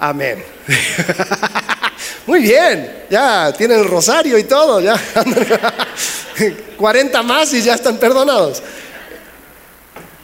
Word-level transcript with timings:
Amén. 0.00 0.42
Muy 2.26 2.40
bien, 2.40 3.04
ya 3.10 3.52
tienen 3.52 3.80
el 3.80 3.84
rosario 3.86 4.38
y 4.38 4.44
todo, 4.44 4.80
ya. 4.80 4.98
40 6.76 7.22
más 7.22 7.52
y 7.52 7.62
ya 7.62 7.74
están 7.74 7.98
perdonados. 7.98 8.62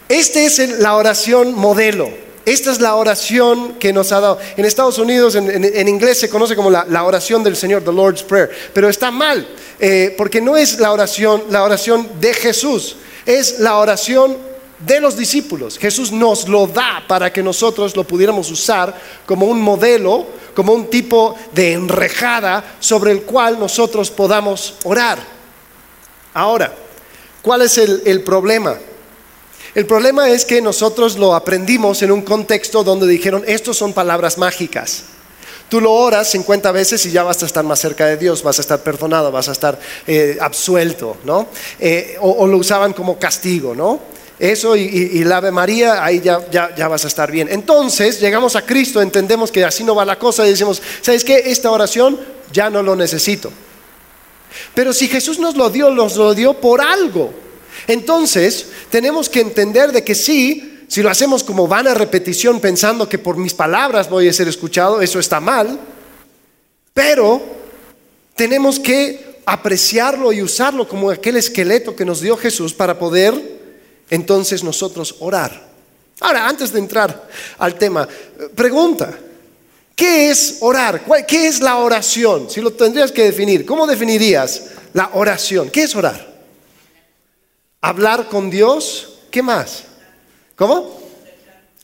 Esta 0.08 0.40
es 0.40 0.58
la 0.78 0.94
oración 0.94 1.54
modelo. 1.54 2.10
Esta 2.46 2.70
es 2.70 2.80
la 2.80 2.94
oración 2.94 3.74
que 3.74 3.92
nos 3.92 4.12
ha 4.12 4.20
dado. 4.20 4.38
En 4.56 4.64
Estados 4.64 4.98
Unidos, 4.98 5.34
en, 5.34 5.88
inglés 5.88 6.20
se 6.20 6.28
conoce 6.28 6.54
como 6.54 6.70
la, 6.70 7.02
oración 7.02 7.42
del 7.42 7.56
Señor, 7.56 7.82
the 7.82 7.92
Lord's 7.92 8.22
Prayer. 8.22 8.50
Pero 8.72 8.88
está 8.88 9.10
mal, 9.10 9.46
eh, 9.80 10.14
porque 10.16 10.40
no 10.40 10.56
es 10.56 10.78
la 10.78 10.92
oración, 10.92 11.42
la 11.50 11.64
oración 11.64 12.08
de 12.20 12.32
Jesús, 12.32 12.96
es 13.26 13.58
la 13.58 13.78
oración 13.78 14.38
de 14.78 15.00
los 15.00 15.16
discípulos. 15.16 15.78
Jesús 15.78 16.12
nos 16.12 16.48
lo 16.48 16.66
da 16.66 17.02
para 17.06 17.32
que 17.32 17.42
nosotros 17.42 17.96
lo 17.96 18.04
pudiéramos 18.04 18.50
usar 18.50 18.94
como 19.24 19.46
un 19.46 19.60
modelo, 19.60 20.26
como 20.54 20.72
un 20.72 20.88
tipo 20.90 21.34
de 21.52 21.72
enrejada 21.72 22.76
sobre 22.80 23.12
el 23.12 23.22
cual 23.22 23.58
nosotros 23.58 24.10
podamos 24.10 24.74
orar. 24.84 25.18
Ahora, 26.34 26.72
¿cuál 27.42 27.62
es 27.62 27.78
el, 27.78 28.22
problema? 28.22 28.76
El 29.74 29.86
problema 29.86 30.28
es 30.28 30.44
que 30.44 30.60
nosotros 30.60 31.16
lo 31.16 31.34
aprendimos 31.34 32.02
en 32.02 32.12
un 32.12 32.22
contexto 32.22 32.84
donde 32.84 33.06
dijeron, 33.06 33.42
estos 33.46 33.78
son 33.78 33.94
palabras 33.94 34.36
mágicas. 34.36 35.04
Tú 35.68 35.80
lo 35.80 35.92
oras 35.92 36.30
50 36.30 36.70
veces 36.70 37.04
y 37.06 37.10
ya 37.10 37.24
vas 37.24 37.42
a 37.42 37.46
estar 37.46 37.64
más 37.64 37.80
cerca 37.80 38.06
de 38.06 38.16
Dios, 38.16 38.42
vas 38.42 38.58
a 38.58 38.60
estar 38.60 38.80
perdonado, 38.82 39.32
vas 39.32 39.48
a 39.48 39.52
estar 39.52 39.80
eh, 40.06 40.38
absuelto, 40.40 41.16
¿no? 41.24 41.48
Eh, 41.80 42.16
o, 42.20 42.30
o, 42.30 42.46
lo 42.46 42.58
usaban 42.58 42.92
como 42.92 43.18
castigo, 43.18 43.74
¿no? 43.74 44.15
Eso 44.38 44.76
y, 44.76 45.24
la 45.24 45.38
Ave 45.38 45.50
María, 45.50 46.04
ahí 46.04 46.20
ya, 46.20 46.46
ya, 46.50 46.88
vas 46.88 47.04
a 47.04 47.08
estar 47.08 47.30
bien. 47.30 47.48
Entonces 47.50 48.20
llegamos 48.20 48.54
a 48.54 48.66
Cristo, 48.66 49.00
entendemos 49.00 49.50
que 49.50 49.64
así 49.64 49.82
no 49.82 49.94
va 49.94 50.04
la 50.04 50.18
cosa 50.18 50.46
y 50.46 50.50
decimos, 50.50 50.82
¿sabes 51.00 51.24
qué? 51.24 51.44
Esta 51.46 51.70
oración 51.70 52.20
ya 52.52 52.68
no 52.68 52.82
lo 52.82 52.94
necesito. 52.94 53.50
Pero 54.74 54.92
si 54.92 55.08
Jesús 55.08 55.38
nos 55.38 55.56
lo 55.56 55.70
dio, 55.70 55.90
nos 55.90 56.16
lo 56.16 56.34
dio 56.34 56.54
por 56.54 56.82
algo. 56.82 57.32
Entonces 57.86 58.66
tenemos 58.90 59.30
que 59.30 59.40
entender 59.40 59.90
de 59.92 60.04
que 60.04 60.14
sí, 60.14 60.84
si 60.86 61.02
lo 61.02 61.08
hacemos 61.08 61.42
como 61.42 61.66
vana 61.66 61.94
repetición 61.94 62.60
pensando 62.60 63.08
que 63.08 63.18
por 63.18 63.38
mis 63.38 63.54
palabras 63.54 64.10
voy 64.10 64.28
a 64.28 64.32
ser 64.34 64.48
escuchado, 64.48 65.00
eso 65.00 65.18
está 65.18 65.40
mal. 65.40 65.80
Pero 66.92 67.42
tenemos 68.34 68.78
que 68.78 69.40
apreciarlo 69.46 70.30
y 70.32 70.42
usarlo 70.42 70.86
como 70.86 71.10
aquel 71.10 71.36
esqueleto 71.36 71.96
que 71.96 72.04
nos 72.04 72.20
dio 72.20 72.36
Jesús 72.36 72.74
para 72.74 72.98
poder 72.98 73.55
entonces 74.10 74.62
nosotros 74.62 75.16
orar. 75.20 75.66
Ahora, 76.20 76.48
antes 76.48 76.72
de 76.72 76.78
entrar 76.78 77.28
al 77.58 77.74
tema, 77.74 78.08
pregunta, 78.54 79.16
¿qué 79.94 80.30
es 80.30 80.58
orar? 80.60 81.02
¿Qué 81.26 81.46
es 81.48 81.60
la 81.60 81.76
oración? 81.76 82.48
Si 82.48 82.60
lo 82.60 82.72
tendrías 82.72 83.12
que 83.12 83.24
definir, 83.24 83.66
¿cómo 83.66 83.86
definirías 83.86 84.68
la 84.94 85.10
oración? 85.12 85.70
¿Qué 85.70 85.82
es 85.82 85.94
orar? 85.94 86.34
¿Hablar 87.82 88.28
con 88.28 88.50
Dios? 88.50 89.18
¿Qué 89.30 89.42
más? 89.42 89.84
¿Cómo? 90.54 91.00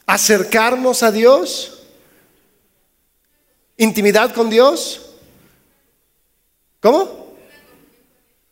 ¿Acercarnos 0.06 1.02
a 1.02 1.12
Dios? 1.12 1.82
¿Intimidad 3.76 4.32
con 4.32 4.48
Dios? 4.48 5.10
¿Cómo? 6.80 7.34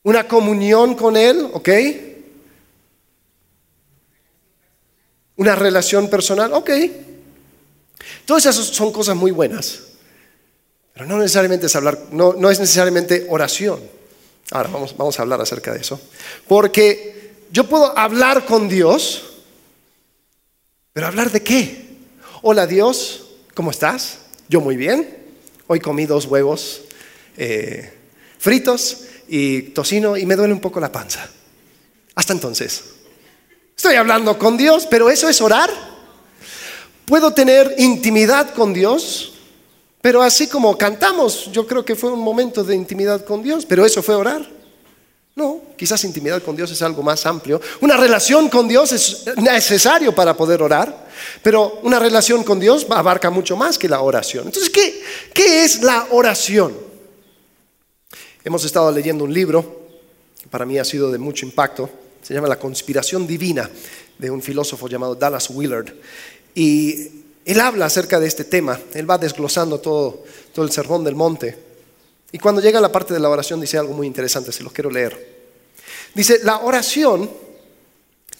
Una 0.02 0.28
comunión 0.28 0.94
con 0.94 1.16
Él, 1.16 1.48
¿ok? 1.52 1.68
Una 5.41 5.55
relación 5.55 6.10
personal, 6.10 6.52
ok. 6.52 6.70
Todas 8.27 8.44
esas 8.44 8.66
son 8.66 8.92
cosas 8.92 9.16
muy 9.16 9.30
buenas, 9.30 9.80
pero 10.92 11.06
no 11.06 11.16
necesariamente 11.16 11.64
es 11.64 11.74
hablar, 11.74 11.98
no, 12.12 12.34
no 12.34 12.50
es 12.50 12.60
necesariamente 12.60 13.27
oración. 13.30 13.80
Ahora 14.50 14.69
vamos, 14.69 14.94
vamos 14.98 15.19
a 15.19 15.22
hablar 15.22 15.41
acerca 15.41 15.72
de 15.72 15.80
eso. 15.80 15.98
Porque 16.47 17.32
yo 17.50 17.66
puedo 17.66 17.97
hablar 17.97 18.44
con 18.44 18.69
Dios, 18.69 19.38
pero 20.92 21.06
hablar 21.06 21.31
de 21.31 21.42
qué? 21.42 21.88
Hola 22.42 22.66
Dios, 22.66 23.31
¿cómo 23.54 23.70
estás? 23.70 24.19
Yo 24.50 24.60
muy 24.60 24.76
bien. 24.76 25.25
Hoy 25.69 25.81
comí 25.81 26.04
dos 26.04 26.26
huevos 26.26 26.82
eh, 27.38 27.91
fritos 28.38 29.04
y 29.26 29.62
tocino 29.70 30.19
y 30.19 30.26
me 30.26 30.36
duele 30.36 30.53
un 30.53 30.60
poco 30.60 30.81
la 30.81 30.92
panza. 30.92 31.31
Hasta 32.15 32.34
entonces. 32.34 33.00
Estoy 33.80 33.94
hablando 33.94 34.38
con 34.38 34.58
Dios, 34.58 34.86
pero 34.91 35.08
eso 35.08 35.26
es 35.26 35.41
orar. 35.41 35.70
Puedo 37.06 37.32
tener 37.32 37.76
intimidad 37.78 38.52
con 38.52 38.74
Dios, 38.74 39.32
pero 40.02 40.20
así 40.20 40.48
como 40.48 40.76
cantamos, 40.76 41.50
yo 41.50 41.66
creo 41.66 41.82
que 41.82 41.96
fue 41.96 42.12
un 42.12 42.20
momento 42.20 42.62
de 42.62 42.76
intimidad 42.76 43.24
con 43.24 43.42
Dios, 43.42 43.64
pero 43.64 43.86
eso 43.86 44.02
fue 44.02 44.14
orar. 44.14 44.46
No, 45.34 45.62
quizás 45.78 46.04
intimidad 46.04 46.42
con 46.42 46.56
Dios 46.56 46.70
es 46.70 46.82
algo 46.82 47.02
más 47.02 47.24
amplio. 47.24 47.58
Una 47.80 47.96
relación 47.96 48.50
con 48.50 48.68
Dios 48.68 48.92
es 48.92 49.24
necesario 49.38 50.14
para 50.14 50.36
poder 50.36 50.60
orar, 50.60 51.08
pero 51.42 51.80
una 51.82 51.98
relación 51.98 52.44
con 52.44 52.60
Dios 52.60 52.86
abarca 52.91 53.30
mucho 53.30 53.56
más 53.56 53.78
que 53.78 53.88
la 53.88 54.02
oración. 54.02 54.44
Entonces, 54.44 54.68
¿qué, 54.68 55.64
es 55.64 55.82
la 55.82 56.06
oración? 56.10 56.76
Hemos 58.44 58.62
estado 58.62 58.92
leyendo 58.92 59.24
un 59.24 59.32
libro 59.32 59.88
que 60.38 60.48
para 60.48 60.66
mí 60.66 60.78
ha 60.78 60.84
sido 60.84 61.10
de 61.10 61.16
mucho 61.16 61.47
impacto 61.47 61.88
se 62.22 62.34
llama 62.34 62.48
La 62.48 62.58
conspiración 62.58 63.26
divina 63.26 63.69
de 64.19 64.31
un 64.31 64.42
filósofo 64.42 64.88
llamado 64.88 65.14
Dallas 65.14 65.50
Willard. 65.50 65.92
Y 66.54 67.08
él 67.44 67.60
habla 67.60 67.86
acerca 67.86 68.20
de 68.20 68.26
este 68.26 68.44
tema, 68.44 68.78
él 68.94 69.08
va 69.08 69.19
desglosando 69.19 69.81
todo, 69.81 70.25
todo 70.53 70.64
el 70.64 70.70
sermón 70.70 71.04
del 71.04 71.14
monte. 71.14 71.56
Y 72.32 72.38
cuando 72.38 72.60
llega 72.60 72.78
a 72.78 72.82
la 72.82 72.92
parte 72.92 73.14
de 73.14 73.20
la 73.20 73.28
oración 73.28 73.60
dice 73.60 73.78
algo 73.78 73.94
muy 73.94 74.06
interesante, 74.06 74.53
se 74.53 74.62
lo 74.62 74.70
quiero 74.70 74.91
leer. 74.91 75.41
Dice, 76.14 76.41
la 76.42 76.59
oración 76.60 77.30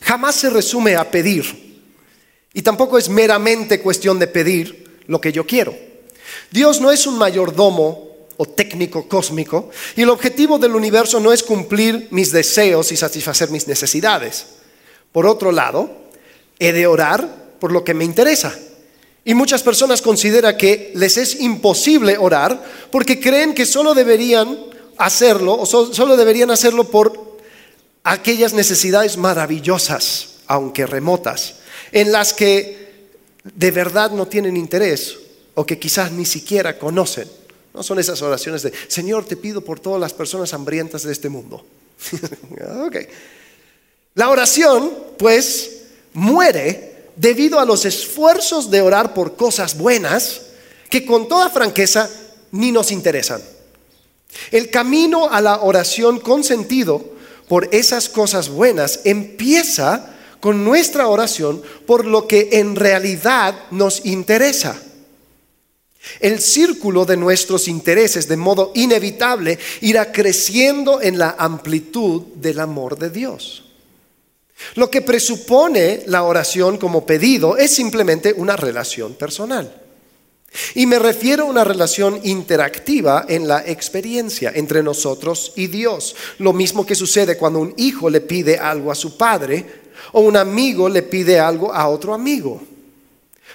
jamás 0.01 0.35
se 0.35 0.51
resume 0.51 0.97
a 0.97 1.11
pedir 1.11 1.81
y 2.53 2.63
tampoco 2.63 2.99
es 2.99 3.09
meramente 3.09 3.81
cuestión 3.81 4.19
de 4.19 4.27
pedir 4.27 5.01
lo 5.07 5.21
que 5.21 5.33
yo 5.33 5.47
quiero. 5.47 5.75
Dios 6.51 6.81
no 6.81 6.91
es 6.91 7.07
un 7.07 7.17
mayordomo 7.17 8.10
o 8.41 8.49
técnico 8.49 9.05
cósmico, 9.05 9.69
y 9.95 10.01
el 10.01 10.09
objetivo 10.09 10.59
del 10.59 10.75
universo 10.75 11.21
no 11.21 11.31
es 11.31 11.43
cumplir 11.43 12.09
mis 12.11 12.33
deseos 12.33 12.91
y 12.91 12.97
satisfacer 12.97 13.51
mis 13.51 13.69
necesidades. 13.69 14.47
Por 15.13 15.27
otro 15.27 15.53
lado, 15.53 15.91
he 16.59 16.73
de 16.73 16.87
orar 16.87 17.53
por 17.61 17.71
lo 17.71 17.85
que 17.85 17.93
me 17.93 18.07
interesa. 18.07 18.57
Y 19.27 19.35
muchas 19.35 19.63
personas 19.63 20.01
consideran 20.01 20.57
que 20.57 20.91
les 20.95 21.19
es 21.19 21.39
imposible 21.39 22.17
orar 22.17 22.65
porque 22.91 23.21
creen 23.21 23.53
que 23.53 23.67
solo 23.67 23.93
deberían 23.93 24.59
hacerlo 24.97 25.61
o 25.61 25.67
solo 25.67 26.17
deberían 26.17 26.51
hacerlo 26.51 26.85
por 26.85 27.37
aquellas 28.05 28.55
necesidades 28.55 29.19
maravillosas, 29.19 30.37
aunque 30.47 30.87
remotas, 30.87 31.57
en 31.93 32.11
las 32.11 32.33
que 32.33 33.11
de 33.45 33.71
verdad 33.71 34.13
no 34.13 34.27
tienen 34.29 34.57
interés 34.57 35.19
o 35.55 35.67
que 35.67 35.79
quizás 35.79 36.11
ni 36.11 36.25
siquiera 36.25 36.79
conocen. 36.79 37.40
No 37.73 37.83
son 37.83 37.99
esas 37.99 38.21
oraciones 38.23 38.63
de, 38.63 38.73
Señor, 38.89 39.25
te 39.25 39.37
pido 39.37 39.61
por 39.61 39.79
todas 39.79 40.01
las 40.01 40.13
personas 40.13 40.53
hambrientas 40.55 41.03
de 41.03 41.13
este 41.13 41.29
mundo. 41.29 41.65
La 44.15 44.29
oración, 44.29 44.93
pues, 45.19 45.83
muere 46.13 46.91
debido 47.17 47.61
a 47.61 47.65
los 47.65 47.85
esfuerzos 47.85 48.71
de 48.71 48.81
orar 48.81 49.15
por 49.15 49.37
cosas 49.37 49.77
buenas 49.79 50.43
que 50.89 51.07
con 51.07 51.29
toda 51.29 51.51
franqueza 51.51 52.11
ni 52.51 52.73
nos 52.73 52.91
interesan. 52.91 53.41
El 54.51 54.71
camino 54.71 55.29
a 55.31 55.41
la 55.41 55.61
oración 55.61 56.19
con 56.19 56.45
sentido 56.45 57.05
por 57.49 57.69
esas 57.73 58.09
cosas 58.09 58.49
buenas 58.49 59.01
empieza 59.05 60.15
con 60.41 60.65
nuestra 60.65 61.09
oración 61.09 61.63
por 61.87 62.05
lo 62.05 62.27
que 62.27 62.49
en 62.53 62.77
realidad 62.77 63.55
nos 63.71 64.05
interesa. 64.07 64.81
El 66.19 66.41
círculo 66.41 67.05
de 67.05 67.17
nuestros 67.17 67.69
intereses 67.69 68.27
de 68.27 68.37
modo 68.37 68.73
inevitable 68.75 69.59
irá 69.81 70.13
creciendo 70.13 71.01
en 71.03 71.19
la 71.19 71.37
amplitud 71.39 72.23
del 72.37 72.61
amor 72.61 72.99
de 72.99 73.11
Dios. 73.11 73.65
Lo 74.75 74.91
que 74.91 75.03
presupone 75.03 76.03
la 76.07 76.23
oración 76.23 76.79
como 76.79 77.07
pedido 77.07 77.57
es 77.57 77.71
simplemente 77.75 78.35
una 78.37 78.57
relación 78.57 79.15
personal. 79.15 79.75
Y 80.75 80.87
me 80.87 80.99
refiero 80.99 81.45
a 81.45 81.51
una 81.51 81.65
relación 81.65 82.21
interactiva 82.25 83.25
en 83.29 83.47
la 83.47 83.65
experiencia 83.67 84.53
entre 84.55 84.83
nosotros 84.83 85.53
y 85.55 85.69
Dios. 85.69 86.17
Lo 86.39 86.53
mismo 86.53 86.85
que 86.85 86.95
sucede 86.95 87.37
cuando 87.37 87.61
un 87.61 87.73
hijo 87.77 88.11
le 88.11 88.21
pide 88.21 88.59
algo 88.59 88.91
a 88.91 88.97
su 88.97 89.17
padre 89.17 89.65
o 90.13 90.21
un 90.21 90.37
amigo 90.37 90.89
le 90.89 91.03
pide 91.03 91.39
algo 91.39 91.73
a 91.73 91.89
otro 91.89 92.15
amigo. 92.15 92.61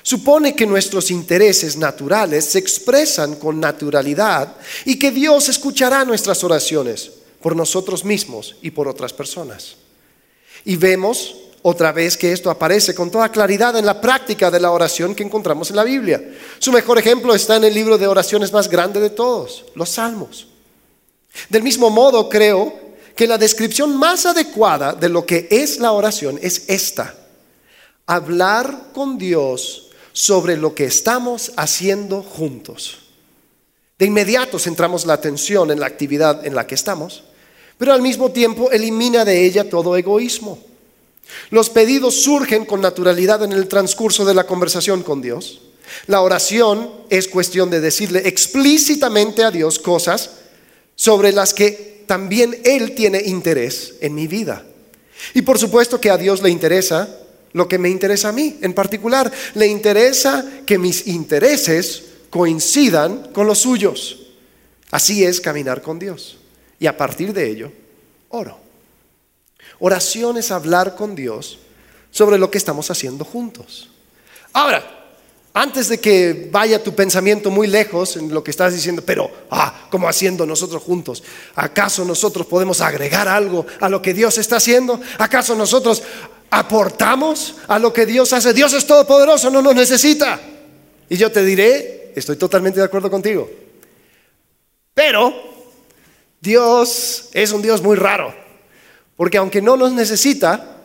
Supone 0.06 0.56
que 0.56 0.68
nuestros 0.68 1.10
intereses 1.10 1.78
naturales 1.78 2.46
se 2.46 2.60
expresan 2.60 3.38
con 3.38 3.60
naturalidad 3.60 4.56
y 4.86 5.00
que 5.00 5.10
Dios 5.10 5.50
escuchará 5.50 6.06
nuestras 6.06 6.44
oraciones 6.44 7.10
por 7.42 7.56
nosotros 7.56 8.06
mismos 8.06 8.56
y 8.62 8.70
por 8.70 8.88
otras 8.88 9.14
personas. 9.14 9.78
Y 10.64 10.76
vemos 10.76 11.36
otra 11.64 11.92
vez 11.92 12.18
que 12.18 12.32
esto 12.32 12.52
aparece 12.52 12.94
con 12.94 13.10
toda 13.10 13.32
claridad 13.32 13.76
en 13.80 13.88
la 13.88 14.00
práctica 14.00 14.52
de 14.52 14.60
la 14.60 14.70
oración 14.70 15.16
que 15.16 15.24
encontramos 15.24 15.72
en 15.72 15.76
la 15.78 15.84
Biblia. 15.84 16.24
Su 16.60 16.72
mejor 16.72 17.00
ejemplo 17.00 17.34
está 17.34 17.56
en 17.56 17.64
el 17.64 17.74
libro 17.74 17.98
de 17.98 18.06
oraciones 18.06 18.54
más 18.54 18.70
grande 18.70 19.00
de 19.00 19.10
todos, 19.10 19.66
los 19.74 19.90
Salmos. 19.90 20.46
Del 21.50 21.64
mismo 21.64 21.90
modo, 21.90 22.30
creo 22.30 22.80
que 23.16 23.26
la 23.26 23.40
descripción 23.40 23.98
más 23.98 24.28
adecuada 24.28 24.94
de 24.94 25.10
lo 25.10 25.26
que 25.26 25.48
es 25.50 25.80
la 25.80 25.94
oración 25.94 26.38
es 26.44 26.66
esta. 26.68 27.16
Hablar 28.06 28.90
con 28.94 29.18
Dios 29.18 29.85
sobre 30.16 30.56
lo 30.56 30.74
que 30.74 30.86
estamos 30.86 31.52
haciendo 31.58 32.24
juntos. 32.24 33.00
De 34.00 34.06
inmediato 34.06 34.58
centramos 34.58 35.06
la 35.06 35.14
atención 35.14 35.72
en 35.72 35.82
la 35.82 35.88
actividad 35.88 36.48
en 36.48 36.56
la 36.56 36.66
que 36.66 36.76
estamos, 36.76 37.26
pero 37.78 37.92
al 37.92 38.02
mismo 38.02 38.32
tiempo 38.32 38.72
elimina 38.72 39.26
de 39.26 39.46
ella 39.46 39.70
todo 39.70 39.98
egoísmo. 39.98 40.58
Los 41.50 41.70
pedidos 41.70 42.22
surgen 42.24 42.64
con 42.64 42.80
naturalidad 42.80 43.44
en 43.44 43.52
el 43.52 43.68
transcurso 43.68 44.24
de 44.24 44.34
la 44.34 44.46
conversación 44.48 45.04
con 45.04 45.22
Dios. 45.22 45.60
La 46.08 46.22
oración 46.22 46.92
es 47.10 47.28
cuestión 47.28 47.70
de 47.70 47.82
decirle 47.82 48.26
explícitamente 48.26 49.44
a 49.44 49.52
Dios 49.52 49.80
cosas 49.80 50.30
sobre 50.96 51.34
las 51.34 51.54
que 51.54 52.06
también 52.08 52.58
Él 52.64 52.96
tiene 52.96 53.22
interés 53.22 53.96
en 54.00 54.16
mi 54.16 54.28
vida. 54.28 54.64
Y 55.34 55.42
por 55.42 55.60
supuesto 55.60 56.00
que 56.00 56.10
a 56.10 56.18
Dios 56.18 56.42
le 56.42 56.52
interesa 56.52 57.10
lo 57.56 57.70
que 57.70 57.78
me 57.78 57.88
interesa 57.90 58.30
a 58.30 58.32
mí 58.34 58.58
en 58.62 58.74
particular. 58.74 59.32
Le 59.54 59.66
interesa 59.66 60.46
que 60.66 60.78
mis 60.78 61.08
intereses 61.08 62.04
coincidan 62.30 63.32
con 63.32 63.48
los 63.48 63.60
suyos. 63.60 64.28
Así 64.92 65.24
es 65.24 65.40
caminar 65.40 65.82
con 65.82 65.98
Dios. 65.98 66.38
Y 66.80 66.88
a 66.88 66.98
partir 66.98 67.32
de 67.32 67.50
ello, 67.50 67.72
oro. 68.28 68.60
Oración 69.80 70.38
es 70.38 70.52
hablar 70.52 70.98
con 70.98 71.16
Dios 71.16 71.60
sobre 72.12 72.38
lo 72.38 72.52
que 72.52 72.58
estamos 72.58 72.92
haciendo 72.92 73.24
juntos. 73.24 73.90
Ahora, 74.52 75.05
antes 75.58 75.88
de 75.88 76.02
que 76.02 76.50
vaya 76.52 76.84
tu 76.84 76.94
pensamiento 76.94 77.50
muy 77.50 77.68
lejos 77.68 78.18
en 78.18 78.34
lo 78.34 78.44
que 78.44 78.52
estás 78.52 78.74
diciendo, 78.74 79.02
pero, 79.06 79.32
ah, 79.50 79.88
¿cómo 79.90 80.10
haciendo 80.10 80.46
nosotros 80.46 80.84
juntos? 80.84 81.24
¿Acaso 81.56 82.04
nosotros 82.04 82.46
podemos 82.46 82.82
agregar 82.82 83.30
algo 83.30 83.66
a 83.80 83.88
lo 83.88 84.02
que 84.02 84.14
Dios 84.14 84.38
está 84.38 84.58
haciendo? 84.58 85.00
¿Acaso 85.18 85.56
nosotros 85.56 86.04
aportamos 86.50 87.56
a 87.70 87.80
lo 87.80 87.94
que 87.94 88.06
Dios 88.06 88.34
hace? 88.34 88.54
Dios 88.54 88.74
es 88.74 88.86
todopoderoso, 88.86 89.50
no 89.50 89.62
nos 89.62 89.74
necesita. 89.74 90.42
Y 91.08 91.16
yo 91.16 91.32
te 91.32 91.42
diré, 91.46 92.12
estoy 92.18 92.36
totalmente 92.36 92.82
de 92.82 92.88
acuerdo 92.88 93.10
contigo. 93.10 93.50
Pero 94.94 95.34
Dios 96.42 97.30
es 97.32 97.54
un 97.54 97.62
Dios 97.62 97.82
muy 97.82 97.96
raro. 97.96 98.36
Porque 99.16 99.38
aunque 99.38 99.62
no 99.62 99.78
nos 99.78 99.94
necesita, 99.94 100.82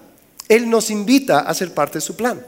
Él 0.49 0.71
nos 0.71 0.91
invita 0.91 1.41
a 1.41 1.55
ser 1.55 1.75
parte 1.75 1.99
de 1.99 2.03
su 2.03 2.15
plan. 2.15 2.47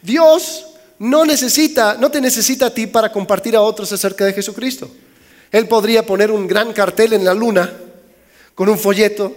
Dios 0.00 0.70
no 0.98 1.24
necesita, 1.24 1.96
no 1.98 2.10
te 2.10 2.20
necesita 2.20 2.66
a 2.66 2.70
ti 2.74 2.86
para 2.86 3.10
compartir 3.10 3.56
a 3.56 3.60
otros 3.60 3.92
acerca 3.92 4.24
de 4.24 4.32
Jesucristo. 4.32 4.90
Él 5.50 5.68
podría 5.68 6.04
poner 6.04 6.30
un 6.30 6.46
gran 6.46 6.72
cartel 6.72 7.12
en 7.12 7.24
la 7.24 7.34
luna 7.34 7.72
con 8.54 8.68
un 8.68 8.78
folleto 8.78 9.34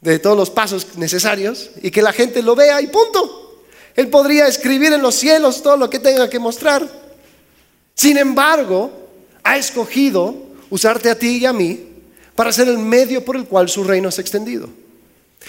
de 0.00 0.18
todos 0.18 0.36
los 0.36 0.50
pasos 0.50 0.96
necesarios 0.96 1.70
y 1.82 1.90
que 1.90 2.02
la 2.02 2.12
gente 2.12 2.42
lo 2.42 2.54
vea 2.54 2.80
y 2.80 2.86
punto. 2.86 3.64
Él 3.94 4.08
podría 4.08 4.46
escribir 4.46 4.92
en 4.92 5.02
los 5.02 5.14
cielos 5.14 5.62
todo 5.62 5.76
lo 5.76 5.90
que 5.90 5.98
tenga 5.98 6.30
que 6.30 6.38
mostrar. 6.38 6.88
Sin 7.94 8.16
embargo, 8.16 8.90
ha 9.42 9.56
escogido 9.56 10.34
usarte 10.70 11.10
a 11.10 11.18
ti 11.18 11.38
y 11.38 11.46
a 11.46 11.52
mí 11.52 11.86
para 12.34 12.52
ser 12.52 12.68
el 12.68 12.78
medio 12.78 13.24
por 13.24 13.36
el 13.36 13.44
cual 13.44 13.68
su 13.68 13.84
reino 13.84 14.08
es 14.08 14.18
extendido. 14.18 14.68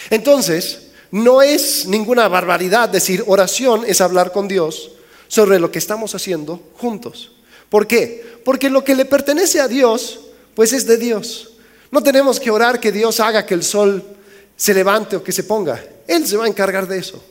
Entonces, 0.10 0.88
no 1.12 1.42
es 1.42 1.86
ninguna 1.86 2.28
barbaridad 2.28 2.90
decir 2.90 3.24
oración 3.28 3.84
es 3.86 4.02
hablar 4.02 4.32
con 4.32 4.48
Dios 4.48 4.92
sobre 5.32 5.60
lo 5.60 5.72
que 5.72 5.80
estamos 5.80 6.14
haciendo 6.14 6.62
juntos. 6.76 7.32
¿Por 7.70 7.88
qué? 7.88 8.42
Porque 8.44 8.70
lo 8.70 8.84
que 8.84 8.94
le 8.94 9.06
pertenece 9.06 9.62
a 9.62 9.70
Dios, 9.70 10.20
pues 10.54 10.74
es 10.74 10.86
de 10.86 10.98
Dios. 10.98 11.54
No 11.90 12.04
tenemos 12.04 12.38
que 12.38 12.52
orar 12.52 12.82
que 12.82 12.92
Dios 12.92 13.22
haga 13.22 13.46
que 13.46 13.54
el 13.54 13.64
sol 13.64 14.04
se 14.58 14.74
levante 14.74 15.16
o 15.16 15.24
que 15.24 15.32
se 15.32 15.46
ponga. 15.46 15.82
Él 16.06 16.28
se 16.28 16.36
va 16.36 16.44
a 16.44 16.48
encargar 16.50 16.86
de 16.86 16.98
eso. 16.98 17.24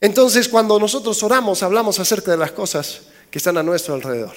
Entonces, 0.00 0.48
cuando 0.48 0.78
nosotros 0.78 1.20
oramos, 1.24 1.64
hablamos 1.64 1.98
acerca 1.98 2.30
de 2.30 2.36
las 2.36 2.52
cosas 2.52 3.00
que 3.28 3.38
están 3.38 3.56
a 3.56 3.64
nuestro 3.64 3.94
alrededor. 3.94 4.36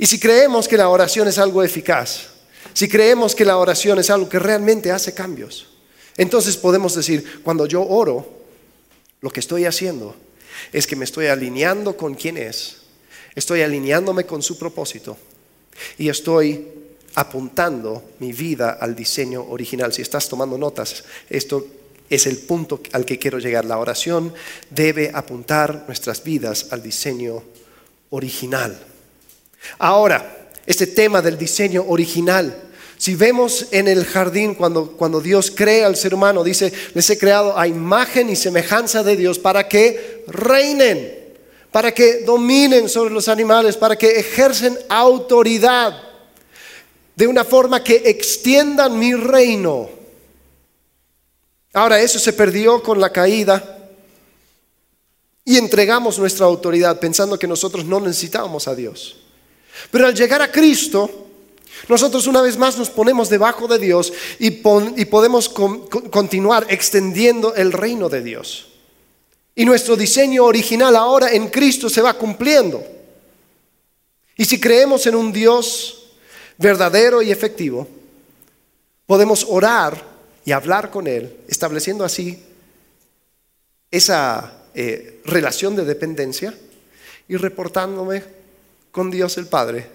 Y 0.00 0.06
si 0.06 0.18
creemos 0.18 0.66
que 0.66 0.76
la 0.76 0.88
oración 0.88 1.28
es 1.28 1.38
algo 1.38 1.62
eficaz, 1.62 2.22
si 2.72 2.88
creemos 2.88 3.36
que 3.36 3.44
la 3.44 3.56
oración 3.56 4.00
es 4.00 4.10
algo 4.10 4.28
que 4.28 4.40
realmente 4.40 4.90
hace 4.90 5.14
cambios, 5.14 5.68
entonces 6.16 6.56
podemos 6.56 6.96
decir, 6.96 7.40
cuando 7.44 7.66
yo 7.66 7.86
oro, 7.86 8.26
lo 9.20 9.30
que 9.30 9.38
estoy 9.38 9.64
haciendo 9.64 10.16
es 10.72 10.86
que 10.86 10.96
me 10.96 11.04
estoy 11.04 11.26
alineando 11.26 11.96
con 11.96 12.14
quién 12.14 12.36
es, 12.36 12.78
estoy 13.34 13.62
alineándome 13.62 14.24
con 14.24 14.42
su 14.42 14.58
propósito 14.58 15.16
y 15.98 16.08
estoy 16.08 16.66
apuntando 17.14 18.12
mi 18.20 18.32
vida 18.32 18.78
al 18.80 18.94
diseño 18.94 19.44
original. 19.48 19.92
Si 19.92 20.02
estás 20.02 20.28
tomando 20.28 20.56
notas, 20.56 21.04
esto 21.28 21.66
es 22.08 22.26
el 22.26 22.38
punto 22.38 22.80
al 22.92 23.04
que 23.04 23.18
quiero 23.18 23.38
llegar. 23.38 23.64
La 23.64 23.78
oración 23.78 24.32
debe 24.70 25.10
apuntar 25.12 25.84
nuestras 25.86 26.22
vidas 26.22 26.68
al 26.70 26.82
diseño 26.82 27.42
original. 28.10 28.78
Ahora, 29.78 30.48
este 30.66 30.86
tema 30.86 31.22
del 31.22 31.38
diseño 31.38 31.84
original 31.88 32.71
si 33.02 33.16
vemos 33.16 33.66
en 33.72 33.88
el 33.88 34.04
jardín 34.04 34.54
cuando, 34.54 34.92
cuando 34.92 35.20
Dios 35.20 35.50
crea 35.50 35.88
al 35.88 35.96
ser 35.96 36.14
humano, 36.14 36.44
dice, 36.44 36.72
les 36.94 37.10
he 37.10 37.18
creado 37.18 37.58
a 37.58 37.66
imagen 37.66 38.30
y 38.30 38.36
semejanza 38.36 39.02
de 39.02 39.16
Dios 39.16 39.40
para 39.40 39.66
que 39.66 40.22
reinen, 40.28 41.12
para 41.72 41.92
que 41.92 42.18
dominen 42.20 42.88
sobre 42.88 43.12
los 43.12 43.26
animales, 43.26 43.76
para 43.76 43.96
que 43.96 44.20
ejercen 44.20 44.78
autoridad 44.88 46.00
de 47.16 47.26
una 47.26 47.42
forma 47.42 47.82
que 47.82 48.08
extiendan 48.08 48.96
mi 48.96 49.14
reino. 49.14 49.90
Ahora 51.72 52.00
eso 52.00 52.20
se 52.20 52.32
perdió 52.32 52.84
con 52.84 53.00
la 53.00 53.10
caída 53.10 53.90
y 55.44 55.58
entregamos 55.58 56.20
nuestra 56.20 56.46
autoridad 56.46 57.00
pensando 57.00 57.36
que 57.36 57.48
nosotros 57.48 57.84
no 57.84 57.98
necesitábamos 57.98 58.68
a 58.68 58.76
Dios. 58.76 59.16
Pero 59.90 60.06
al 60.06 60.14
llegar 60.14 60.40
a 60.40 60.52
Cristo, 60.52 61.21
nosotros 61.88 62.26
una 62.26 62.42
vez 62.42 62.56
más 62.56 62.78
nos 62.78 62.90
ponemos 62.90 63.28
debajo 63.28 63.66
de 63.66 63.78
Dios 63.78 64.12
y, 64.38 64.50
podemos 64.50 65.48
continuar 65.48 66.66
extendiendo 66.68 67.54
el 67.54 67.72
reino 67.72 68.08
de 68.08 68.22
Dios. 68.22 68.68
Y 69.54 69.64
nuestro 69.64 69.96
diseño 69.96 70.44
original 70.44 70.96
ahora 70.96 71.30
en 71.32 71.48
Cristo 71.48 71.88
se 71.90 72.00
va 72.00 72.14
cumpliendo. 72.14 72.82
Y 74.36 74.44
si 74.44 74.60
creemos 74.60 75.06
en 75.06 75.14
un 75.14 75.32
Dios 75.32 76.12
verdadero 76.56 77.20
y 77.20 77.30
efectivo, 77.30 77.86
podemos 79.06 79.44
orar 79.48 80.02
y 80.44 80.52
hablar 80.52 80.90
con 80.90 81.06
Él, 81.06 81.36
estableciendo 81.48 82.04
así 82.04 82.42
esa 83.90 84.64
eh, 84.74 85.20
relación 85.24 85.76
de 85.76 85.84
dependencia 85.84 86.54
y 87.28 87.36
reportándome 87.36 88.22
con 88.90 89.10
Dios 89.10 89.36
el 89.36 89.46
Padre 89.46 89.86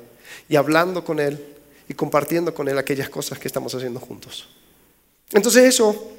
y 0.48 0.56
hablando 0.56 1.04
con 1.04 1.20
Él 1.20 1.57
y 1.90 1.94
compartiendo 1.94 2.54
con 2.54 2.68
Él 2.68 2.78
aquellas 2.78 3.10
cosas 3.10 3.40
que 3.40 3.48
estamos 3.48 3.74
haciendo 3.74 4.00
juntos. 4.00 4.48
Entonces 5.32 5.66
eso 5.66 6.12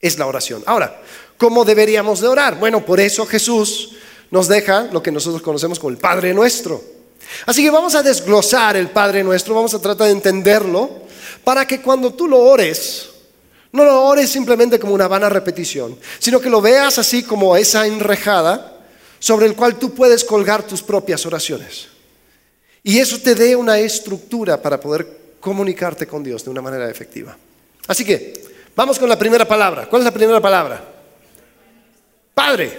es 0.00 0.18
la 0.18 0.26
oración. 0.26 0.62
Ahora, 0.66 1.00
¿cómo 1.36 1.64
deberíamos 1.64 2.20
de 2.20 2.28
orar? 2.28 2.58
Bueno, 2.58 2.84
por 2.84 3.00
eso 3.00 3.24
Jesús 3.26 3.96
nos 4.30 4.48
deja 4.48 4.88
lo 4.92 5.02
que 5.02 5.12
nosotros 5.12 5.42
conocemos 5.42 5.78
como 5.78 5.90
el 5.90 5.98
Padre 5.98 6.34
Nuestro. 6.34 6.82
Así 7.46 7.62
que 7.62 7.70
vamos 7.70 7.94
a 7.94 8.02
desglosar 8.02 8.76
el 8.76 8.90
Padre 8.90 9.22
Nuestro, 9.22 9.54
vamos 9.54 9.74
a 9.74 9.80
tratar 9.80 10.06
de 10.08 10.12
entenderlo, 10.12 11.02
para 11.44 11.66
que 11.66 11.80
cuando 11.80 12.12
tú 12.14 12.28
lo 12.28 12.38
ores, 12.38 13.08
no 13.72 13.84
lo 13.84 14.04
ores 14.04 14.30
simplemente 14.30 14.78
como 14.78 14.94
una 14.94 15.08
vana 15.08 15.28
repetición, 15.28 15.98
sino 16.18 16.40
que 16.40 16.50
lo 16.50 16.60
veas 16.60 16.98
así 16.98 17.22
como 17.22 17.56
esa 17.56 17.86
enrejada 17.86 18.80
sobre 19.18 19.46
el 19.46 19.54
cual 19.54 19.78
tú 19.78 19.94
puedes 19.94 20.24
colgar 20.24 20.66
tus 20.66 20.82
propias 20.82 21.24
oraciones. 21.26 21.91
Y 22.82 22.98
eso 22.98 23.20
te 23.20 23.34
dé 23.34 23.54
una 23.54 23.78
estructura 23.78 24.60
para 24.60 24.80
poder 24.80 25.36
comunicarte 25.40 26.06
con 26.06 26.22
Dios 26.22 26.44
de 26.44 26.50
una 26.50 26.62
manera 26.62 26.90
efectiva. 26.90 27.36
Así 27.86 28.04
que, 28.04 28.32
vamos 28.74 28.98
con 28.98 29.08
la 29.08 29.18
primera 29.18 29.46
palabra. 29.46 29.88
¿Cuál 29.88 30.02
es 30.02 30.04
la 30.04 30.14
primera 30.14 30.40
palabra? 30.40 30.84
Padre. 32.34 32.78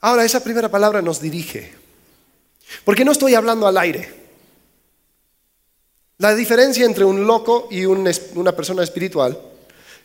Ahora, 0.00 0.24
esa 0.24 0.42
primera 0.42 0.68
palabra 0.68 1.02
nos 1.02 1.20
dirige. 1.20 1.72
Porque 2.84 3.04
no 3.04 3.12
estoy 3.12 3.34
hablando 3.34 3.66
al 3.66 3.78
aire. 3.78 4.12
La 6.18 6.34
diferencia 6.34 6.84
entre 6.84 7.04
un 7.04 7.26
loco 7.26 7.68
y 7.70 7.84
una 7.84 8.52
persona 8.52 8.82
espiritual 8.82 9.40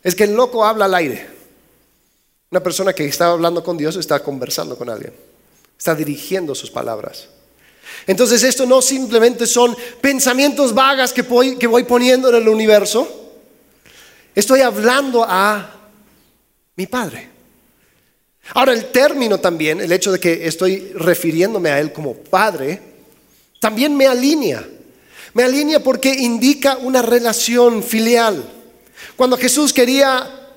es 0.01 0.15
que 0.15 0.24
el 0.25 0.34
loco 0.34 0.63
habla 0.63 0.86
al 0.86 0.96
aire. 0.96 1.27
Una 2.51 2.62
persona 2.62 2.94
que 2.94 3.05
está 3.05 3.32
hablando 3.32 3.63
con 3.63 3.77
Dios 3.77 3.96
está 3.96 4.22
conversando 4.22 4.77
con 4.77 4.89
alguien. 4.89 5.13
Está 5.77 5.96
dirigiendo 5.96 6.55
sus 6.55 6.72
palabras. 6.72 7.27
Entonces 8.08 8.44
esto 8.44 8.65
no 8.65 8.82
simplemente 8.82 9.48
son 9.48 9.75
pensamientos 10.01 10.74
vagas 10.74 11.13
que 11.13 11.22
voy, 11.22 11.58
que 11.58 11.67
voy 11.67 11.84
poniendo 11.84 12.29
en 12.29 12.36
el 12.36 12.48
universo. 12.48 13.34
Estoy 14.34 14.62
hablando 14.62 15.24
a 15.24 15.89
mi 16.75 16.88
Padre. 16.88 17.29
Ahora 18.53 18.74
el 18.74 18.91
término 18.91 19.39
también, 19.39 19.82
el 19.82 19.91
hecho 19.91 20.12
de 20.12 20.20
que 20.20 20.46
estoy 20.46 20.91
refiriéndome 20.94 21.70
a 21.70 21.79
Él 21.79 21.91
como 21.91 22.13
Padre, 22.13 22.79
también 23.60 23.96
me 23.96 24.05
alinea. 24.05 24.67
Me 25.34 25.44
alinea 25.44 25.82
porque 25.82 26.10
indica 26.13 26.77
una 26.77 27.01
relación 27.01 27.82
filial. 27.82 28.48
Cuando 29.15 29.38
Jesús 29.38 29.74
quería 29.74 30.50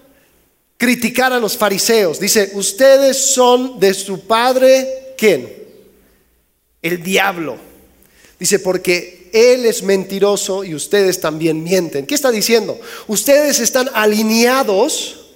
criticar 0.77 1.33
a 1.33 1.41
los 1.41 1.57
fariseos, 1.57 2.21
dice, 2.21 2.51
ustedes 2.55 3.33
son 3.33 3.81
de 3.81 3.95
su 3.95 4.27
padre, 4.27 4.98
¿quién? 5.19 5.53
El 6.81 7.03
diablo. 7.03 7.59
Dice, 8.39 8.61
porque 8.61 9.29
él 9.33 9.67
es 9.67 9.83
mentiroso 9.83 10.65
y 10.65 10.75
ustedes 10.75 11.21
también 11.21 11.63
mienten. 11.63 12.07
¿Qué 12.07 12.15
está 12.15 12.31
diciendo? 12.31 12.81
Ustedes 13.09 13.59
están 13.59 13.91
alineados 13.93 15.27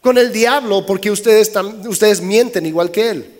con 0.00 0.18
el 0.18 0.32
diablo 0.32 0.86
porque 0.86 1.10
ustedes, 1.10 1.52
ustedes 1.86 2.20
mienten 2.20 2.66
igual 2.66 2.90
que 2.90 3.10
él. 3.10 3.32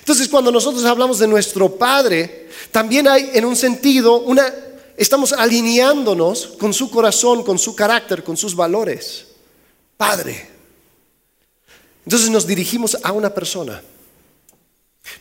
Entonces, 0.00 0.28
cuando 0.28 0.50
nosotros 0.50 0.84
hablamos 0.84 1.18
de 1.18 1.28
nuestro 1.28 1.76
Padre, 1.76 2.48
también 2.70 3.06
hay 3.06 3.30
en 3.34 3.44
un 3.44 3.56
sentido 3.56 4.20
una 4.22 4.52
estamos 4.96 5.32
alineándonos 5.32 6.46
con 6.58 6.72
su 6.72 6.90
corazón, 6.90 7.42
con 7.42 7.58
su 7.58 7.74
carácter, 7.74 8.22
con 8.22 8.36
sus 8.36 8.54
valores. 8.54 9.26
Padre. 9.96 10.48
Entonces 12.04 12.28
nos 12.30 12.46
dirigimos 12.46 12.96
a 13.02 13.12
una 13.12 13.32
persona. 13.32 13.82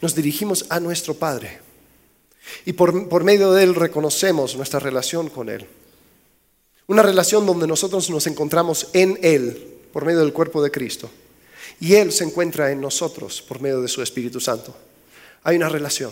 Nos 0.02 0.16
dirigimos 0.16 0.66
a 0.70 0.80
nuestro 0.80 1.14
Padre. 1.14 1.60
Y 2.66 2.74
por, 2.74 3.08
por, 3.10 3.24
medio 3.24 3.54
de 3.54 3.64
Él 3.64 3.76
reconocemos 3.76 4.56
nuestra 4.56 4.80
relación 4.80 5.30
con 5.30 5.50
Él. 5.50 5.68
Una 6.88 7.04
relación 7.04 7.46
donde 7.46 7.68
nosotros 7.68 8.10
nos 8.10 8.28
encontramos 8.28 8.88
en 8.94 9.18
Él 9.22 9.80
por 9.94 10.06
medio 10.06 10.20
del 10.20 10.34
cuerpo 10.34 10.62
de 10.62 10.72
Cristo. 10.72 11.10
Y 11.80 11.96
Él 11.96 12.12
se 12.12 12.24
encuentra 12.24 12.72
en 12.72 12.82
nosotros 12.82 13.42
por 13.42 13.62
medio 13.62 13.82
de 13.82 13.88
su 13.88 14.02
Espíritu 14.02 14.40
Santo. 14.40 14.76
Hay 15.44 15.56
una 15.56 15.70
relación. 15.70 16.12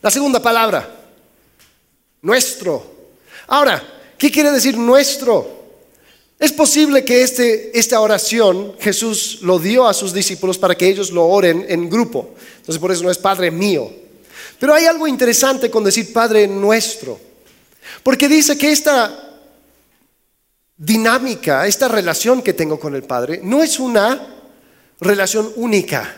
La 0.00 0.10
segunda 0.10 0.40
palabra, 0.40 1.10
nuestro. 2.22 2.98
Ahora, 3.48 3.82
¿qué 4.16 4.30
quiere 4.30 4.52
decir 4.52 4.76
nuestro? 4.76 5.57
Es 6.38 6.52
posible 6.52 7.04
que 7.04 7.22
este, 7.22 7.76
esta 7.76 8.00
oración 8.00 8.74
Jesús 8.78 9.40
lo 9.42 9.58
dio 9.58 9.88
a 9.88 9.94
sus 9.94 10.12
discípulos 10.12 10.56
para 10.56 10.76
que 10.76 10.86
ellos 10.86 11.10
lo 11.10 11.26
oren 11.26 11.66
en 11.68 11.90
grupo. 11.90 12.30
Entonces 12.58 12.78
por 12.78 12.92
eso 12.92 13.02
no 13.02 13.10
es 13.10 13.18
Padre 13.18 13.50
mío. 13.50 13.90
Pero 14.58 14.74
hay 14.74 14.86
algo 14.86 15.08
interesante 15.08 15.70
con 15.70 15.82
decir 15.82 16.12
Padre 16.12 16.46
nuestro. 16.46 17.18
Porque 18.02 18.28
dice 18.28 18.56
que 18.56 18.70
esta 18.70 19.40
dinámica, 20.76 21.66
esta 21.66 21.88
relación 21.88 22.40
que 22.42 22.52
tengo 22.52 22.78
con 22.78 22.94
el 22.94 23.02
Padre, 23.02 23.40
no 23.42 23.62
es 23.62 23.80
una 23.80 24.36
relación 25.00 25.52
única. 25.56 26.14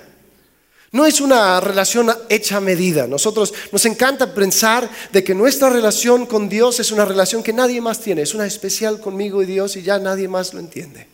No 0.92 1.06
es 1.06 1.20
una 1.20 1.61
relación 1.61 2.11
hecha 2.28 2.56
a 2.56 2.61
medida. 2.61 3.06
Nosotros 3.06 3.54
nos 3.70 3.85
encanta 3.85 4.35
pensar 4.35 4.90
de 5.12 5.23
que 5.23 5.35
nuestra 5.35 5.70
relación 5.70 6.26
con 6.26 6.49
Dios 6.49 6.80
es 6.80 6.90
una 6.90 7.04
relación 7.04 7.42
que 7.42 7.52
nadie 7.52 7.80
más 7.80 8.00
tiene, 8.00 8.23
es 8.23 8.35
una 8.35 8.47
especial 8.47 9.00
conmigo 9.00 9.42
y 9.42 9.47
Dios 9.47 9.76
y 9.76 9.82
ya 9.82 9.99
nadie 9.99 10.26
más 10.26 10.52
lo 10.52 10.59
entiende. 10.59 11.06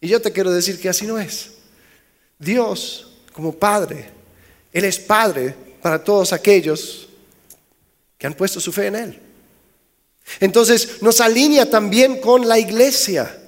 Y 0.00 0.08
yo 0.08 0.20
te 0.20 0.32
quiero 0.32 0.50
decir 0.50 0.78
que 0.78 0.90
así 0.90 1.06
no 1.06 1.18
es. 1.18 1.52
Dios, 2.38 3.12
como 3.32 3.54
Padre, 3.54 4.10
Él 4.72 4.84
es 4.84 4.98
Padre 4.98 5.54
para 5.80 6.02
todos 6.02 6.32
aquellos 6.32 7.08
que 8.18 8.26
han 8.26 8.34
puesto 8.34 8.60
su 8.60 8.72
fe 8.72 8.88
en 8.88 8.96
Él. 8.96 9.18
Entonces 10.38 11.00
nos 11.00 11.20
alinea 11.20 11.70
también 11.70 12.20
con 12.20 12.46
la 12.46 12.58
iglesia 12.58 13.41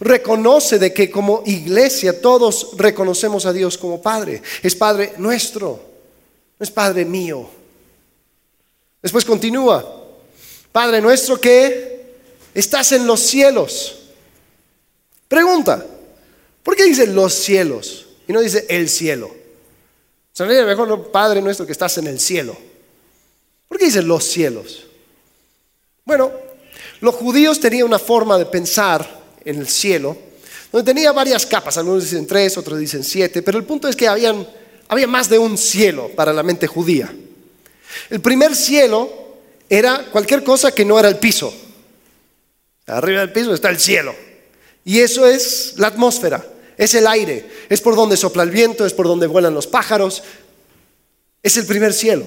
reconoce 0.00 0.78
de 0.78 0.92
que 0.92 1.10
como 1.10 1.42
iglesia 1.46 2.20
todos 2.20 2.70
reconocemos 2.76 3.44
a 3.44 3.52
Dios 3.52 3.76
como 3.76 4.00
Padre. 4.00 4.42
Es 4.62 4.74
Padre 4.74 5.12
nuestro, 5.18 5.80
no 6.58 6.64
es 6.64 6.70
Padre 6.70 7.04
mío. 7.04 7.48
Después 9.02 9.24
continúa, 9.24 9.84
Padre 10.72 11.00
nuestro 11.00 11.40
que 11.40 12.14
estás 12.54 12.92
en 12.92 13.06
los 13.06 13.20
cielos. 13.20 13.98
Pregunta, 15.28 15.84
¿por 16.62 16.74
qué 16.74 16.84
dice 16.84 17.06
los 17.06 17.34
cielos 17.34 18.06
y 18.26 18.32
no 18.32 18.40
dice 18.40 18.66
el 18.68 18.88
cielo? 18.88 19.30
Sería 20.32 20.64
mejor 20.64 20.88
no, 20.88 21.02
Padre 21.04 21.42
nuestro 21.42 21.66
que 21.66 21.72
estás 21.72 21.98
en 21.98 22.06
el 22.06 22.18
cielo. 22.18 22.56
¿Por 23.68 23.78
qué 23.78 23.84
dice 23.84 24.02
los 24.02 24.24
cielos? 24.24 24.86
Bueno, 26.04 26.32
los 27.00 27.14
judíos 27.14 27.60
tenían 27.60 27.86
una 27.86 27.98
forma 27.98 28.38
de 28.38 28.46
pensar 28.46 29.19
en 29.44 29.58
el 29.58 29.68
cielo, 29.68 30.16
donde 30.72 30.92
tenía 30.92 31.12
varias 31.12 31.46
capas, 31.46 31.76
algunos 31.76 32.04
dicen 32.04 32.26
tres, 32.26 32.56
otros 32.56 32.78
dicen 32.78 33.02
siete, 33.02 33.42
pero 33.42 33.58
el 33.58 33.64
punto 33.64 33.88
es 33.88 33.96
que 33.96 34.06
habían, 34.06 34.46
había 34.88 35.06
más 35.06 35.28
de 35.28 35.38
un 35.38 35.58
cielo 35.58 36.10
para 36.14 36.32
la 36.32 36.42
mente 36.42 36.66
judía. 36.66 37.12
El 38.08 38.20
primer 38.20 38.54
cielo 38.54 39.10
era 39.68 40.06
cualquier 40.10 40.44
cosa 40.44 40.72
que 40.72 40.84
no 40.84 40.98
era 40.98 41.08
el 41.08 41.18
piso. 41.18 41.52
Arriba 42.86 43.20
del 43.20 43.32
piso 43.32 43.54
está 43.54 43.70
el 43.70 43.78
cielo. 43.78 44.14
Y 44.84 45.00
eso 45.00 45.26
es 45.26 45.74
la 45.76 45.88
atmósfera, 45.88 46.44
es 46.76 46.94
el 46.94 47.06
aire, 47.06 47.48
es 47.68 47.80
por 47.80 47.94
donde 47.94 48.16
sopla 48.16 48.42
el 48.42 48.50
viento, 48.50 48.86
es 48.86 48.92
por 48.92 49.06
donde 49.06 49.26
vuelan 49.26 49.54
los 49.54 49.66
pájaros. 49.66 50.22
Es 51.42 51.56
el 51.56 51.66
primer 51.66 51.92
cielo. 51.92 52.26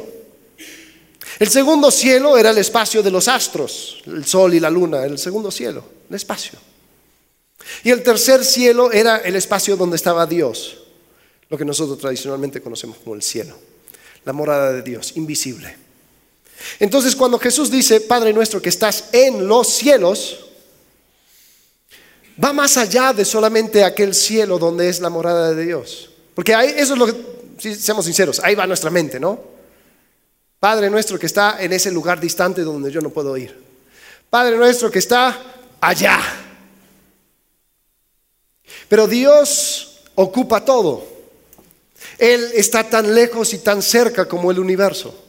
El 1.40 1.50
segundo 1.50 1.92
cielo 1.92 2.38
era 2.38 2.52
el 2.52 2.58
espacio 2.58 3.02
de 3.02 3.12
los 3.12 3.28
astros, 3.28 4.02
el 4.06 4.26
sol 4.26 4.54
y 4.54 4.60
la 4.60 4.70
luna, 4.70 5.04
el 5.06 5.18
segundo 5.18 5.50
cielo, 5.50 5.84
el 6.10 6.16
espacio. 6.16 6.60
Y 7.84 7.92
el 7.92 8.04
tercer 8.04 8.44
cielo 8.44 8.92
era 8.92 9.18
el 9.18 9.36
espacio 9.36 9.76
donde 9.76 9.96
estaba 9.96 10.26
Dios, 10.26 10.78
lo 11.50 11.58
que 11.58 11.66
nosotros 11.66 11.98
tradicionalmente 11.98 12.62
conocemos 12.62 12.98
como 12.98 13.16
el 13.16 13.22
cielo, 13.22 13.58
la 14.26 14.34
morada 14.34 14.74
de 14.74 14.82
Dios, 14.82 15.14
invisible. 15.16 15.76
Entonces 16.80 17.16
cuando 17.16 17.40
Jesús 17.40 17.70
dice, 17.70 18.02
Padre 18.02 18.34
nuestro 18.34 18.62
que 18.62 18.70
estás 18.70 19.06
en 19.12 19.48
los 19.48 19.68
cielos, 19.68 20.46
va 22.44 22.54
más 22.54 22.78
allá 22.78 23.14
de 23.14 23.26
solamente 23.26 23.84
aquel 23.84 24.14
cielo 24.14 24.58
donde 24.58 24.90
es 24.90 25.00
la 25.00 25.10
morada 25.10 25.54
de 25.54 25.66
Dios. 25.66 26.10
Porque 26.36 26.56
ahí, 26.56 26.74
eso 26.78 26.94
es 26.94 27.00
lo 27.00 27.06
que, 27.06 27.76
seamos 27.76 28.06
sinceros, 28.06 28.40
ahí 28.44 28.56
va 28.56 28.66
nuestra 28.66 28.90
mente, 28.90 29.20
¿no? 29.20 29.40
Padre 30.60 30.90
nuestro 30.90 31.20
que 31.20 31.26
está 31.26 31.62
en 31.62 31.74
ese 31.74 31.92
lugar 31.92 32.20
distante 32.20 32.62
donde 32.62 32.90
yo 32.90 33.02
no 33.02 33.10
puedo 33.10 33.36
ir. 33.36 33.62
Padre 34.30 34.58
nuestro 34.58 34.90
que 34.90 35.00
está 35.00 35.38
allá, 35.82 36.20
pero 38.88 39.08
Dios 39.08 40.02
ocupa 40.16 40.66
todo. 40.66 41.06
Él 42.18 42.52
está 42.54 42.90
tan 42.90 43.14
lejos 43.16 43.54
y 43.54 43.60
tan 43.60 43.82
cerca 43.82 44.28
como 44.28 44.52
el 44.52 44.60
universo. 44.60 45.20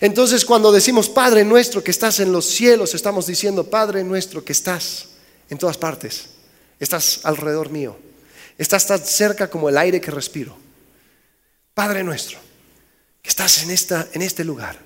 Entonces 0.00 0.44
cuando 0.44 0.72
decimos 0.72 1.08
Padre 1.08 1.44
nuestro 1.44 1.82
que 1.82 1.90
estás 1.90 2.20
en 2.20 2.32
los 2.32 2.46
cielos, 2.46 2.94
estamos 2.94 3.26
diciendo 3.26 3.68
Padre 3.68 4.02
nuestro 4.04 4.44
que 4.44 4.52
estás 4.52 5.08
en 5.50 5.58
todas 5.58 5.76
partes. 5.76 6.26
Estás 6.80 7.20
alrededor 7.24 7.70
mío. 7.70 7.96
Estás 8.56 8.86
tan 8.86 9.00
cerca 9.00 9.50
como 9.50 9.68
el 9.68 9.78
aire 9.78 10.00
que 10.00 10.10
respiro. 10.10 10.56
Padre 11.74 12.04
nuestro, 12.04 12.38
que 13.20 13.28
estás 13.28 13.62
en, 13.62 13.70
esta, 13.70 14.08
en 14.12 14.22
este 14.22 14.44
lugar, 14.44 14.78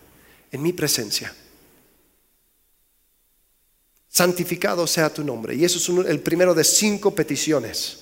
en 0.50 0.62
mi 0.62 0.72
presencia 0.72 1.34
santificado 4.08 4.86
sea 4.86 5.12
tu 5.12 5.22
nombre. 5.22 5.54
Y 5.54 5.64
eso 5.64 5.78
es 5.78 6.06
el 6.08 6.20
primero 6.20 6.54
de 6.54 6.64
cinco 6.64 7.14
peticiones. 7.14 7.98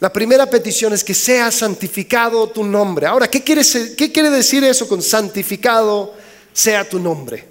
La 0.00 0.12
primera 0.12 0.48
petición 0.48 0.94
es 0.94 1.04
que 1.04 1.12
sea 1.12 1.50
santificado 1.50 2.48
tu 2.48 2.64
nombre. 2.64 3.06
Ahora, 3.06 3.28
¿qué 3.28 3.42
quiere, 3.42 3.62
¿qué 3.96 4.10
quiere 4.10 4.30
decir 4.30 4.64
eso 4.64 4.88
con 4.88 5.02
santificado 5.02 6.14
sea 6.52 6.88
tu 6.88 6.98
nombre? 6.98 7.44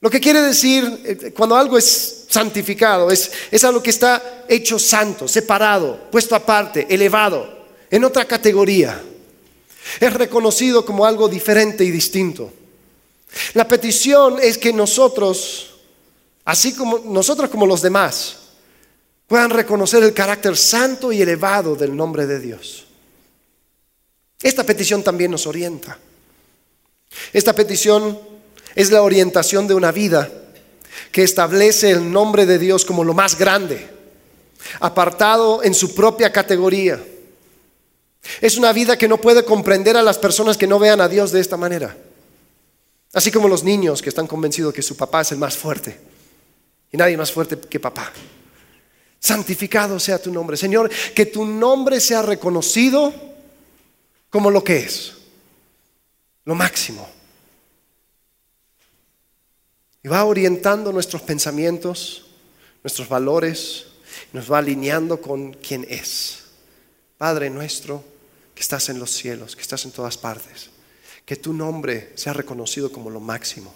Lo 0.00 0.10
que 0.10 0.20
quiere 0.20 0.40
decir 0.40 1.00
eh, 1.04 1.32
cuando 1.36 1.56
algo 1.56 1.76
es 1.76 2.24
santificado 2.28 3.10
es, 3.10 3.30
es 3.50 3.64
algo 3.64 3.82
que 3.82 3.90
está 3.90 4.44
hecho 4.48 4.78
santo, 4.78 5.28
separado, 5.28 6.10
puesto 6.10 6.34
aparte, 6.34 6.86
elevado, 6.88 7.66
en 7.90 8.04
otra 8.04 8.24
categoría. 8.24 9.02
Es 10.00 10.12
reconocido 10.14 10.84
como 10.84 11.04
algo 11.04 11.28
diferente 11.28 11.84
y 11.84 11.90
distinto. 11.90 12.52
La 13.52 13.68
petición 13.68 14.38
es 14.40 14.56
que 14.56 14.72
nosotros 14.72 15.73
así 16.44 16.74
como 16.74 16.98
nosotros 16.98 17.50
como 17.50 17.66
los 17.66 17.82
demás, 17.82 18.36
puedan 19.26 19.50
reconocer 19.50 20.02
el 20.02 20.12
carácter 20.12 20.56
santo 20.56 21.12
y 21.12 21.22
elevado 21.22 21.74
del 21.74 21.96
nombre 21.96 22.26
de 22.26 22.40
Dios. 22.40 22.86
Esta 24.42 24.64
petición 24.64 25.02
también 25.02 25.30
nos 25.30 25.46
orienta. 25.46 25.98
Esta 27.32 27.54
petición 27.54 28.18
es 28.74 28.90
la 28.90 29.02
orientación 29.02 29.66
de 29.66 29.74
una 29.74 29.92
vida 29.92 30.30
que 31.10 31.22
establece 31.22 31.90
el 31.90 32.12
nombre 32.12 32.44
de 32.44 32.58
Dios 32.58 32.84
como 32.84 33.04
lo 33.04 33.14
más 33.14 33.38
grande, 33.38 33.88
apartado 34.80 35.62
en 35.62 35.74
su 35.74 35.94
propia 35.94 36.30
categoría. 36.30 37.02
Es 38.40 38.56
una 38.56 38.72
vida 38.72 38.98
que 38.98 39.08
no 39.08 39.18
puede 39.18 39.44
comprender 39.44 39.96
a 39.96 40.02
las 40.02 40.18
personas 40.18 40.56
que 40.56 40.66
no 40.66 40.78
vean 40.78 41.00
a 41.00 41.08
Dios 41.08 41.30
de 41.30 41.40
esta 41.40 41.56
manera. 41.56 41.96
Así 43.12 43.30
como 43.30 43.48
los 43.48 43.62
niños 43.62 44.02
que 44.02 44.08
están 44.08 44.26
convencidos 44.26 44.74
que 44.74 44.82
su 44.82 44.96
papá 44.96 45.20
es 45.20 45.32
el 45.32 45.38
más 45.38 45.56
fuerte 45.56 46.13
Y 46.94 46.96
nadie 46.96 47.16
más 47.16 47.32
fuerte 47.32 47.58
que 47.58 47.80
papá. 47.80 48.12
Santificado 49.18 49.98
sea 49.98 50.22
tu 50.22 50.32
nombre. 50.32 50.56
Señor, 50.56 50.88
que 51.12 51.26
tu 51.26 51.44
nombre 51.44 51.98
sea 51.98 52.22
reconocido 52.22 53.12
como 54.30 54.48
lo 54.48 54.62
que 54.62 54.76
es, 54.76 55.12
lo 56.44 56.54
máximo. 56.54 57.08
Y 60.04 60.06
va 60.06 60.24
orientando 60.24 60.92
nuestros 60.92 61.20
pensamientos, 61.22 62.26
nuestros 62.84 63.08
valores, 63.08 63.86
nos 64.32 64.52
va 64.52 64.58
alineando 64.58 65.20
con 65.20 65.52
quien 65.52 65.84
es. 65.90 66.44
Padre 67.18 67.50
nuestro, 67.50 68.04
que 68.54 68.62
estás 68.62 68.88
en 68.88 69.00
los 69.00 69.10
cielos, 69.10 69.56
que 69.56 69.62
estás 69.62 69.84
en 69.84 69.90
todas 69.90 70.16
partes, 70.16 70.70
que 71.26 71.34
tu 71.34 71.52
nombre 71.52 72.12
sea 72.14 72.34
reconocido 72.34 72.92
como 72.92 73.10
lo 73.10 73.18
máximo. 73.18 73.74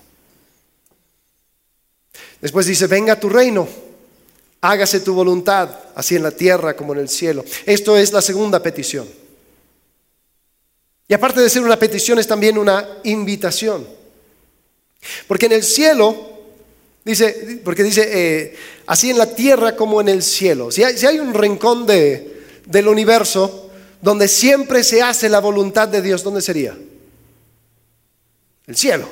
Después 2.40 2.66
dice, 2.66 2.86
venga 2.86 3.18
tu 3.18 3.28
reino, 3.28 3.68
hágase 4.60 5.00
tu 5.00 5.14
voluntad, 5.14 5.70
así 5.94 6.16
en 6.16 6.22
la 6.22 6.30
tierra 6.30 6.76
como 6.76 6.92
en 6.94 7.00
el 7.00 7.08
cielo. 7.08 7.44
Esto 7.66 7.96
es 7.96 8.12
la 8.12 8.22
segunda 8.22 8.62
petición. 8.62 9.08
Y 11.08 11.14
aparte 11.14 11.40
de 11.40 11.48
ser 11.48 11.62
una 11.62 11.78
petición, 11.78 12.18
es 12.18 12.26
también 12.26 12.58
una 12.58 12.86
invitación. 13.04 13.86
Porque 15.26 15.46
en 15.46 15.52
el 15.52 15.64
cielo, 15.64 16.14
dice, 17.04 17.60
porque 17.64 17.82
dice, 17.82 18.08
eh, 18.12 18.56
así 18.86 19.10
en 19.10 19.18
la 19.18 19.34
tierra 19.34 19.74
como 19.74 20.00
en 20.00 20.08
el 20.08 20.22
cielo. 20.22 20.70
Si 20.70 20.84
hay, 20.84 21.18
un 21.18 21.32
rincón 21.32 21.86
de, 21.86 22.44
del 22.66 22.88
universo 22.88 23.70
donde 24.02 24.28
siempre 24.28 24.84
se 24.84 25.02
hace 25.02 25.28
la 25.28 25.40
voluntad 25.40 25.88
de 25.88 26.02
Dios, 26.02 26.22
¿dónde 26.22 26.42
sería? 26.42 26.76
El 28.66 28.76
cielo. 28.76 29.08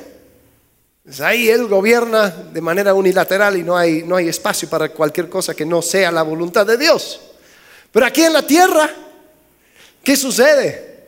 Pues 1.07 1.21
ahí 1.21 1.47
Él 1.47 1.67
gobierna 1.67 2.27
de 2.51 2.59
manera 2.59 2.93
unilateral 2.93 3.55
y 3.55 3.63
no 3.63 3.77
hay, 3.77 4.03
no 4.03 4.17
hay 4.17 4.27
espacio 4.27 4.69
para 4.69 4.89
cualquier 4.89 5.29
cosa 5.29 5.55
que 5.55 5.65
no 5.65 5.81
sea 5.81 6.11
la 6.11 6.21
voluntad 6.21 6.65
de 6.65 6.77
Dios. 6.77 7.21
Pero 7.93 8.05
aquí 8.05 8.23
en 8.23 8.33
la 8.33 8.41
tierra, 8.41 8.89
¿qué 10.03 10.17
sucede? 10.17 11.05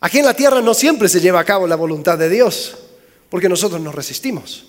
Aquí 0.00 0.20
en 0.20 0.24
la 0.24 0.32
tierra 0.32 0.62
no 0.62 0.72
siempre 0.72 1.10
se 1.10 1.20
lleva 1.20 1.40
a 1.40 1.44
cabo 1.44 1.66
la 1.66 1.76
voluntad 1.76 2.16
de 2.16 2.30
Dios 2.30 2.74
porque 3.28 3.50
nosotros 3.50 3.82
nos 3.82 3.94
resistimos. 3.94 4.64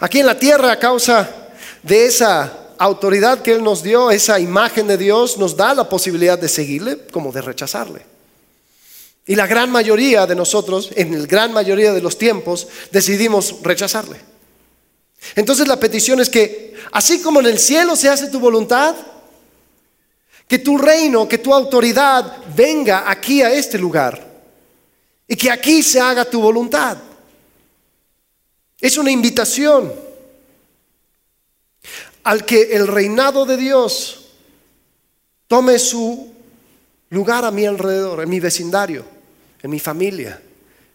Aquí 0.00 0.20
en 0.20 0.26
la 0.26 0.38
tierra, 0.38 0.72
a 0.72 0.78
causa 0.78 1.30
de 1.82 2.04
esa 2.04 2.74
autoridad 2.76 3.40
que 3.40 3.52
Él 3.52 3.64
nos 3.64 3.82
dio, 3.82 4.10
esa 4.10 4.38
imagen 4.38 4.86
de 4.86 4.98
Dios, 4.98 5.38
nos 5.38 5.56
da 5.56 5.74
la 5.74 5.88
posibilidad 5.88 6.38
de 6.38 6.50
seguirle 6.50 7.06
como 7.10 7.32
de 7.32 7.40
rechazarle. 7.40 8.11
Y 9.26 9.36
la 9.36 9.46
gran 9.46 9.70
mayoría 9.70 10.26
de 10.26 10.34
nosotros, 10.34 10.90
en 10.96 11.20
la 11.20 11.26
gran 11.26 11.52
mayoría 11.52 11.92
de 11.92 12.02
los 12.02 12.18
tiempos, 12.18 12.66
decidimos 12.90 13.56
rechazarle. 13.62 14.18
Entonces 15.36 15.68
la 15.68 15.78
petición 15.78 16.20
es 16.20 16.28
que, 16.28 16.74
así 16.90 17.22
como 17.22 17.40
en 17.40 17.46
el 17.46 17.58
cielo 17.58 17.94
se 17.94 18.08
hace 18.08 18.28
tu 18.28 18.40
voluntad, 18.40 18.96
que 20.48 20.58
tu 20.58 20.76
reino, 20.76 21.28
que 21.28 21.38
tu 21.38 21.54
autoridad 21.54 22.38
venga 22.54 23.10
aquí 23.10 23.42
a 23.42 23.52
este 23.52 23.78
lugar 23.78 24.32
y 25.26 25.36
que 25.36 25.50
aquí 25.50 25.82
se 25.82 26.00
haga 26.00 26.24
tu 26.24 26.40
voluntad. 26.40 26.98
Es 28.80 28.98
una 28.98 29.10
invitación 29.10 29.92
al 32.24 32.44
que 32.44 32.74
el 32.74 32.86
reinado 32.86 33.46
de 33.46 33.56
Dios 33.56 34.26
tome 35.46 35.78
su 35.78 36.32
lugar 37.10 37.44
a 37.44 37.50
mi 37.50 37.64
alrededor, 37.64 38.22
en 38.22 38.28
mi 38.28 38.40
vecindario, 38.40 39.04
en 39.62 39.70
mi 39.70 39.78
familia, 39.78 40.40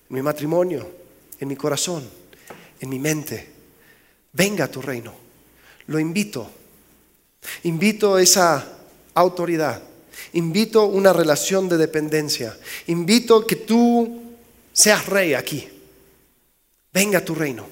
en 0.09 0.15
mi 0.15 0.21
matrimonio, 0.21 0.89
en 1.39 1.47
mi 1.47 1.55
corazón, 1.55 2.07
en 2.79 2.89
mi 2.89 2.99
mente. 2.99 3.47
Venga 4.33 4.65
a 4.65 4.71
tu 4.71 4.81
reino. 4.81 5.13
Lo 5.87 5.99
invito. 5.99 6.49
Invito 7.63 8.17
esa 8.17 8.65
autoridad. 9.13 9.81
Invito 10.33 10.85
una 10.85 11.13
relación 11.13 11.69
de 11.69 11.77
dependencia. 11.77 12.57
Invito 12.87 13.45
que 13.47 13.55
tú 13.55 14.21
seas 14.73 15.05
rey 15.05 15.33
aquí. 15.33 15.67
Venga 16.93 17.19
a 17.19 17.25
tu 17.25 17.33
reino. 17.33 17.67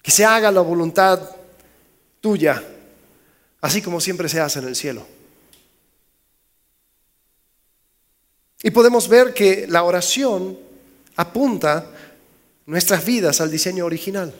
Que 0.00 0.10
se 0.10 0.24
haga 0.24 0.50
la 0.50 0.60
voluntad 0.60 1.36
tuya, 2.20 2.62
así 3.60 3.82
como 3.82 4.00
siempre 4.00 4.28
se 4.28 4.40
hace 4.40 4.60
en 4.60 4.68
el 4.68 4.76
cielo. 4.76 5.06
Y 8.62 8.70
podemos 8.70 9.08
ver 9.08 9.34
que 9.34 9.66
la 9.68 9.82
oración 9.82 10.58
apunta 11.16 11.86
nuestras 12.66 13.04
vidas 13.04 13.40
al 13.40 13.50
diseño 13.50 13.84
original. 13.84 14.32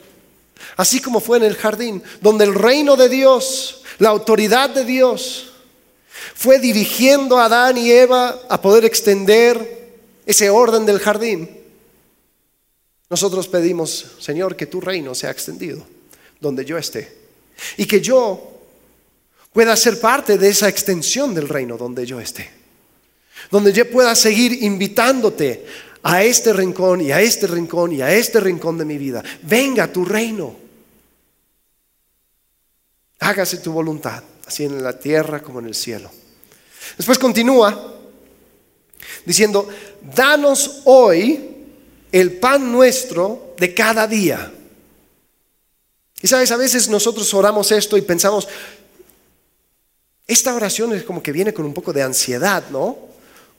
Así 0.77 1.01
como 1.01 1.19
fue 1.19 1.37
en 1.37 1.43
el 1.43 1.55
jardín, 1.55 2.01
donde 2.21 2.45
el 2.45 2.53
reino 2.53 2.95
de 2.95 3.09
Dios, 3.09 3.83
la 3.99 4.09
autoridad 4.09 4.69
de 4.69 4.85
Dios, 4.85 5.53
fue 6.35 6.59
dirigiendo 6.59 7.37
a 7.37 7.45
Adán 7.45 7.77
y 7.77 7.91
Eva 7.91 8.39
a 8.49 8.61
poder 8.61 8.85
extender 8.85 9.91
ese 10.25 10.49
orden 10.49 10.85
del 10.85 10.99
jardín. 10.99 11.49
Nosotros 13.09 13.47
pedimos, 13.47 14.15
Señor, 14.19 14.55
que 14.55 14.65
tu 14.65 14.79
reino 14.79 15.13
sea 15.13 15.31
extendido 15.31 15.85
donde 16.39 16.65
yo 16.65 16.77
esté 16.77 17.15
y 17.77 17.85
que 17.85 18.01
yo 18.01 18.51
pueda 19.51 19.75
ser 19.75 19.99
parte 19.99 20.37
de 20.37 20.49
esa 20.49 20.67
extensión 20.67 21.33
del 21.33 21.49
reino 21.49 21.77
donde 21.77 22.05
yo 22.05 22.19
esté. 22.19 22.62
Donde 23.51 23.73
yo 23.73 23.89
pueda 23.89 24.15
seguir 24.15 24.63
invitándote 24.63 25.65
a 26.03 26.23
este 26.23 26.53
rincón 26.53 27.01
y 27.01 27.11
a 27.11 27.21
este 27.21 27.47
rincón 27.47 27.93
y 27.93 28.01
a 28.01 28.13
este 28.13 28.39
rincón 28.39 28.77
de 28.77 28.85
mi 28.85 28.97
vida. 28.97 29.23
Venga 29.41 29.91
tu 29.91 30.03
reino. 30.05 30.55
Hágase 33.19 33.57
tu 33.57 33.71
voluntad, 33.71 34.21
así 34.45 34.65
en 34.65 34.83
la 34.83 34.99
tierra 34.99 35.41
como 35.41 35.59
en 35.59 35.67
el 35.67 35.75
cielo. 35.75 36.11
Después 36.97 37.17
continúa 37.17 37.93
diciendo, 39.25 39.67
danos 40.13 40.81
hoy 40.83 41.49
el 42.11 42.33
pan 42.33 42.69
nuestro 42.69 43.55
de 43.57 43.73
cada 43.73 44.05
día. 44.07 44.51
Y 46.21 46.27
sabes, 46.27 46.51
a 46.51 46.57
veces 46.57 46.89
nosotros 46.89 47.33
oramos 47.33 47.71
esto 47.71 47.97
y 47.97 48.01
pensamos, 48.01 48.47
esta 50.27 50.53
oración 50.53 50.93
es 50.93 51.03
como 51.03 51.23
que 51.23 51.31
viene 51.31 51.53
con 51.53 51.65
un 51.65 51.73
poco 51.73 51.93
de 51.93 52.03
ansiedad, 52.03 52.63
¿no? 52.71 53.12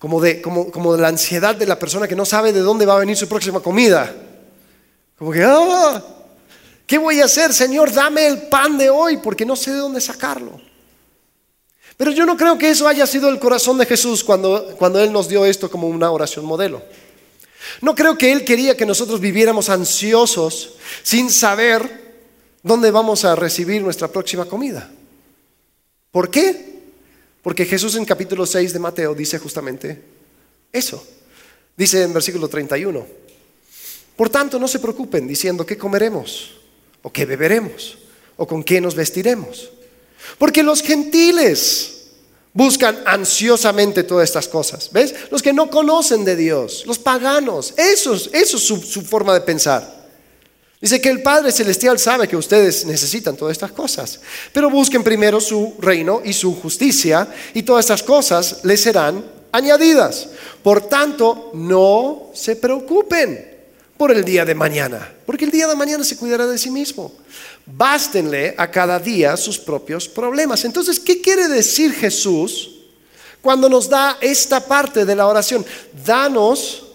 Como 0.05 0.21
de, 0.21 0.43
como, 0.43 0.71
como 0.71 0.95
de 0.95 1.01
la 1.01 1.09
ansiedad 1.09 1.57
de 1.57 1.65
la 1.65 1.79
persona 1.79 2.07
que 2.07 2.15
no 2.15 2.27
sabe 2.27 2.53
de 2.53 2.61
dónde 2.61 2.85
va 2.85 2.95
a 2.95 2.99
venir 2.99 3.17
su 3.17 3.27
próxima 3.27 3.61
comida. 3.61 4.15
Como 5.17 5.33
que, 5.33 5.43
ah, 5.43 6.05
¿qué 6.87 6.99
voy 6.99 7.23
a 7.23 7.25
hacer, 7.25 7.55
Señor? 7.55 7.91
Dame 7.91 8.27
el 8.27 8.43
pan 8.49 8.77
de 8.77 8.91
hoy 8.91 9.17
porque 9.17 9.47
no 9.47 9.57
sé 9.57 9.71
de 9.71 9.79
dónde 9.79 10.03
sacarlo. 10.03 10.61
Pero 11.97 12.11
yo 12.11 12.27
no 12.27 12.37
creo 12.37 12.59
que 12.59 12.69
eso 12.69 12.87
haya 12.87 13.07
sido 13.07 13.31
el 13.31 13.39
corazón 13.39 13.79
de 13.79 13.87
Jesús 13.87 14.23
cuando, 14.23 14.77
cuando 14.77 15.01
Él 15.01 15.11
nos 15.11 15.27
dio 15.27 15.47
esto 15.47 15.71
como 15.71 15.89
una 15.89 16.11
oración 16.11 16.45
modelo. 16.45 16.83
No 17.81 17.95
creo 17.95 18.19
que 18.19 18.31
Él 18.31 18.45
quería 18.45 18.77
que 18.77 18.85
nosotros 18.85 19.21
viviéramos 19.21 19.71
ansiosos 19.71 20.75
sin 21.03 21.31
saber 21.31 22.27
dónde 22.63 22.91
vamos 22.91 23.25
a 23.25 23.35
recibir 23.37 23.81
nuestra 23.81 24.09
próxima 24.09 24.45
comida. 24.45 24.91
¿Por 26.11 26.31
qué? 26.31 26.74
Porque 27.45 27.67
Jesús 27.67 27.95
en 27.97 28.07
capítulo 28.07 28.47
6 28.47 28.73
de 28.73 28.79
Mateo 28.79 29.15
dice 29.15 29.39
justamente 29.39 30.03
eso. 30.73 31.07
Dice 31.77 32.03
en 32.03 32.15
versículo 32.15 32.49
31, 32.49 33.07
por 34.17 34.31
tanto 34.31 34.59
no 34.59 34.67
se 34.67 34.79
preocupen 34.79 35.29
diciendo 35.29 35.67
qué 35.67 35.77
comeremos 35.77 36.53
o 37.03 37.13
qué 37.13 37.27
beberemos 37.27 37.99
o 38.39 38.47
con 38.47 38.65
qué 38.65 38.81
nos 38.81 38.95
vestiremos. 38.95 39.71
Porque 40.39 40.63
los 40.63 40.81
gentiles 40.81 42.07
buscan 42.55 43.03
ansiosamente 43.05 44.05
todas 44.05 44.25
estas 44.25 44.49
cosas. 44.49 44.91
¿Ves? 44.91 45.15
Los 45.31 45.43
que 45.43 45.53
no 45.53 45.69
conocen 45.69 46.25
de 46.25 46.37
Dios, 46.37 46.85
los 46.87 46.99
paganos, 46.99 47.75
eso, 47.77 48.15
eso 48.15 48.33
es 48.33 48.63
su, 48.63 48.81
su 48.81 49.03
forma 49.03 49.35
de 49.35 49.43
pensar. 49.43 50.04
Dice 50.85 51.01
que 51.01 51.09
el 51.09 51.23
Padre 51.23 51.51
Celestial 51.51 51.99
sabe 51.99 52.29
que 52.29 52.37
ustedes 52.37 52.85
necesitan 52.85 53.39
todas 53.39 53.53
estas 53.53 53.73
cosas, 53.73 54.21
pero 54.53 54.69
busquen 54.69 55.03
primero 55.03 55.41
su 55.41 55.77
reino 55.79 56.21
y 56.23 56.35
su 56.35 56.55
justicia 56.61 57.27
y 57.55 57.63
todas 57.63 57.87
estas 57.87 58.03
cosas 58.03 58.59
les 58.65 58.83
serán 58.83 59.25
añadidas. 59.51 60.29
Por 60.63 60.83
tanto, 60.83 61.53
no 61.55 62.33
se 62.35 62.57
preocupen 62.57 63.51
por 63.97 64.13
el 64.13 64.27
día 64.27 64.45
de 64.45 64.55
mañana, 64.55 65.11
porque 65.25 65.47
el 65.47 65.51
día 65.51 65.67
de 65.69 65.75
mañana 65.75 66.05
se 66.05 66.19
cuidará 66.19 66.47
de 66.47 66.59
sí 66.59 66.69
mismo. 66.69 67.15
Bástenle 67.65 68.55
a 68.59 68.71
cada 68.71 68.99
día 68.99 69.39
sus 69.39 69.59
propios 69.59 70.07
problemas. 70.07 70.67
Entonces, 70.67 71.01
¿qué 71.01 71.23
quiere 71.23 71.49
decir 71.49 71.95
Jesús 71.95 72.73
cuando 73.41 73.71
nos 73.71 73.89
da 73.89 74.19
esta 74.21 74.61
parte 74.61 75.07
de 75.07 75.17
la 75.17 75.29
oración? 75.29 75.65
Danos 76.05 76.89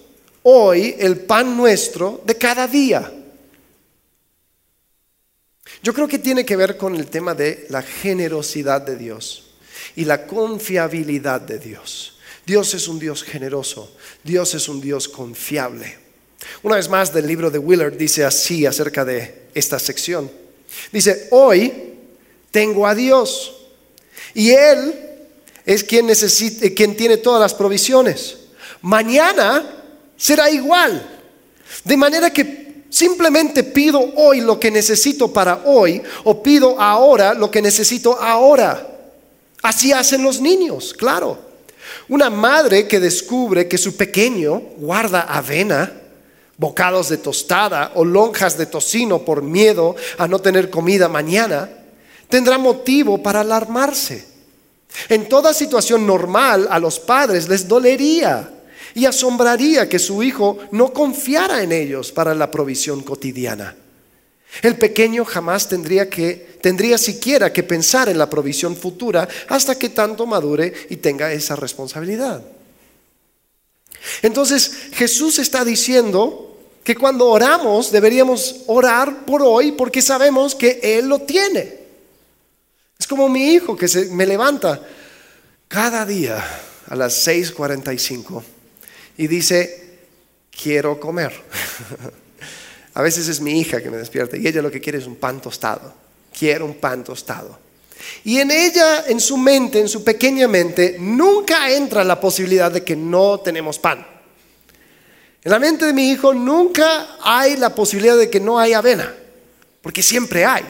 hoy 0.43 0.95
el 0.99 1.21
pan 1.21 1.57
nuestro 1.57 2.21
de 2.23 2.35
cada 2.35 2.67
día. 2.67 3.13
Yo 5.81 5.93
creo 5.93 6.07
que 6.07 6.19
tiene 6.19 6.45
que 6.45 6.55
ver 6.55 6.77
con 6.77 6.95
el 6.95 7.07
tema 7.07 7.33
de 7.33 7.65
la 7.69 7.81
generosidad 7.81 8.81
de 8.81 8.97
Dios 8.97 9.51
y 9.95 10.05
la 10.05 10.27
confiabilidad 10.27 11.41
de 11.41 11.57
Dios. 11.57 12.17
Dios 12.45 12.73
es 12.73 12.87
un 12.87 12.99
Dios 12.99 13.23
generoso, 13.23 13.95
Dios 14.23 14.53
es 14.55 14.67
un 14.67 14.81
Dios 14.81 15.07
confiable. 15.07 15.97
Una 16.63 16.75
vez 16.75 16.89
más 16.89 17.13
del 17.13 17.27
libro 17.27 17.51
de 17.51 17.59
Willard 17.59 17.95
dice 17.95 18.25
así 18.25 18.65
acerca 18.65 19.05
de 19.05 19.47
esta 19.53 19.79
sección. 19.79 20.29
Dice, 20.91 21.27
hoy 21.31 21.93
tengo 22.51 22.87
a 22.87 22.95
Dios 22.95 23.55
y 24.33 24.51
Él 24.51 24.93
es 25.65 25.83
quien, 25.83 26.07
quien 26.75 26.95
tiene 26.95 27.17
todas 27.17 27.41
las 27.41 27.53
provisiones. 27.53 28.37
Mañana 28.81 29.83
será 30.17 30.49
igual. 30.49 31.17
De 31.83 31.97
manera 31.97 32.31
que 32.31 32.68
simplemente 32.89 33.63
pido 33.63 34.13
hoy 34.15 34.41
lo 34.41 34.59
que 34.59 34.71
necesito 34.71 35.31
para 35.31 35.61
hoy 35.65 36.01
o 36.23 36.41
pido 36.41 36.79
ahora 36.79 37.33
lo 37.33 37.49
que 37.51 37.61
necesito 37.61 38.19
ahora. 38.19 38.87
Así 39.61 39.91
hacen 39.91 40.23
los 40.23 40.39
niños, 40.39 40.93
claro. 40.93 41.37
Una 42.07 42.29
madre 42.29 42.87
que 42.87 42.99
descubre 42.99 43.67
que 43.67 43.77
su 43.77 43.95
pequeño 43.95 44.61
guarda 44.77 45.21
avena, 45.21 45.91
bocados 46.57 47.09
de 47.09 47.17
tostada 47.17 47.91
o 47.95 48.03
lonjas 48.03 48.57
de 48.57 48.65
tocino 48.65 49.19
por 49.19 49.41
miedo 49.41 49.95
a 50.17 50.27
no 50.27 50.39
tener 50.39 50.69
comida 50.69 51.07
mañana, 51.07 51.69
tendrá 52.27 52.57
motivo 52.57 53.21
para 53.21 53.41
alarmarse. 53.41 54.27
En 55.07 55.29
toda 55.29 55.53
situación 55.53 56.05
normal 56.05 56.67
a 56.69 56.79
los 56.79 56.99
padres 56.99 57.47
les 57.47 57.67
dolería 57.67 58.49
y 58.95 59.05
asombraría 59.05 59.87
que 59.87 59.99
su 59.99 60.23
hijo 60.23 60.57
no 60.71 60.93
confiara 60.93 61.63
en 61.63 61.71
ellos 61.71 62.11
para 62.11 62.33
la 62.33 62.49
provisión 62.49 63.01
cotidiana. 63.01 63.75
El 64.61 64.77
pequeño 64.77 65.25
jamás 65.25 65.69
tendría 65.69 66.09
que 66.09 66.49
tendría 66.61 66.97
siquiera 66.97 67.53
que 67.53 67.63
pensar 67.63 68.09
en 68.09 68.17
la 68.17 68.29
provisión 68.29 68.75
futura 68.75 69.27
hasta 69.47 69.77
que 69.77 69.89
tanto 69.89 70.25
madure 70.25 70.73
y 70.89 70.97
tenga 70.97 71.31
esa 71.31 71.55
responsabilidad. 71.55 72.43
Entonces, 74.21 74.71
Jesús 74.93 75.39
está 75.39 75.63
diciendo 75.63 76.57
que 76.83 76.95
cuando 76.95 77.27
oramos 77.27 77.91
deberíamos 77.91 78.63
orar 78.67 79.25
por 79.25 79.41
hoy 79.41 79.73
porque 79.73 80.01
sabemos 80.01 80.55
que 80.55 80.79
él 80.81 81.07
lo 81.07 81.19
tiene. 81.19 81.77
Es 82.97 83.07
como 83.07 83.29
mi 83.29 83.53
hijo 83.53 83.77
que 83.77 83.87
se 83.87 84.05
me 84.07 84.25
levanta 84.25 84.81
cada 85.67 86.05
día 86.05 86.43
a 86.87 86.95
las 86.95 87.25
6:45 87.25 88.43
y 89.19 89.27
dice, 89.27 89.97
quiero 90.49 90.97
comer. 90.97 91.33
A 92.93 93.01
veces 93.01 93.27
es 93.27 93.41
mi 93.41 93.59
hija 93.59 93.81
que 93.83 93.89
me 93.89 93.97
despierta 93.97 94.37
y 94.37 94.47
ella 94.47 94.61
lo 94.61 94.71
que 94.71 94.79
quiere 94.79 94.97
es 94.97 95.05
un 95.05 95.17
pan 95.17 95.41
tostado. 95.41 95.93
Quiero 96.37 96.65
un 96.65 96.75
pan 96.75 97.03
tostado. 97.03 97.59
Y 98.23 98.39
en 98.39 98.49
ella, 98.49 99.03
en 99.07 99.19
su 99.19 99.35
mente, 99.35 99.81
en 99.81 99.89
su 99.89 100.05
pequeña 100.05 100.47
mente, 100.47 100.95
nunca 101.01 101.69
entra 101.69 102.05
la 102.05 102.17
posibilidad 102.17 102.71
de 102.71 102.81
que 102.81 102.95
no 102.95 103.41
tenemos 103.41 103.77
pan. 103.77 104.07
En 105.43 105.51
la 105.51 105.59
mente 105.59 105.85
de 105.85 105.91
mi 105.91 106.11
hijo 106.11 106.33
nunca 106.33 107.17
hay 107.21 107.57
la 107.57 107.75
posibilidad 107.75 108.17
de 108.17 108.29
que 108.29 108.39
no 108.39 108.57
hay 108.57 108.71
avena, 108.71 109.13
porque 109.81 110.01
siempre 110.01 110.45
hay. 110.45 110.63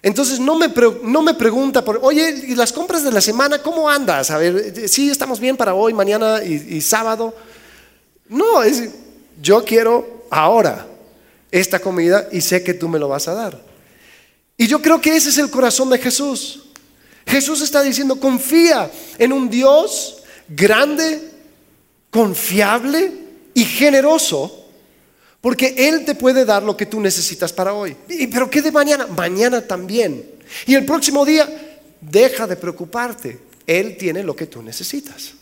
Entonces 0.00 0.40
no 0.40 0.56
me, 0.56 0.72
no 1.02 1.20
me 1.20 1.34
pregunta 1.34 1.84
por, 1.84 2.00
oye, 2.02 2.42
¿y 2.48 2.54
las 2.54 2.72
compras 2.72 3.04
de 3.04 3.12
la 3.12 3.20
semana 3.20 3.58
cómo 3.58 3.90
andas? 3.90 4.30
A 4.30 4.38
ver, 4.38 4.88
sí, 4.88 5.10
estamos 5.10 5.38
bien 5.40 5.58
para 5.58 5.74
hoy, 5.74 5.92
mañana 5.92 6.42
y 6.42 6.80
sábado. 6.80 7.34
No, 8.28 8.62
es, 8.62 8.90
yo 9.40 9.64
quiero 9.64 10.26
ahora 10.30 10.86
esta 11.50 11.78
comida 11.78 12.28
y 12.32 12.40
sé 12.40 12.62
que 12.62 12.74
tú 12.74 12.88
me 12.88 12.98
lo 12.98 13.08
vas 13.08 13.28
a 13.28 13.34
dar. 13.34 13.60
Y 14.56 14.66
yo 14.66 14.80
creo 14.80 15.00
que 15.00 15.14
ese 15.14 15.28
es 15.28 15.38
el 15.38 15.50
corazón 15.50 15.90
de 15.90 15.98
Jesús. 15.98 16.64
Jesús 17.26 17.60
está 17.60 17.82
diciendo, 17.82 18.18
confía 18.18 18.90
en 19.18 19.32
un 19.32 19.50
Dios 19.50 20.22
grande, 20.48 21.20
confiable 22.10 23.12
y 23.52 23.64
generoso, 23.64 24.64
porque 25.40 25.74
Él 25.76 26.04
te 26.04 26.14
puede 26.14 26.44
dar 26.44 26.62
lo 26.62 26.76
que 26.76 26.86
tú 26.86 27.00
necesitas 27.00 27.52
para 27.52 27.74
hoy. 27.74 27.96
¿Pero 28.30 28.48
qué 28.48 28.62
de 28.62 28.72
mañana? 28.72 29.06
Mañana 29.06 29.60
también. 29.60 30.24
Y 30.66 30.74
el 30.74 30.84
próximo 30.84 31.24
día, 31.24 31.48
deja 32.00 32.46
de 32.46 32.56
preocuparte. 32.56 33.40
Él 33.66 33.96
tiene 33.96 34.22
lo 34.22 34.34
que 34.34 34.46
tú 34.46 34.62
necesitas. 34.62 35.34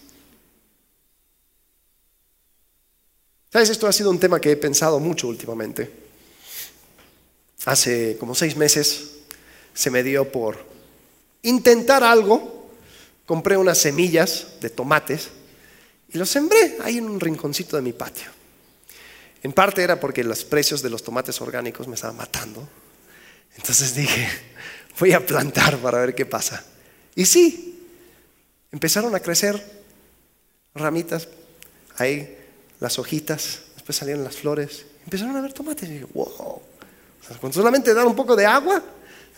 ¿Sabes? 3.55 3.71
Esto 3.71 3.87
ha 3.87 3.93
sido 3.93 4.11
un 4.11 4.19
tema 4.19 4.41
que 4.41 4.51
he 4.51 4.57
pensado 4.57 4.99
mucho 4.99 5.29
últimamente. 5.29 5.89
Hace 7.67 8.17
como 8.19 8.35
seis 8.35 8.57
meses 8.57 9.11
se 9.73 9.93
me 9.93 10.03
dio 10.03 10.33
por 10.33 10.59
intentar 11.43 12.03
algo. 12.03 12.73
Compré 13.25 13.57
unas 13.57 13.79
semillas 13.79 14.49
de 14.61 14.71
tomates 14.71 15.29
y 16.13 16.19
los 16.19 16.31
sembré 16.31 16.79
ahí 16.83 16.99
en 16.99 17.05
un 17.05 17.21
rinconcito 17.21 17.77
de 17.77 17.83
mi 17.83 17.93
patio. 17.93 18.27
En 19.45 19.53
parte 19.53 19.85
era 19.85 20.01
porque 20.01 20.25
los 20.25 20.45
precios 20.45 20.83
de 20.83 20.91
los 20.91 21.05
tomates 21.05 21.41
orgánicos 21.41 21.87
me 21.87 21.95
estaban 21.95 22.17
matando. 22.17 22.69
Entonces 23.57 23.95
dije, 23.95 24.29
voy 24.99 25.13
a 25.13 25.25
plantar 25.25 25.79
para 25.79 26.01
ver 26.01 26.17
qué 26.17 26.27
pasa. 26.27 26.65
Y 27.15 27.25
sí, 27.25 27.87
empezaron 28.73 29.15
a 29.15 29.21
crecer 29.21 29.65
ramitas 30.75 31.29
ahí 31.99 32.41
las 32.85 32.99
hojitas, 32.99 33.61
después 33.75 33.97
salían 33.97 34.23
las 34.23 34.37
flores, 34.37 34.85
empezaron 35.05 35.35
a 35.35 35.41
ver 35.41 35.55
tomates. 35.55 35.89
Y 35.89 36.01
wow. 36.13 36.61
con 37.41 37.51
solamente 37.51 37.95
dar 37.95 38.07
un 38.07 38.15
poco 38.15 38.37
de 38.37 38.45
agua, 38.45 38.83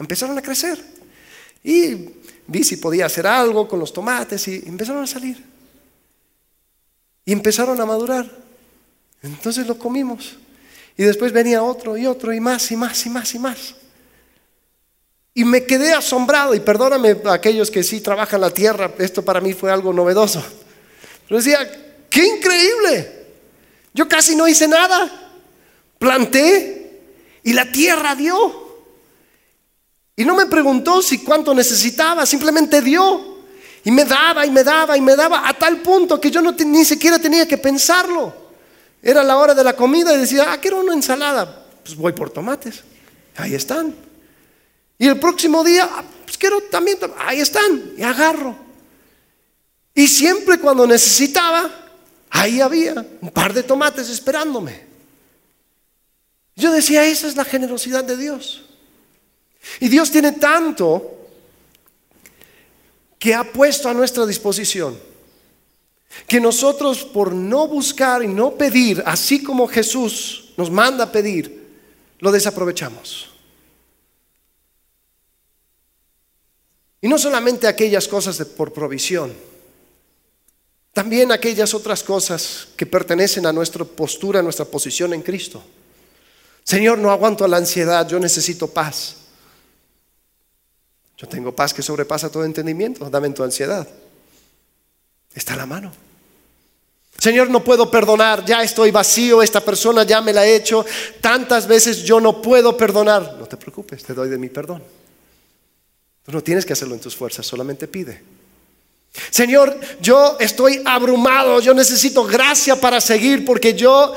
empezaron 0.01 0.37
a 0.37 0.43
crecer. 0.43 0.77
Y 1.63 2.11
vi 2.45 2.65
si 2.65 2.77
podía 2.77 3.07
hacer 3.07 3.25
algo 3.25 3.69
con 3.69 3.79
los 3.79 3.93
tomates 3.93 4.49
y 4.49 4.65
empezaron 4.67 5.05
a 5.05 5.07
salir. 5.07 5.45
Y 7.25 7.31
empezaron 7.31 7.81
a 7.81 7.87
madurar. 7.87 8.29
Entonces 9.23 9.65
lo 9.69 9.79
comimos. 9.79 10.37
Y 10.97 11.05
después 11.05 11.31
venía 11.31 11.63
otro 11.63 11.97
y 11.97 12.05
otro 12.05 12.33
y 12.33 12.41
más 12.41 12.69
y 12.73 12.77
más 12.77 13.07
y 13.07 13.11
más 13.11 13.33
y 13.33 13.39
más. 13.39 13.75
Y 15.35 15.45
me 15.45 15.65
quedé 15.65 15.93
asombrado, 15.93 16.53
y 16.53 16.59
perdóname 16.59 17.17
a 17.27 17.35
aquellos 17.35 17.71
que 17.71 17.85
sí 17.85 18.01
trabajan 18.01 18.41
la 18.41 18.51
tierra, 18.51 18.91
esto 18.99 19.25
para 19.25 19.41
mí 19.41 19.53
fue 19.53 19.71
algo 19.71 19.93
novedoso. 19.93 20.45
Pero 21.29 21.37
decía, 21.37 21.59
qué 22.11 22.27
increíble. 22.27 23.16
Yo 23.97 24.07
casi 24.07 24.37
no 24.37 24.47
hice 24.47 24.69
nada. 24.69 25.11
Planté 25.99 27.01
y 27.43 27.55
la 27.55 27.73
tierra 27.73 28.15
dio. 28.15 28.67
Y 30.15 30.25
no 30.25 30.35
me 30.35 30.45
preguntó 30.47 31.01
si 31.01 31.19
cuánto 31.25 31.55
necesitaba, 31.55 32.27
simplemente 32.27 32.83
dio. 32.83 33.37
Y 33.85 33.91
me 33.91 34.05
daba 34.05 34.45
y 34.45 34.51
me 34.51 34.63
daba 34.63 34.99
y 34.99 35.01
me 35.01 35.17
daba 35.17 35.49
a 35.49 35.55
tal 35.55 35.79
punto 35.79 36.21
que 36.21 36.31
yo 36.31 36.43
no 36.43 36.53
ni 36.53 36.85
siquiera 36.85 37.19
tenía 37.19 37.49
que 37.49 37.57
pensarlo. 37.57 38.35
Era 39.01 39.23
la 39.23 39.39
hora 39.39 39.55
de 39.55 39.65
la 39.65 39.75
comida 39.75 40.13
y 40.13 40.19
decía, 40.19 40.53
ah, 40.53 40.61
quiero 40.61 40.81
una 40.81 40.93
ensalada. 40.93 41.65
Pues 41.83 41.97
voy 41.97 42.13
por 42.13 42.29
tomates. 42.29 42.83
Ahí 43.37 43.55
están. 43.55 43.95
Y 44.99 45.09
el 45.09 45.19
próximo 45.19 45.65
día, 45.65 45.89
ah, 45.91 46.05
pues 46.25 46.37
quiero 46.37 46.61
también, 46.71 46.99
ahí 47.19 47.41
están. 47.41 47.93
Y 47.97 48.03
agarro. 48.03 48.57
Y 49.95 50.07
siempre 50.07 50.59
cuando 50.59 50.87
necesitaba, 50.87 51.86
Ahí 52.31 52.61
había 52.61 52.95
un 53.21 53.31
par 53.31 53.53
de 53.53 53.63
tomates 53.63 54.09
esperándome. 54.09 54.85
Yo 56.55 56.73
decía, 56.73 57.07
esa 57.07 57.27
es 57.27 57.37
la 57.37 57.45
generosidad 57.45 58.05
de 58.05 58.17
Dios. 58.17 58.65
Y 59.81 59.89
Dios 59.89 60.11
tiene 60.11 60.33
tanto 60.33 61.29
que 63.19 63.35
ha 63.35 63.45
puesto 63.45 63.89
a 63.89 63.95
nuestra 63.95 64.25
disposición 64.27 64.99
que 66.27 66.41
nosotros 66.41 67.05
por 67.05 67.35
no 67.35 67.69
buscar 67.69 68.23
y 68.23 68.29
no 68.29 68.53
pedir, 68.53 69.03
así 69.05 69.43
como 69.43 69.69
Jesús 69.69 70.55
nos 70.57 70.71
manda 70.71 71.05
a 71.05 71.13
pedir, 71.13 71.67
lo 72.21 72.33
desaprovechamos. 72.33 73.31
Y 77.03 77.09
no 77.09 77.19
solamente 77.19 77.67
aquellas 77.67 78.09
cosas 78.09 78.39
de, 78.39 78.47
por 78.47 78.73
provisión, 78.73 79.35
también 80.97 81.31
aquellas 81.31 81.75
otras 81.75 82.03
cosas 82.03 82.69
que 82.75 82.87
pertenecen 82.87 83.45
a 83.45 83.53
nuestra 83.53 83.85
postura, 83.85 84.41
a 84.41 84.43
nuestra 84.43 84.65
posición 84.65 85.13
en 85.13 85.21
Cristo. 85.21 85.63
Señor, 86.65 86.97
no 86.97 87.11
aguanto 87.11 87.47
la 87.47 87.59
ansiedad, 87.59 88.09
yo 88.09 88.19
necesito 88.19 88.67
paz. 88.67 89.17
Yo 91.19 91.29
tengo 91.29 91.55
paz 91.55 91.75
que 91.75 91.83
sobrepasa 91.83 92.31
todo 92.31 92.47
entendimiento, 92.47 93.11
dame 93.11 93.29
tu 93.29 93.45
ansiedad. 93.45 93.87
Está 95.35 95.53
a 95.53 95.59
la 95.59 95.67
mano. 95.67 95.93
Señor, 97.19 97.51
no 97.51 97.63
puedo 97.63 97.91
perdonar, 97.91 98.47
ya 98.47 98.63
estoy 98.63 98.91
vacío, 98.91 99.43
esta 99.43 99.61
persona 99.61 100.03
ya 100.05 100.23
me 100.23 100.33
la 100.33 100.47
he 100.47 100.57
hecho, 100.57 100.87
tantas 101.21 101.67
veces 101.67 102.05
yo 102.05 102.21
no 102.21 102.41
puedo 102.41 102.75
perdonar. 102.75 103.37
No 103.39 103.45
te 103.45 103.59
preocupes, 103.59 104.03
te 104.03 104.15
doy 104.15 104.31
de 104.31 104.39
mi 104.39 104.49
perdón. 104.49 104.83
Tú 106.25 106.33
no 106.33 106.43
tienes 106.43 106.65
que 106.65 106.73
hacerlo 106.73 106.95
en 106.95 107.03
tus 107.03 107.15
fuerzas, 107.15 107.45
solamente 107.45 107.87
pide. 107.87 108.36
Señor, 109.31 109.79
yo 110.01 110.37
estoy 110.41 110.83
abrumado, 110.85 111.61
yo 111.61 111.75
necesito 111.75 112.25
gracia 112.25 112.81
para 112.81 113.01
seguir 113.01 113.45
porque 113.45 113.75
yo 113.75 114.15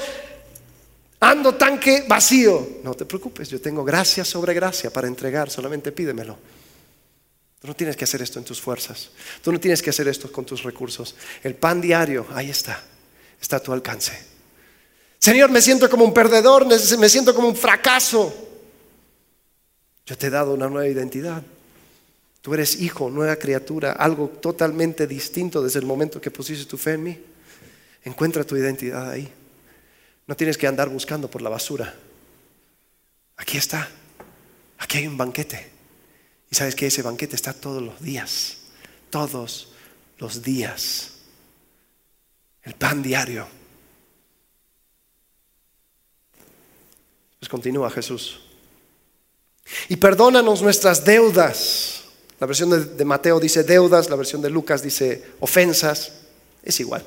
ando 1.20 1.56
tanque 1.56 2.06
vacío. 2.08 2.80
No 2.84 2.94
te 2.94 3.06
preocupes, 3.06 3.50
yo 3.50 3.60
tengo 3.62 3.84
gracia 3.84 4.24
sobre 4.26 4.54
gracia 4.54 4.92
para 4.92 5.08
entregar, 5.08 5.50
solamente 5.50 5.92
pídemelo. 5.92 6.38
Tú 7.62 7.68
no 7.68 7.76
tienes 7.76 7.98
que 7.98 8.06
hacer 8.06 8.22
esto 8.22 8.40
en 8.40 8.46
tus 8.46 8.62
fuerzas, 8.62 9.10
tú 9.42 9.52
no 9.52 9.60
tienes 9.60 9.82
que 9.82 9.90
hacer 9.90 10.08
esto 10.08 10.32
con 10.32 10.46
tus 10.46 10.64
recursos. 10.64 11.16
El 11.44 11.56
pan 11.56 11.82
diario, 11.82 12.26
ahí 12.34 12.50
está, 12.50 12.82
está 13.42 13.58
a 13.58 13.60
tu 13.60 13.74
alcance. 13.74 14.14
Señor, 15.18 15.50
me 15.52 15.62
siento 15.62 15.90
como 15.90 16.06
un 16.06 16.14
perdedor, 16.14 16.66
me 16.66 17.10
siento 17.10 17.36
como 17.36 17.50
un 17.50 17.56
fracaso. 17.56 18.34
Yo 20.06 20.18
te 20.18 20.28
he 20.28 20.30
dado 20.30 20.54
una 20.54 20.70
nueva 20.70 20.88
identidad. 20.88 21.44
Eres 22.54 22.80
hijo, 22.82 23.10
nueva 23.10 23.36
criatura, 23.36 23.92
algo 23.92 24.28
totalmente 24.28 25.08
distinto 25.08 25.62
desde 25.62 25.80
el 25.80 25.86
momento 25.86 26.20
que 26.20 26.32
pusiste 26.32 26.66
tu 26.66 26.78
fe 26.78 26.94
en 26.94 27.04
mí. 27.04 27.20
Encuentra 28.04 28.44
tu 28.44 28.56
identidad 28.56 29.10
ahí. 29.10 29.32
No 30.26 30.36
tienes 30.36 30.58
que 30.58 30.68
andar 30.68 30.90
buscando 30.90 31.30
por 31.30 31.42
la 31.42 31.50
basura. 31.50 31.94
Aquí 33.38 33.58
está. 33.58 33.90
Aquí 34.78 35.00
hay 35.00 35.08
un 35.08 35.18
banquete. 35.18 35.70
Y 36.52 36.56
sabes 36.56 36.76
que 36.76 36.88
ese 36.88 37.02
banquete 37.02 37.36
está 37.36 37.54
todos 37.54 37.82
los 37.82 38.02
días. 38.02 38.58
Todos 39.10 39.74
los 40.18 40.42
días. 40.42 41.12
El 42.64 42.74
pan 42.76 43.02
diario. 43.02 43.48
Pues 47.40 47.50
continúa 47.50 47.90
Jesús. 47.90 48.42
Y 49.88 49.96
perdónanos 49.96 50.62
nuestras 50.62 51.04
deudas. 51.06 51.99
La 52.40 52.48
versión 52.48 52.98
de, 52.98 53.06
Mateo 53.06 53.40
dice 53.40 53.64
deudas, 53.64 54.10
la 54.10 54.16
versión 54.16 54.42
de 54.42 54.50
Lucas 54.50 54.82
dice 54.82 55.24
ofensas. 55.42 56.14
Es 56.64 56.80
igual. 56.80 57.04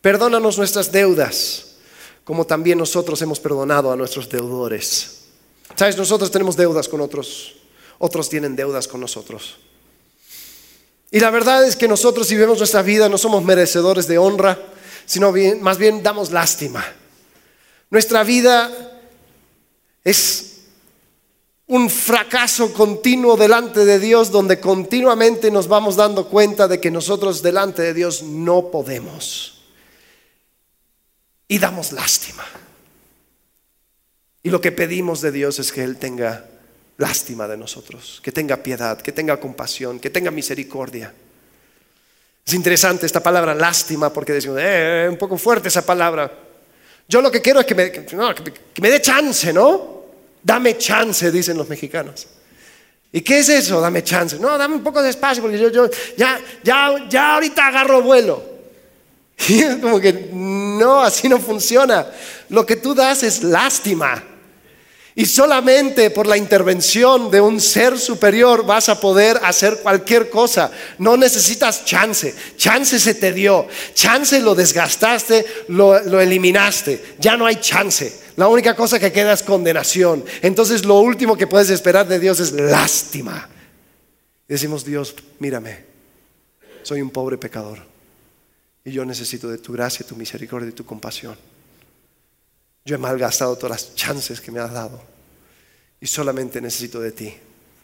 Perdónanos 0.00 0.58
nuestras 0.58 0.92
deudas, 0.92 1.76
como 2.24 2.46
también 2.46 2.78
nosotros 2.78 3.20
hemos 3.22 3.40
perdonado 3.40 3.90
a 3.90 3.96
nuestros 3.96 4.28
deudores. 4.28 5.22
Sabes, 5.74 5.96
nosotros 5.96 6.30
tenemos 6.30 6.56
deudas 6.56 6.88
con 6.88 7.00
otros, 7.00 7.56
otros 7.98 8.28
tienen 8.28 8.54
deudas 8.54 8.86
con 8.86 9.00
nosotros. 9.00 9.56
Y 11.10 11.20
la 11.20 11.30
verdad 11.30 11.64
es 11.64 11.76
que 11.76 11.88
nosotros 11.88 12.26
si 12.26 12.36
vemos 12.36 12.58
nuestra 12.58 12.82
vida 12.82 13.08
no 13.08 13.18
somos 13.18 13.44
merecedores 13.44 14.06
de 14.06 14.18
honra, 14.18 14.58
sino 15.06 15.32
más 15.60 15.78
bien 15.78 16.02
damos 16.02 16.30
lástima. 16.30 16.84
Nuestra 17.90 18.24
vida 18.24 18.70
es 20.04 20.51
un 21.66 21.88
fracaso 21.88 22.72
continuo 22.72 23.36
delante 23.36 23.84
de 23.84 23.98
Dios 23.98 24.30
donde 24.30 24.60
continuamente 24.60 25.50
nos 25.50 25.68
vamos 25.68 25.96
dando 25.96 26.28
cuenta 26.28 26.68
de 26.68 26.80
que 26.80 26.90
nosotros 26.90 27.42
delante 27.42 27.82
de 27.82 27.94
Dios 27.94 28.22
no 28.22 28.70
podemos. 28.70 29.62
Y 31.48 31.58
damos 31.58 31.92
lástima. 31.92 32.44
Y 34.42 34.50
lo 34.50 34.60
que 34.60 34.72
pedimos 34.72 35.20
de 35.20 35.30
Dios 35.30 35.58
es 35.58 35.70
que 35.70 35.84
Él 35.84 35.98
tenga 35.98 36.46
lástima 36.98 37.46
de 37.46 37.56
nosotros, 37.56 38.20
que 38.22 38.32
tenga 38.32 38.56
piedad, 38.56 39.00
que 39.00 39.12
tenga 39.12 39.38
compasión, 39.38 40.00
que 40.00 40.10
tenga 40.10 40.30
misericordia. 40.30 41.14
Es 42.44 42.54
interesante 42.54 43.06
esta 43.06 43.22
palabra 43.22 43.54
lástima 43.54 44.12
porque 44.12 44.32
decimos, 44.32 44.58
eh, 44.60 45.06
un 45.08 45.16
poco 45.16 45.38
fuerte 45.38 45.68
esa 45.68 45.86
palabra. 45.86 46.30
Yo 47.08 47.20
lo 47.20 47.30
que 47.30 47.40
quiero 47.40 47.60
es 47.60 47.66
que 47.66 47.74
me, 47.74 47.92
que 47.92 48.82
me 48.82 48.90
dé 48.90 49.00
chance, 49.00 49.52
¿no? 49.52 50.01
Dame 50.42 50.76
chance, 50.76 51.30
dicen 51.30 51.56
los 51.56 51.68
mexicanos. 51.68 52.26
¿Y 53.12 53.20
qué 53.20 53.40
es 53.40 53.48
eso? 53.48 53.80
Dame 53.80 54.02
chance. 54.02 54.38
No, 54.38 54.56
dame 54.56 54.74
un 54.74 54.82
poco 54.82 55.02
de 55.02 55.10
espacio 55.10 55.42
porque 55.42 55.58
yo, 55.58 55.68
yo 55.70 55.88
ya, 56.16 56.40
ya, 56.64 57.06
ya 57.08 57.34
ahorita 57.34 57.66
agarro 57.66 58.02
vuelo. 58.02 58.52
Y 59.48 59.60
es 59.60 59.76
como 59.76 60.00
que 60.00 60.30
no, 60.32 61.00
así 61.00 61.28
no 61.28 61.38
funciona. 61.38 62.06
Lo 62.48 62.64
que 62.64 62.76
tú 62.76 62.94
das 62.94 63.22
es 63.22 63.42
lástima. 63.42 64.22
Y 65.14 65.26
solamente 65.26 66.10
por 66.10 66.26
la 66.26 66.38
intervención 66.38 67.30
de 67.30 67.40
un 67.40 67.60
ser 67.60 67.98
superior 67.98 68.64
vas 68.64 68.88
a 68.88 68.98
poder 68.98 69.38
hacer 69.42 69.80
cualquier 69.82 70.30
cosa. 70.30 70.70
No 70.98 71.18
necesitas 71.18 71.84
chance. 71.84 72.34
Chance 72.56 72.98
se 72.98 73.14
te 73.14 73.32
dio. 73.32 73.66
Chance 73.92 74.40
lo 74.40 74.54
desgastaste, 74.54 75.44
lo, 75.68 76.02
lo, 76.04 76.20
eliminaste. 76.20 77.16
Ya 77.18 77.36
no 77.36 77.44
hay 77.44 77.56
chance. 77.56 78.20
La 78.36 78.48
única 78.48 78.74
cosa 78.74 78.98
que 78.98 79.12
queda 79.12 79.34
es 79.34 79.42
condenación. 79.42 80.24
Entonces 80.40 80.86
lo 80.86 81.00
último 81.00 81.36
que 81.36 81.46
puedes 81.46 81.68
esperar 81.68 82.08
de 82.08 82.18
Dios 82.18 82.40
es 82.40 82.52
lástima. 82.52 83.50
Decimos, 84.48 84.84
Dios, 84.84 85.14
mírame. 85.38 85.84
Soy 86.82 87.02
un 87.02 87.10
pobre 87.10 87.36
pecador. 87.36 87.80
Y 88.84 88.92
yo 88.92 89.04
necesito 89.04 89.48
de 89.48 89.58
tu 89.58 89.72
gracia, 89.74 90.06
tu 90.06 90.16
misericordia 90.16 90.70
y 90.70 90.72
tu 90.72 90.86
compasión. 90.86 91.36
Yo 92.84 92.96
he 92.96 92.98
malgastado 92.98 93.56
todas 93.56 93.70
las 93.70 93.94
chances 93.94 94.40
que 94.40 94.50
me 94.50 94.60
has 94.60 94.72
dado 94.72 95.02
y 96.00 96.06
solamente 96.06 96.60
necesito 96.60 97.00
de 97.00 97.12
ti. 97.12 97.34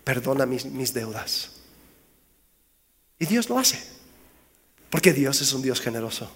Perdona 0.02 0.44
mis, 0.44 0.64
mis, 0.64 0.92
deudas. 0.92 1.50
Y 3.18 3.26
Dios 3.26 3.48
lo 3.48 3.58
hace, 3.58 3.80
porque 4.90 5.12
Dios 5.12 5.40
es 5.40 5.52
un 5.52 5.62
Dios 5.62 5.80
generoso. 5.80 6.30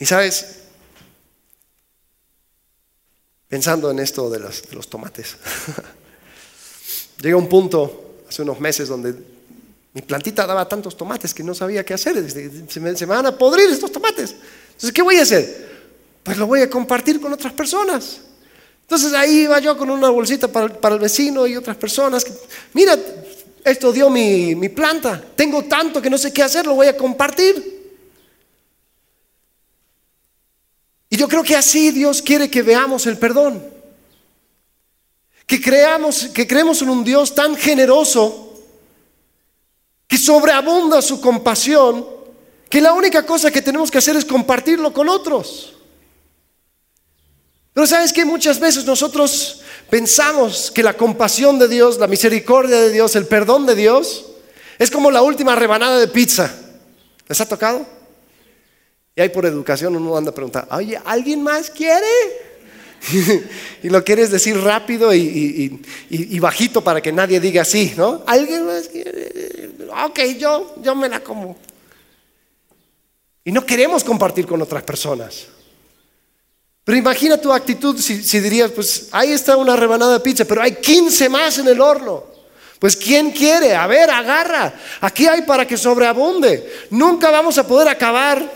Y 0.00 0.06
sabes, 0.06 0.64
pensando 3.48 3.90
en 3.90 3.98
esto 3.98 4.30
de 4.30 4.40
los, 4.40 4.62
de 4.62 4.76
los 4.76 4.88
tomates, 4.88 5.36
llega 7.20 7.36
un 7.36 7.48
punto 7.48 8.24
hace 8.28 8.42
unos 8.42 8.60
meses 8.60 8.88
donde 8.88 9.37
mi 9.98 10.02
plantita 10.02 10.46
daba 10.46 10.68
tantos 10.68 10.96
tomates 10.96 11.34
que 11.34 11.42
no 11.42 11.56
sabía 11.56 11.84
qué 11.84 11.92
hacer. 11.92 12.30
Se 12.30 12.78
me, 12.78 12.96
se 12.96 13.04
me 13.04 13.16
van 13.16 13.26
a 13.26 13.36
podrir 13.36 13.68
estos 13.68 13.90
tomates. 13.90 14.32
Entonces, 14.68 14.92
¿qué 14.92 15.02
voy 15.02 15.16
a 15.16 15.22
hacer? 15.22 15.68
Pues 16.22 16.38
lo 16.38 16.46
voy 16.46 16.60
a 16.60 16.70
compartir 16.70 17.20
con 17.20 17.32
otras 17.32 17.52
personas. 17.52 18.20
Entonces 18.82 19.12
ahí 19.12 19.40
iba 19.40 19.58
yo 19.58 19.76
con 19.76 19.90
una 19.90 20.08
bolsita 20.08 20.46
para, 20.46 20.94
el 20.94 21.00
vecino 21.00 21.48
y 21.48 21.56
otras 21.56 21.76
personas. 21.76 22.24
Mira, 22.74 22.96
esto 23.64 23.90
dio 23.92 24.08
mi, 24.08 24.54
mi 24.54 24.68
planta. 24.68 25.20
Tengo 25.34 25.64
tanto 25.64 26.00
que 26.00 26.08
no 26.08 26.16
sé 26.16 26.32
qué 26.32 26.44
hacer, 26.44 26.64
lo 26.64 26.76
voy 26.76 26.86
a 26.86 26.96
compartir. 26.96 27.90
Y 31.10 31.16
yo 31.16 31.26
creo 31.26 31.42
que 31.42 31.56
así 31.56 31.90
Dios 31.90 32.22
quiere 32.22 32.48
que 32.48 32.62
veamos 32.62 33.04
el 33.08 33.18
perdón. 33.18 33.66
Que 35.44 35.60
creamos, 35.60 36.28
que 36.28 36.46
creemos 36.46 36.82
en 36.82 36.90
un 36.90 37.02
Dios 37.02 37.34
tan 37.34 37.56
generoso 37.56 38.47
que 40.08 40.18
sobreabunda 40.18 41.00
su 41.02 41.20
compasión, 41.20 42.04
que 42.68 42.80
la 42.80 42.94
única 42.94 43.24
cosa 43.24 43.50
que 43.50 43.62
tenemos 43.62 43.90
que 43.90 43.98
hacer 43.98 44.16
es 44.16 44.24
compartirlo 44.24 44.92
con 44.92 45.08
otros. 45.08 45.74
Pero 47.74 47.86
sabes 47.86 48.12
que 48.12 48.24
muchas 48.24 48.58
veces 48.58 48.84
nosotros 48.84 49.60
pensamos 49.88 50.72
que 50.72 50.82
la 50.82 50.94
compasión 50.94 51.58
de 51.58 51.68
Dios, 51.68 51.98
la 51.98 52.08
misericordia 52.08 52.80
de 52.80 52.90
Dios, 52.90 53.14
el 53.14 53.26
perdón 53.26 53.66
de 53.66 53.76
Dios, 53.76 54.26
es 54.78 54.90
como 54.90 55.10
la 55.10 55.22
última 55.22 55.54
rebanada 55.54 56.00
de 56.00 56.08
pizza. 56.08 56.52
¿Les 57.28 57.40
ha 57.40 57.46
tocado? 57.46 57.86
Y 59.14 59.20
ahí 59.20 59.28
por 59.28 59.46
educación 59.46 59.94
uno 59.94 60.16
anda 60.16 60.30
a 60.30 60.34
preguntar, 60.34 60.66
oye, 60.70 60.98
¿alguien 61.04 61.42
más 61.42 61.70
quiere? 61.70 62.06
y 63.82 63.88
lo 63.90 64.02
quieres 64.02 64.30
decir 64.30 64.58
rápido 64.58 65.14
y, 65.14 65.80
y, 66.10 66.38
bajito 66.40 66.82
para 66.82 67.00
que 67.00 67.12
nadie 67.12 67.38
diga 67.38 67.62
así, 67.62 67.94
¿no? 67.96 68.22
¿Alguien 68.26 68.66
más 68.66 68.88
quiere? 68.88 69.57
Ok, 69.88 70.20
yo, 70.38 70.74
yo 70.82 70.94
me 70.94 71.08
la 71.08 71.20
como. 71.20 71.56
Y 73.44 73.52
no 73.52 73.64
queremos 73.64 74.04
compartir 74.04 74.46
con 74.46 74.60
otras 74.60 74.82
personas. 74.82 75.46
Pero 76.84 76.98
imagina 76.98 77.40
tu 77.40 77.52
actitud 77.52 77.98
si, 77.98 78.22
si, 78.22 78.40
dirías, 78.40 78.70
pues 78.70 79.08
ahí 79.12 79.32
está 79.32 79.56
una 79.56 79.76
rebanada 79.76 80.14
de 80.14 80.20
pizza, 80.20 80.44
pero 80.44 80.62
hay 80.62 80.76
15 80.76 81.28
más 81.28 81.58
en 81.58 81.68
el 81.68 81.80
horno. 81.80 82.24
Pues 82.78 82.96
¿quién 82.96 83.30
quiere? 83.30 83.74
A 83.74 83.86
ver, 83.86 84.08
agarra. 84.08 84.72
Aquí 85.00 85.26
hay 85.26 85.42
para 85.42 85.66
que 85.66 85.76
sobreabunde. 85.76 86.86
Nunca 86.90 87.30
vamos 87.30 87.58
a 87.58 87.66
poder 87.66 87.88
acabar 87.88 88.50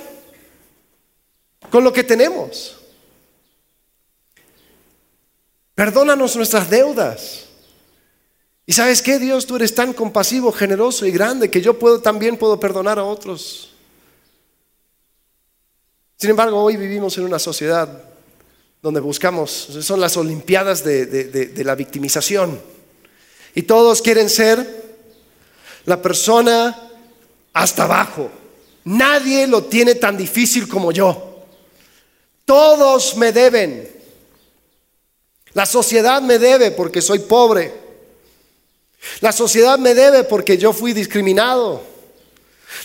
con 1.71 1.83
lo 1.83 1.93
que 1.93 2.05
tenemos. 2.05 2.77
Perdónanos 5.75 6.37
nuestras 6.37 6.71
deudas. 6.71 7.47
Y 8.73 8.75
sabes 8.75 9.03
qué, 9.03 9.19
Dios, 9.19 9.45
tú 9.45 9.57
eres 9.57 9.75
tan 9.75 9.93
compasivo, 9.93 10.51
generoso 10.51 11.05
y 11.05 11.11
grande 11.11 11.51
que 11.51 11.61
yo 11.61 11.79
puedo, 11.79 12.01
también 12.01 12.39
puedo 12.39 12.59
perdonar 12.59 12.99
a 12.99 13.05
otros. 13.05 13.69
Sin 16.17 16.31
embargo, 16.31 16.59
hoy 16.59 16.79
vivimos 16.79 17.19
en 17.19 17.25
una 17.25 17.39
sociedad 17.39 18.03
donde 18.81 19.01
buscamos, 19.01 19.51
son 19.51 20.01
las 20.01 20.17
Olimpiadas 20.17 20.83
de, 20.83 21.53
la 21.63 21.75
victimización. 21.75 22.59
Y 23.55 23.65
todos 23.65 24.01
quieren 24.01 24.31
ser 24.31 24.67
la 25.85 26.01
persona 26.01 26.75
hasta 27.53 27.85
abajo. 27.85 28.31
Nadie 28.85 29.49
lo 29.49 29.65
tiene 29.65 29.97
tan 29.97 30.17
difícil 30.17 30.67
como 30.67 30.93
yo. 30.93 31.45
Todos 32.47 33.19
me 33.19 33.33
deben. 33.33 33.87
La 35.53 35.67
sociedad 35.67 36.23
me 36.23 36.39
debe 36.39 36.71
porque 36.71 37.03
soy 37.03 37.19
pobre. 37.19 37.82
La 39.21 39.33
sociedad 39.33 39.79
me 39.79 39.95
debe 39.95 40.25
porque 40.25 40.57
yo 40.57 40.73
fui 40.73 40.93
discriminado. 40.93 41.83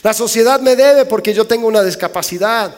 La 0.03 0.13
sociedad 0.13 0.59
me 0.59 0.75
debe 0.75 1.05
porque 1.05 1.33
yo 1.33 1.45
tengo 1.45 1.67
una 1.67 1.83
discapacidad. 1.83 2.75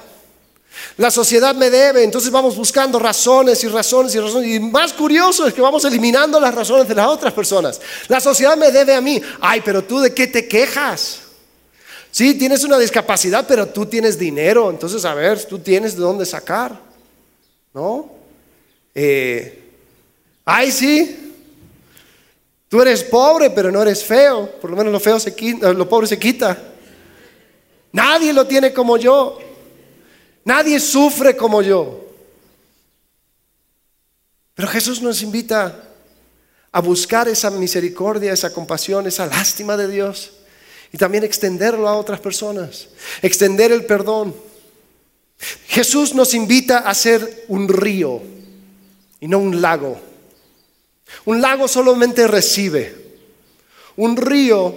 La 0.97 1.09
sociedad 1.09 1.55
me 1.55 1.69
debe, 1.69 2.03
entonces 2.03 2.31
vamos 2.31 2.55
buscando 2.55 2.99
razones 2.99 3.63
y 3.63 3.67
razones 3.67 4.13
y 4.15 4.19
razones. 4.19 4.49
Y 4.49 4.59
más 4.59 4.93
curioso 4.93 5.47
es 5.47 5.53
que 5.53 5.61
vamos 5.61 5.83
eliminando 5.85 6.39
las 6.39 6.53
razones 6.53 6.87
de 6.87 6.95
las 6.95 7.07
otras 7.07 7.33
personas. 7.33 7.81
La 8.07 8.19
sociedad 8.19 8.55
me 8.55 8.71
debe 8.71 8.93
a 8.93 9.01
mí. 9.01 9.21
Ay, 9.41 9.61
pero 9.63 9.83
tú 9.83 9.99
de 9.99 10.13
qué 10.13 10.27
te 10.27 10.47
quejas? 10.47 11.21
Sí, 12.11 12.35
tienes 12.35 12.63
una 12.63 12.77
discapacidad, 12.77 13.45
pero 13.47 13.67
tú 13.67 13.85
tienes 13.85 14.17
dinero. 14.17 14.69
Entonces, 14.69 15.03
a 15.05 15.13
ver, 15.13 15.43
tú 15.45 15.59
tienes 15.59 15.95
de 15.95 16.01
dónde 16.01 16.25
sacar. 16.25 16.79
¿No? 17.73 18.11
Eh, 18.93 19.59
Ay, 20.51 20.71
sí. 20.71 21.18
Tú 22.69 22.81
eres 22.81 23.03
pobre, 23.03 23.49
pero 23.49 23.71
no 23.71 23.81
eres 23.81 24.03
feo. 24.03 24.59
Por 24.61 24.69
lo 24.69 24.77
menos 24.77 24.93
lo 24.93 24.99
feo 24.99 25.19
se 25.19 25.35
quita, 25.35 25.73
lo 25.73 25.89
pobre 25.89 26.07
se 26.07 26.19
quita. 26.19 26.57
Nadie 27.91 28.31
lo 28.31 28.45
tiene 28.45 28.71
como 28.71 28.95
yo. 28.97 29.39
Nadie 30.45 30.79
sufre 30.79 31.35
como 31.35 31.61
yo. 31.63 32.05
Pero 34.53 34.67
Jesús 34.67 35.01
nos 35.01 35.21
invita 35.23 35.83
a 36.71 36.81
buscar 36.81 37.27
esa 37.27 37.49
misericordia, 37.49 38.33
esa 38.33 38.53
compasión, 38.53 39.07
esa 39.07 39.25
lástima 39.25 39.75
de 39.75 39.87
Dios 39.87 40.33
y 40.91 40.97
también 40.97 41.23
extenderlo 41.23 41.87
a 41.87 41.95
otras 41.95 42.19
personas, 42.19 42.89
extender 43.21 43.71
el 43.71 43.85
perdón. 43.85 44.35
Jesús 45.67 46.13
nos 46.13 46.33
invita 46.33 46.79
a 46.79 46.93
ser 46.93 47.45
un 47.47 47.67
río 47.67 48.21
y 49.19 49.27
no 49.27 49.39
un 49.39 49.61
lago. 49.61 50.08
Un 51.25 51.41
lago 51.41 51.67
solamente 51.67 52.27
recibe. 52.27 52.95
Un 53.95 54.17
río, 54.17 54.75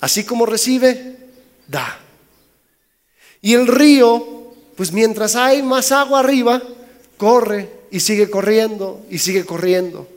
así 0.00 0.24
como 0.24 0.46
recibe, 0.46 1.16
da. 1.66 2.00
Y 3.40 3.54
el 3.54 3.66
río, 3.66 4.52
pues 4.76 4.92
mientras 4.92 5.36
hay 5.36 5.62
más 5.62 5.92
agua 5.92 6.20
arriba, 6.20 6.62
corre 7.16 7.70
y 7.90 8.00
sigue 8.00 8.28
corriendo 8.28 9.04
y 9.10 9.18
sigue 9.18 9.44
corriendo. 9.44 10.08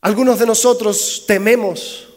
Algunos 0.00 0.38
de 0.38 0.46
nosotros 0.46 1.24
tememos 1.26 2.08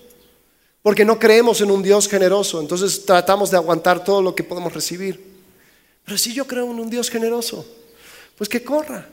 porque 0.82 1.04
no 1.04 1.17
creemos 1.17 1.62
en 1.62 1.71
un 1.71 1.82
Dios 1.82 2.08
generoso, 2.08 2.62
entonces 2.62 3.06
tratamos 3.06 3.49
de 3.49 3.58
aguantar 3.58 4.04
todo 4.04 4.21
lo 4.21 4.36
que 4.36 4.43
podemos 4.43 4.71
recibir. 4.71 5.19
Pero 6.06 6.15
si 6.15 6.32
yo 6.32 6.45
creo 6.45 6.69
en 6.69 6.80
un 6.80 6.91
Dios 6.91 7.10
generoso, 7.10 7.65
pues 8.38 8.47
que 8.47 8.63
corra. 8.63 9.10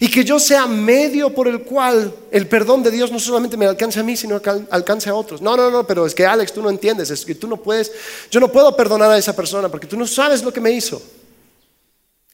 Y 0.00 0.10
que 0.10 0.24
yo 0.24 0.40
sea 0.40 0.66
medio 0.66 1.32
por 1.32 1.46
el 1.46 1.62
cual 1.62 2.12
el 2.30 2.48
perdón 2.48 2.82
de 2.82 2.90
Dios 2.90 3.12
no 3.12 3.20
solamente 3.20 3.56
me 3.56 3.66
alcance 3.66 4.00
a 4.00 4.02
mí, 4.02 4.16
sino 4.16 4.42
que 4.42 4.50
alcance 4.70 5.08
a 5.08 5.14
otros. 5.14 5.40
No, 5.40 5.56
no, 5.56 5.70
no, 5.70 5.86
pero 5.86 6.04
es 6.04 6.14
que 6.14 6.26
Alex, 6.26 6.52
tú 6.52 6.60
no 6.60 6.70
entiendes, 6.70 7.10
es 7.10 7.24
que 7.24 7.34
tú 7.34 7.46
no 7.46 7.56
puedes, 7.56 7.92
yo 8.30 8.40
no 8.40 8.50
puedo 8.50 8.74
perdonar 8.74 9.10
a 9.10 9.18
esa 9.18 9.34
persona 9.34 9.68
porque 9.68 9.86
tú 9.86 9.96
no 9.96 10.06
sabes 10.06 10.42
lo 10.42 10.52
que 10.52 10.60
me 10.60 10.72
hizo. 10.72 11.00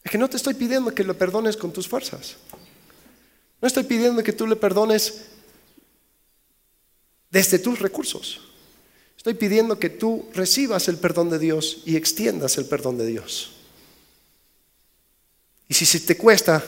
Es 0.02 0.10
que 0.10 0.18
no 0.18 0.28
te 0.28 0.36
estoy 0.36 0.54
pidiendo 0.54 0.94
que 0.94 1.04
lo 1.04 1.16
perdones 1.16 1.56
con 1.56 1.72
tus 1.72 1.86
fuerzas. 1.86 2.36
No 3.60 3.68
estoy 3.68 3.84
pidiendo 3.84 4.22
que 4.24 4.32
tú 4.32 4.46
le 4.46 4.56
perdones 4.56 5.26
desde 7.30 7.58
tus 7.58 7.78
recursos. 7.78 8.40
Estoy 9.16 9.34
pidiendo 9.34 9.78
que 9.78 9.88
tú 9.88 10.28
recibas 10.34 10.88
el 10.88 10.96
perdón 10.96 11.30
de 11.30 11.38
Dios 11.38 11.82
y 11.84 11.96
extiendas 11.96 12.58
el 12.58 12.64
perdón 12.64 12.98
de 12.98 13.06
Dios. 13.06 13.52
Y 15.68 15.74
si, 15.74 16.00
te 16.00 16.16
cuesta, 16.16 16.62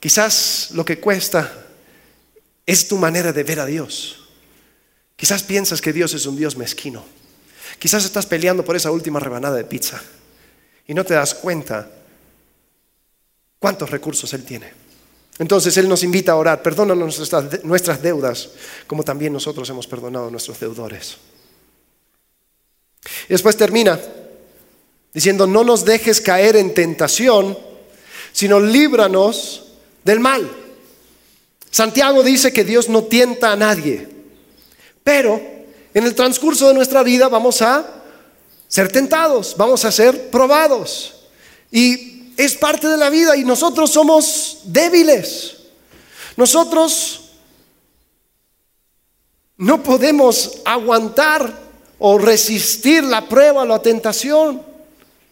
quizás 0.00 0.70
lo 0.72 0.84
que 0.84 0.98
cuesta 0.98 1.66
es 2.66 2.88
tu 2.88 2.96
manera 2.96 3.32
de 3.32 3.44
ver 3.44 3.60
a 3.60 3.66
Dios. 3.66 4.28
Quizás 5.16 5.42
piensas 5.42 5.80
que 5.80 5.92
Dios 5.92 6.14
es 6.14 6.26
un 6.26 6.36
Dios 6.36 6.56
mezquino. 6.56 7.04
Quizás 7.78 8.04
estás 8.04 8.26
peleando 8.26 8.64
por 8.64 8.76
esa 8.76 8.90
última 8.90 9.20
rebanada 9.20 9.56
de 9.56 9.64
pizza 9.64 10.00
y 10.86 10.94
no 10.94 11.04
te 11.04 11.14
das 11.14 11.34
cuenta 11.34 11.90
cuántos 13.58 13.90
recursos 13.90 14.32
Él 14.34 14.44
tiene. 14.44 14.72
Entonces 15.38 15.76
Él 15.76 15.88
nos 15.88 16.02
invita 16.02 16.32
a 16.32 16.36
orar, 16.36 16.62
perdónanos 16.62 17.18
nuestras, 17.64 18.02
deudas, 18.02 18.50
como 18.86 19.02
también 19.02 19.32
nosotros 19.32 19.68
hemos 19.70 19.86
perdonado 19.86 20.28
a 20.28 20.30
nuestros 20.30 20.60
deudores. 20.60 21.16
Y 23.24 23.32
después 23.32 23.56
termina 23.56 23.98
diciendo, 25.14 25.46
no 25.46 25.64
nos 25.64 25.84
dejes 25.84 26.20
caer 26.20 26.56
en 26.56 26.74
tentación, 26.74 27.58
sino 28.32 28.60
líbranos 28.60 29.69
del 30.04 30.20
mal. 30.20 30.50
Santiago 31.70 32.22
dice 32.22 32.52
que 32.52 32.64
Dios 32.64 32.88
no 32.88 33.04
tienta 33.04 33.52
a 33.52 33.56
nadie, 33.56 34.08
pero 35.04 35.40
en 35.94 36.04
el 36.04 36.14
transcurso 36.14 36.68
de 36.68 36.74
nuestra 36.74 37.02
vida 37.02 37.28
vamos 37.28 37.62
a 37.62 38.02
ser 38.68 38.90
tentados, 38.90 39.54
vamos 39.56 39.84
a 39.84 39.92
ser 39.92 40.30
probados. 40.30 41.14
Y 41.70 42.32
es 42.36 42.54
parte 42.54 42.88
de 42.88 42.96
la 42.96 43.10
vida 43.10 43.36
y 43.36 43.44
nosotros 43.44 43.90
somos 43.90 44.60
débiles. 44.64 45.56
Nosotros 46.36 47.32
no 49.56 49.82
podemos 49.82 50.62
aguantar 50.64 51.52
o 51.98 52.16
resistir 52.18 53.04
la 53.04 53.28
prueba 53.28 53.62
o 53.62 53.66
la 53.66 53.82
tentación. 53.82 54.62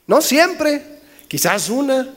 No 0.07 0.21
siempre. 0.21 0.99
Quizás 1.29 1.69
una, 1.69 2.15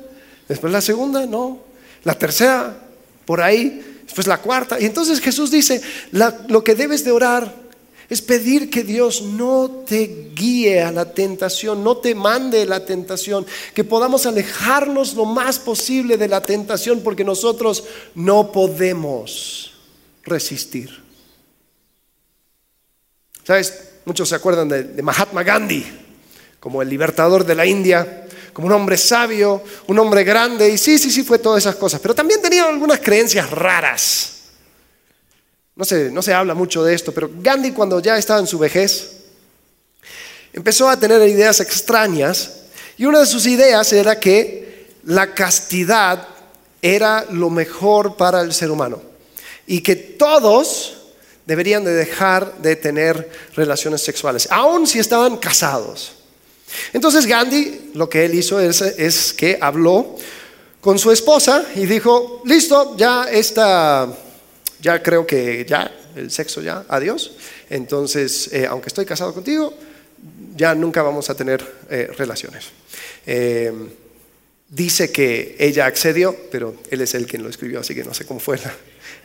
después 0.48 0.74
la 0.74 0.82
segunda, 0.82 1.26
no. 1.26 1.71
La 2.04 2.18
tercera, 2.18 2.78
por 3.26 3.42
ahí, 3.42 4.02
después 4.04 4.28
la 4.28 4.40
cuarta. 4.40 4.80
Y 4.80 4.86
entonces 4.86 5.20
Jesús 5.20 5.52
dice, 5.52 5.82
lo 6.12 6.64
que 6.64 6.76
debes 6.76 7.04
de 7.04 7.12
orar 7.12 7.62
es 8.12 8.22
pedir 8.22 8.70
que 8.70 8.84
Dios 8.84 9.22
no 9.22 9.86
te 9.88 10.32
guíe 10.36 10.82
a 10.82 10.92
la 10.92 11.14
tentación, 11.14 11.82
no 11.82 11.96
te 11.96 12.14
mande 12.14 12.66
la 12.66 12.86
tentación, 12.86 13.46
que 13.74 13.86
podamos 13.86 14.26
alejarnos 14.26 15.14
lo 15.14 15.24
más 15.24 15.60
posible 15.60 16.18
de 16.18 16.28
la 16.28 16.42
tentación 16.42 17.00
porque 17.00 17.24
nosotros 17.24 17.86
no 18.14 18.52
podemos 18.52 19.76
resistir. 20.24 21.02
¿Sabes? 23.46 23.92
Muchos 24.04 24.28
se 24.28 24.36
acuerdan 24.36 24.68
de, 24.68 25.02
Mahatma 25.02 25.44
Gandhi 25.44 25.86
como 26.60 26.82
el 26.82 26.90
libertador 26.90 27.46
de 27.46 27.56
la 27.56 27.66
India, 27.66 28.21
como 28.54 28.68
un 28.68 28.74
hombre 28.74 28.98
sabio, 28.98 29.64
un 29.88 30.00
hombre 30.00 30.24
grande, 30.24 30.70
y 30.70 30.78
sí, 30.78 30.98
sí, 30.98 31.12
sí, 31.12 31.24
fue 31.24 31.40
todas 31.40 31.64
esas 31.64 31.76
cosas, 31.76 32.00
pero 32.00 32.14
también 32.14 32.42
tenía 32.42 32.68
algunas 32.68 33.00
creencias 33.00 33.50
raras. 33.50 34.34
No 35.76 35.86
se, 35.86 36.12
no 36.12 36.22
se 36.22 36.34
habla 36.34 36.54
mucho 36.54 36.84
de 36.84 36.94
esto, 36.94 37.14
pero 37.14 37.30
Gandhi 37.34 37.72
cuando 37.72 38.00
ya 38.00 38.18
estaba 38.18 38.40
en 38.40 38.48
su 38.48 38.60
vejez, 38.60 39.22
empezó 40.54 40.90
a 40.90 41.00
tener 41.00 41.22
ideas 41.28 41.60
extrañas 41.60 42.52
y 42.98 43.06
una 43.06 43.20
de 43.20 43.26
sus 43.26 43.48
ideas 43.48 43.92
era 43.94 44.20
que 44.20 44.88
la 45.06 45.34
castidad 45.34 46.28
era 46.82 47.26
lo 47.32 47.50
mejor 47.50 48.18
para 48.18 48.42
el 48.42 48.54
ser 48.54 48.72
humano 48.72 49.02
y 49.66 49.82
que 49.82 49.96
todos 49.96 50.98
deberían 51.46 51.84
de 51.84 51.94
dejar 51.94 52.58
de 52.58 52.76
tener 52.76 53.30
relaciones 53.56 54.02
sexuales, 54.02 54.48
aun 54.52 54.88
si 54.88 55.00
estaban 55.00 55.38
casados. 55.38 56.21
Entonces 56.94 57.26
Gandhi 57.26 57.92
lo 57.94 58.10
que 58.10 58.26
él 58.26 58.36
hizo 58.36 58.60
es, 58.60 59.34
que 59.34 59.58
habló 59.60 60.16
con 60.80 60.98
su 60.98 61.12
esposa 61.12 61.66
y 61.76 61.86
dijo, 61.86 62.42
listo, 62.46 62.96
ya 62.98 63.26
esta 63.32 64.08
ya 64.82 65.02
creo 65.04 65.28
que 65.28 65.66
ya, 65.68 65.92
el 66.16 66.32
sexo 66.32 66.62
ya, 66.62 66.86
adiós. 66.88 67.32
Entonces, 67.70 68.50
eh, 68.52 68.66
aunque 68.68 68.88
estoy 68.88 69.06
casado 69.06 69.34
contigo, 69.34 69.74
ya 70.56 70.74
nunca 70.76 71.02
vamos 71.04 71.30
a 71.30 71.36
tener 71.36 71.64
eh, 71.90 72.10
relaciones. 72.18 72.66
Eh, 73.26 73.72
dice 74.68 75.12
que 75.12 75.56
ella 75.60 75.86
accedió, 75.86 76.36
pero 76.52 76.76
él 76.90 77.02
es 77.02 77.14
el 77.14 77.28
quien 77.28 77.44
lo 77.44 77.50
escribió, 77.50 77.80
así 77.80 77.94
que 77.94 78.04
no 78.04 78.14
sé 78.14 78.26
cómo 78.26 78.40
fue 78.40 78.58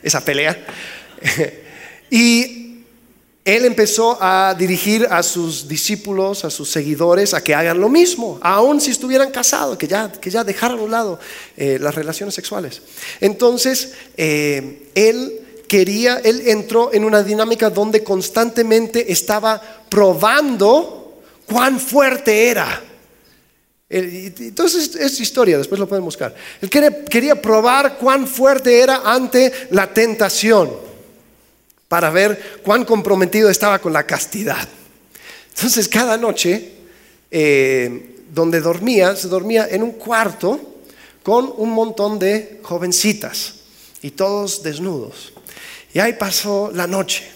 esa 0.03 0.23
pelea. 0.23 0.65
y 2.11 2.66
él 3.47 3.63
empezó 3.63 4.17
a 4.19 4.53
dirigir 4.59 5.07
a 5.09 5.23
sus 5.23 5.69
discípulos, 5.69 6.43
a 6.43 6.49
sus 6.49 6.69
seguidores, 6.69 7.33
a 7.33 7.41
que 7.41 7.55
hagan 7.55 7.79
lo 7.79 7.87
mismo, 7.87 8.37
aun 8.41 8.81
si 8.81 8.91
estuvieran 8.91 9.31
casados, 9.31 9.77
que 9.77 9.87
ya, 9.87 10.11
que 10.11 10.29
ya 10.29 10.43
dejaran 10.43 10.79
a 10.79 10.81
un 10.81 10.91
lado 10.91 11.17
las 11.55 11.95
relaciones 11.95 12.35
sexuales. 12.35 12.81
Entonces, 13.21 13.93
él 14.17 15.41
quería, 15.65 16.17
él 16.25 16.43
entró 16.47 16.93
en 16.93 17.05
una 17.05 17.23
dinámica 17.23 17.69
donde 17.69 18.03
constantemente 18.03 19.13
estaba 19.13 19.61
probando 19.87 21.21
cuán 21.45 21.79
fuerte 21.79 22.49
era. 22.49 22.83
Entonces 23.89 24.93
es 24.97 25.21
historia, 25.21 25.57
después 25.57 25.79
lo 25.79 25.87
pueden 25.87 26.03
buscar. 26.03 26.35
Él 26.61 26.69
quería, 26.69 27.41
probar 27.41 27.97
cuán 27.97 28.27
fuerte 28.27 28.77
era 28.81 29.03
ante 29.05 29.53
la 29.69 29.87
tentación 29.93 30.86
para 31.87 32.09
ver 32.09 32.61
cuán 32.63 32.85
comprometido 32.85 33.49
estaba 33.49 33.79
con 33.79 33.93
la 33.93 34.05
castidad. 34.05 34.67
Entonces 35.49 35.87
cada 35.87 36.17
noche 36.17 36.73
eh, 37.31 38.15
donde 38.31 38.61
dormía, 38.61 39.15
se 39.15 39.27
dormía 39.27 39.67
en 39.69 39.83
un 39.83 39.91
cuarto 39.93 40.75
con 41.23 41.53
un 41.57 41.71
montón 41.71 42.19
de 42.19 42.59
jovencitas 42.63 43.55
y 44.01 44.11
todos 44.11 44.63
desnudos. 44.63 45.33
Y 45.93 45.99
ahí 45.99 46.13
pasó 46.13 46.71
la 46.73 46.87
noche. 46.87 47.27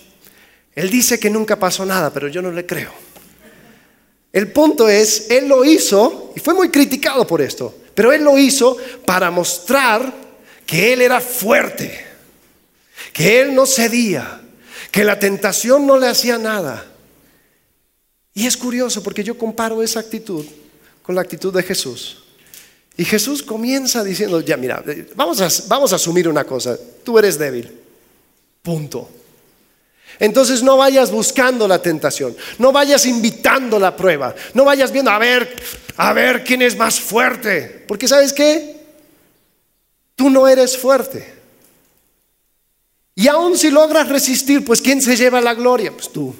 Él 0.75 0.89
dice 0.89 1.19
que 1.19 1.29
nunca 1.29 1.57
pasó 1.57 1.85
nada, 1.85 2.11
pero 2.11 2.27
yo 2.27 2.41
no 2.41 2.51
le 2.51 2.65
creo. 2.65 2.91
El 4.31 4.51
punto 4.51 4.87
es, 4.87 5.29
él 5.29 5.47
lo 5.47 5.65
hizo, 5.65 6.31
y 6.35 6.39
fue 6.39 6.53
muy 6.53 6.69
criticado 6.69 7.27
por 7.27 7.41
esto, 7.41 7.75
pero 7.93 8.13
él 8.13 8.23
lo 8.23 8.37
hizo 8.37 8.77
para 9.05 9.29
mostrar 9.29 10.13
que 10.65 10.93
él 10.93 11.01
era 11.01 11.19
fuerte, 11.19 12.05
que 13.11 13.41
él 13.41 13.53
no 13.53 13.65
cedía, 13.65 14.40
que 14.91 15.03
la 15.03 15.17
tentación 15.17 15.87
no 15.87 15.97
le 15.97 16.07
hacía 16.07 16.37
nada. 16.37 16.85
Y 18.33 18.45
es 18.45 18.57
curioso 18.57 19.01
porque 19.01 19.23
yo 19.23 19.37
comparo 19.37 19.81
esa 19.81 19.99
actitud 19.99 20.45
con 21.01 21.15
la 21.15 21.21
actitud 21.21 21.53
de 21.53 21.63
Jesús. 21.63 22.23
Y 22.97 23.05
Jesús 23.05 23.41
comienza 23.41 24.03
diciendo, 24.03 24.41
ya 24.41 24.57
mira, 24.57 24.83
vamos 25.15 25.41
a, 25.41 25.49
vamos 25.67 25.93
a 25.93 25.95
asumir 25.95 26.27
una 26.27 26.43
cosa, 26.43 26.77
tú 27.03 27.17
eres 27.17 27.39
débil. 27.39 27.79
Punto. 28.61 29.09
Entonces 30.19 30.61
no 30.61 30.77
vayas 30.77 31.09
buscando 31.09 31.67
la 31.67 31.81
tentación, 31.81 32.35
no 32.59 32.71
vayas 32.71 33.05
invitando 33.07 33.79
la 33.79 33.95
prueba, 33.95 34.35
no 34.53 34.65
vayas 34.65 34.91
viendo 34.91 35.09
a 35.09 35.17
ver, 35.17 35.55
a 35.97 36.13
ver 36.13 36.43
quién 36.43 36.61
es 36.61 36.77
más 36.77 36.99
fuerte, 36.99 37.85
porque 37.87 38.07
sabes 38.07 38.31
qué, 38.31 38.77
tú 40.15 40.29
no 40.29 40.47
eres 40.47 40.77
fuerte. 40.77 41.40
Y 43.21 43.27
aun 43.27 43.55
si 43.55 43.69
logras 43.69 44.09
resistir, 44.09 44.65
pues 44.65 44.81
¿quién 44.81 44.99
se 44.99 45.15
lleva 45.15 45.39
la 45.41 45.53
gloria? 45.53 45.91
Pues 45.91 46.11
tú. 46.11 46.33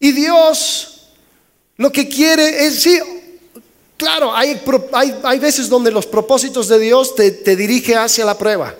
Y 0.00 0.12
Dios 0.12 1.10
lo 1.76 1.92
que 1.92 2.08
quiere 2.08 2.64
es, 2.64 2.82
sí, 2.82 2.98
claro, 3.98 4.34
hay, 4.34 4.58
hay, 5.22 5.38
veces 5.38 5.68
donde 5.68 5.90
los 5.90 6.06
propósitos 6.06 6.68
de 6.68 6.78
Dios 6.78 7.14
te, 7.14 7.32
te 7.32 7.54
dirige 7.54 7.94
hacia 7.96 8.24
la 8.24 8.38
prueba. 8.38 8.74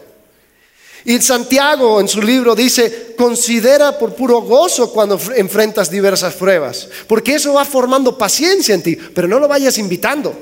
Y 1.05 1.21
Santiago 1.21 2.01
en 2.01 2.09
su 2.09 2.23
libro 2.23 2.55
dice, 2.55 3.15
considera 3.19 3.99
por 3.99 4.15
puro 4.15 4.41
gozo 4.41 4.91
cuando 4.91 5.21
enfrentas 5.37 5.91
diversas 5.91 6.33
pruebas, 6.37 6.89
porque 7.07 7.35
eso 7.35 7.53
va 7.53 7.67
formando 7.67 8.17
paciencia 8.17 8.75
en 8.75 8.83
ti, 8.83 8.97
pero 8.97 9.29
no 9.29 9.39
lo 9.39 9.47
vayas 9.47 9.77
invitando, 9.77 10.35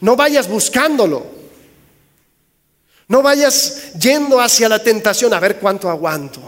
no 0.00 0.16
vayas 0.16 0.48
buscándolo, 0.48 1.43
no 3.08 3.22
vayas 3.22 3.92
yendo 3.94 4.40
hacia 4.40 4.68
la 4.68 4.82
tentación 4.82 5.34
a 5.34 5.40
ver 5.40 5.58
cuánto 5.58 5.90
aguanto. 5.90 6.40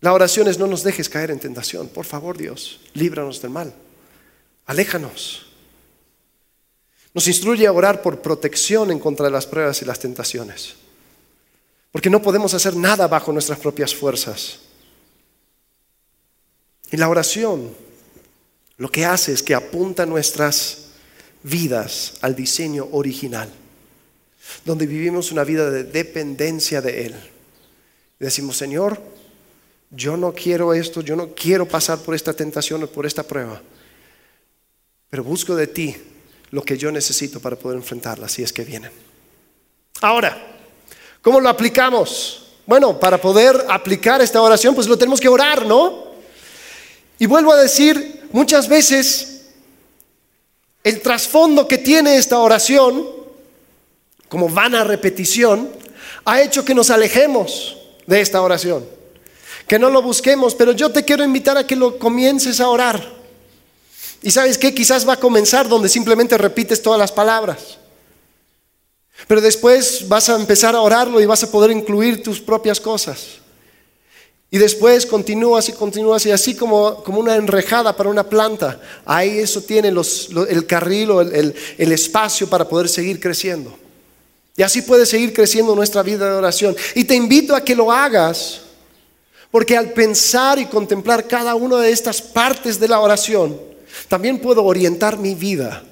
La 0.00 0.12
oración 0.12 0.48
es 0.48 0.58
no 0.58 0.66
nos 0.66 0.82
dejes 0.82 1.08
caer 1.08 1.30
en 1.30 1.40
tentación, 1.40 1.88
por 1.88 2.04
favor 2.04 2.36
Dios, 2.36 2.80
líbranos 2.94 3.42
del 3.42 3.50
mal, 3.50 3.74
aléjanos. 4.66 5.46
Nos 7.14 7.26
instruye 7.26 7.66
a 7.66 7.72
orar 7.72 8.02
por 8.02 8.20
protección 8.20 8.90
en 8.90 8.98
contra 9.00 9.26
de 9.26 9.32
las 9.32 9.46
pruebas 9.46 9.82
y 9.82 9.84
las 9.84 9.98
tentaciones. 9.98 10.76
Porque 11.90 12.10
no 12.10 12.22
podemos 12.22 12.54
hacer 12.54 12.76
nada 12.76 13.08
bajo 13.08 13.32
nuestras 13.32 13.58
propias 13.58 13.94
fuerzas. 13.94 14.60
Y 16.90 16.96
la 16.96 17.08
oración 17.08 17.74
lo 18.76 18.90
que 18.90 19.04
hace 19.04 19.32
es 19.32 19.42
que 19.42 19.54
apunta 19.54 20.06
nuestras 20.06 20.90
vidas 21.42 22.14
al 22.20 22.36
diseño 22.36 22.88
original, 22.92 23.50
donde 24.64 24.86
vivimos 24.86 25.32
una 25.32 25.44
vida 25.44 25.70
de 25.70 25.84
dependencia 25.84 26.80
de 26.80 27.06
Él. 27.06 27.14
Decimos, 28.18 28.56
Señor, 28.56 29.00
yo 29.90 30.16
no 30.16 30.32
quiero 30.32 30.74
esto, 30.74 31.00
yo 31.00 31.16
no 31.16 31.34
quiero 31.34 31.66
pasar 31.66 31.98
por 31.98 32.14
esta 32.14 32.32
tentación 32.32 32.82
o 32.82 32.86
por 32.86 33.06
esta 33.06 33.22
prueba, 33.22 33.60
pero 35.08 35.24
busco 35.24 35.54
de 35.56 35.66
ti 35.66 35.96
lo 36.50 36.62
que 36.62 36.76
yo 36.76 36.90
necesito 36.90 37.40
para 37.40 37.56
poder 37.56 37.78
enfrentarla 37.78 38.28
si 38.28 38.42
es 38.42 38.52
que 38.52 38.64
vienen. 38.64 38.90
Ahora, 40.00 40.56
¿Cómo 41.22 41.40
lo 41.40 41.48
aplicamos? 41.48 42.46
Bueno, 42.66 42.98
para 42.98 43.20
poder 43.20 43.66
aplicar 43.68 44.20
esta 44.20 44.40
oración, 44.40 44.74
pues 44.74 44.86
lo 44.86 44.96
tenemos 44.96 45.20
que 45.20 45.28
orar, 45.28 45.66
¿no? 45.66 46.06
Y 47.18 47.26
vuelvo 47.26 47.52
a 47.52 47.60
decir, 47.60 48.28
muchas 48.32 48.68
veces 48.68 49.46
el 50.84 51.00
trasfondo 51.00 51.66
que 51.66 51.78
tiene 51.78 52.16
esta 52.16 52.38
oración, 52.38 53.06
como 54.28 54.48
vana 54.48 54.84
repetición, 54.84 55.70
ha 56.24 56.42
hecho 56.42 56.64
que 56.64 56.74
nos 56.74 56.90
alejemos 56.90 57.76
de 58.06 58.20
esta 58.20 58.42
oración, 58.42 58.84
que 59.66 59.78
no 59.78 59.90
lo 59.90 60.02
busquemos, 60.02 60.54
pero 60.54 60.72
yo 60.72 60.90
te 60.90 61.04
quiero 61.04 61.24
invitar 61.24 61.56
a 61.56 61.66
que 61.66 61.76
lo 61.76 61.98
comiences 61.98 62.60
a 62.60 62.68
orar. 62.68 63.16
Y 64.22 64.30
sabes 64.30 64.58
qué, 64.58 64.74
quizás 64.74 65.08
va 65.08 65.14
a 65.14 65.20
comenzar 65.20 65.68
donde 65.68 65.88
simplemente 65.88 66.36
repites 66.36 66.82
todas 66.82 66.98
las 66.98 67.12
palabras. 67.12 67.78
Pero 69.26 69.40
después 69.40 70.08
vas 70.08 70.28
a 70.28 70.36
empezar 70.36 70.74
a 70.74 70.80
orarlo 70.80 71.20
y 71.20 71.26
vas 71.26 71.42
a 71.42 71.50
poder 71.50 71.70
incluir 71.70 72.22
tus 72.22 72.40
propias 72.40 72.80
cosas. 72.80 73.38
Y 74.50 74.58
después 74.58 75.04
continúas 75.04 75.68
y 75.68 75.72
continúas 75.72 76.24
y 76.24 76.30
así 76.30 76.54
como, 76.54 77.02
como 77.04 77.20
una 77.20 77.36
enrejada 77.36 77.94
para 77.94 78.08
una 78.08 78.28
planta. 78.28 78.80
Ahí 79.04 79.38
eso 79.38 79.60
tiene 79.62 79.88
el 79.88 80.66
carril 80.66 81.10
o 81.10 81.20
el 81.20 81.54
espacio 81.92 82.48
para 82.48 82.66
poder 82.68 82.88
seguir 82.88 83.20
creciendo. 83.20 83.76
Y 84.58 84.62
así 84.62 84.82
puede 84.82 85.06
seguir 85.06 85.32
creciendo 85.32 85.74
nuestra 85.74 86.02
vida 86.02 86.28
de 86.28 86.36
oración. 86.36 86.76
Y 86.94 87.04
te 87.04 87.14
invito 87.14 87.56
a 87.56 87.62
que 87.62 87.74
lo 87.74 87.90
hagas, 87.90 88.60
porque 89.50 89.74
al 89.74 89.94
pensar 89.94 90.58
y 90.58 90.66
contemplar 90.66 91.26
cada 91.26 91.54
una 91.54 91.78
de 91.78 91.90
estas 91.90 92.20
partes 92.20 92.78
de 92.78 92.88
la 92.88 93.00
oración, 93.00 93.58
también 94.06 94.38
puedo 94.38 94.62
orientar 94.62 95.16
mi 95.16 95.34
vida 95.34 95.82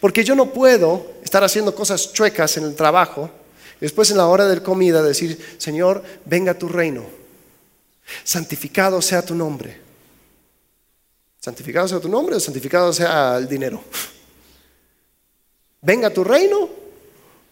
porque 0.00 0.24
yo 0.24 0.34
no 0.34 0.52
puedo 0.52 1.14
estar 1.22 1.44
haciendo 1.44 1.74
cosas 1.74 2.12
chuecas 2.12 2.56
en 2.56 2.64
el 2.64 2.74
trabajo 2.74 3.30
y 3.76 3.80
después 3.80 4.10
en 4.10 4.16
la 4.16 4.26
hora 4.26 4.46
de 4.46 4.62
comida 4.62 5.02
decir, 5.02 5.56
Señor, 5.58 6.02
venga 6.24 6.54
tu 6.54 6.68
reino. 6.68 7.04
Santificado 8.24 9.02
sea 9.02 9.22
tu 9.22 9.34
nombre. 9.34 9.80
Santificado 11.40 11.86
sea 11.86 12.00
tu 12.00 12.08
nombre 12.08 12.36
o 12.36 12.40
santificado 12.40 12.92
sea 12.92 13.36
el 13.36 13.48
dinero. 13.48 13.82
Venga 15.82 16.10
tu 16.10 16.24
reino 16.24 16.68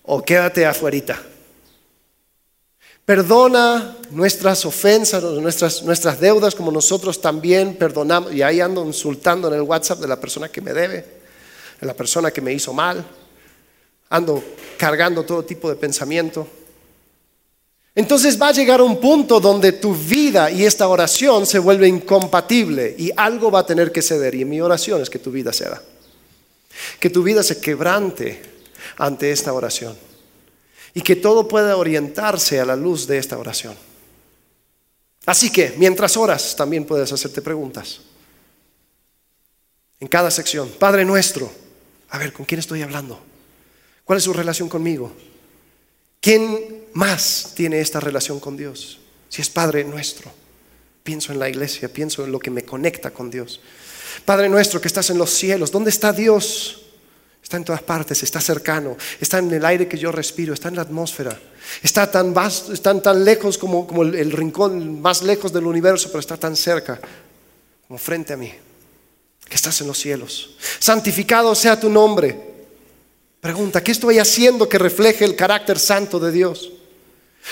o 0.02 0.22
quédate 0.22 0.66
afuerita. 0.66 1.20
Perdona 3.04 3.96
nuestras 4.10 4.64
ofensas, 4.64 5.22
nuestras, 5.22 5.82
nuestras 5.82 6.20
deudas 6.20 6.54
como 6.54 6.72
nosotros 6.72 7.20
también 7.20 7.76
perdonamos. 7.76 8.32
Y 8.32 8.42
ahí 8.42 8.60
ando 8.60 8.84
insultando 8.84 9.48
en 9.48 9.54
el 9.54 9.62
WhatsApp 9.62 10.00
de 10.00 10.08
la 10.08 10.20
persona 10.20 10.48
que 10.48 10.60
me 10.60 10.72
debe 10.72 11.24
la 11.84 11.94
persona 11.94 12.30
que 12.30 12.40
me 12.40 12.52
hizo 12.52 12.72
mal, 12.72 13.04
ando 14.10 14.42
cargando 14.76 15.24
todo 15.24 15.44
tipo 15.44 15.68
de 15.68 15.76
pensamiento. 15.76 16.46
Entonces 17.94 18.40
va 18.40 18.48
a 18.48 18.52
llegar 18.52 18.82
un 18.82 19.00
punto 19.00 19.38
donde 19.38 19.72
tu 19.72 19.94
vida 19.94 20.50
y 20.50 20.64
esta 20.64 20.88
oración 20.88 21.46
se 21.46 21.60
vuelve 21.60 21.86
incompatible 21.86 22.94
y 22.98 23.12
algo 23.16 23.50
va 23.50 23.60
a 23.60 23.66
tener 23.66 23.92
que 23.92 24.02
ceder. 24.02 24.34
Y 24.34 24.44
mi 24.44 24.60
oración 24.60 25.00
es 25.00 25.10
que 25.10 25.18
tu 25.18 25.30
vida 25.30 25.52
ceda. 25.52 25.80
Que 27.00 27.10
tu 27.10 27.22
vida 27.22 27.42
se 27.42 27.60
quebrante 27.60 28.42
ante 28.96 29.30
esta 29.30 29.52
oración. 29.52 29.96
Y 30.94 31.02
que 31.02 31.16
todo 31.16 31.48
pueda 31.48 31.76
orientarse 31.76 32.60
a 32.60 32.64
la 32.64 32.76
luz 32.76 33.06
de 33.06 33.18
esta 33.18 33.38
oración. 33.38 33.76
Así 35.26 35.50
que 35.50 35.74
mientras 35.76 36.16
oras 36.16 36.54
también 36.56 36.84
puedes 36.84 37.12
hacerte 37.12 37.42
preguntas. 37.42 38.00
En 40.00 40.08
cada 40.08 40.30
sección, 40.30 40.68
Padre 40.78 41.04
nuestro, 41.04 41.50
a 42.10 42.18
ver, 42.18 42.32
¿con 42.32 42.44
quién 42.44 42.58
estoy 42.58 42.82
hablando? 42.82 43.20
¿Cuál 44.04 44.18
es 44.18 44.24
su 44.24 44.32
relación 44.32 44.68
conmigo? 44.68 45.12
¿Quién 46.20 46.84
más 46.92 47.52
tiene 47.54 47.80
esta 47.80 48.00
relación 48.00 48.38
con 48.38 48.56
Dios? 48.56 49.00
Si 49.28 49.40
es 49.40 49.48
Padre 49.48 49.84
nuestro, 49.84 50.30
pienso 51.02 51.32
en 51.32 51.38
la 51.38 51.48
iglesia, 51.48 51.92
pienso 51.92 52.24
en 52.24 52.32
lo 52.32 52.38
que 52.38 52.50
me 52.50 52.64
conecta 52.64 53.10
con 53.10 53.30
Dios. 53.30 53.60
Padre 54.24 54.48
nuestro 54.48 54.80
que 54.80 54.88
estás 54.88 55.10
en 55.10 55.18
los 55.18 55.30
cielos, 55.30 55.70
¿dónde 55.70 55.90
está 55.90 56.12
Dios? 56.12 56.80
Está 57.42 57.58
en 57.58 57.64
todas 57.64 57.82
partes, 57.82 58.22
está 58.22 58.40
cercano, 58.40 58.96
está 59.20 59.38
en 59.38 59.52
el 59.52 59.64
aire 59.64 59.86
que 59.86 59.98
yo 59.98 60.10
respiro, 60.10 60.54
está 60.54 60.68
en 60.68 60.76
la 60.76 60.82
atmósfera, 60.82 61.38
está 61.82 62.10
tan 62.10 62.32
vasto, 62.32 62.72
está 62.72 62.98
tan 63.02 63.22
lejos 63.24 63.58
como, 63.58 63.86
como 63.86 64.02
el 64.02 64.32
rincón 64.32 65.02
más 65.02 65.22
lejos 65.22 65.52
del 65.52 65.66
universo, 65.66 66.08
pero 66.08 66.20
está 66.20 66.38
tan 66.38 66.56
cerca 66.56 66.98
como 67.86 67.98
frente 67.98 68.32
a 68.32 68.36
mí 68.36 68.50
que 69.48 69.54
estás 69.54 69.80
en 69.80 69.86
los 69.86 69.98
cielos. 69.98 70.56
Santificado 70.78 71.54
sea 71.54 71.78
tu 71.78 71.90
nombre. 71.90 72.54
Pregunta, 73.40 73.84
¿qué 73.84 73.92
estoy 73.92 74.18
haciendo 74.18 74.68
que 74.68 74.78
refleje 74.78 75.24
el 75.24 75.36
carácter 75.36 75.78
santo 75.78 76.18
de 76.18 76.32
Dios? 76.32 76.72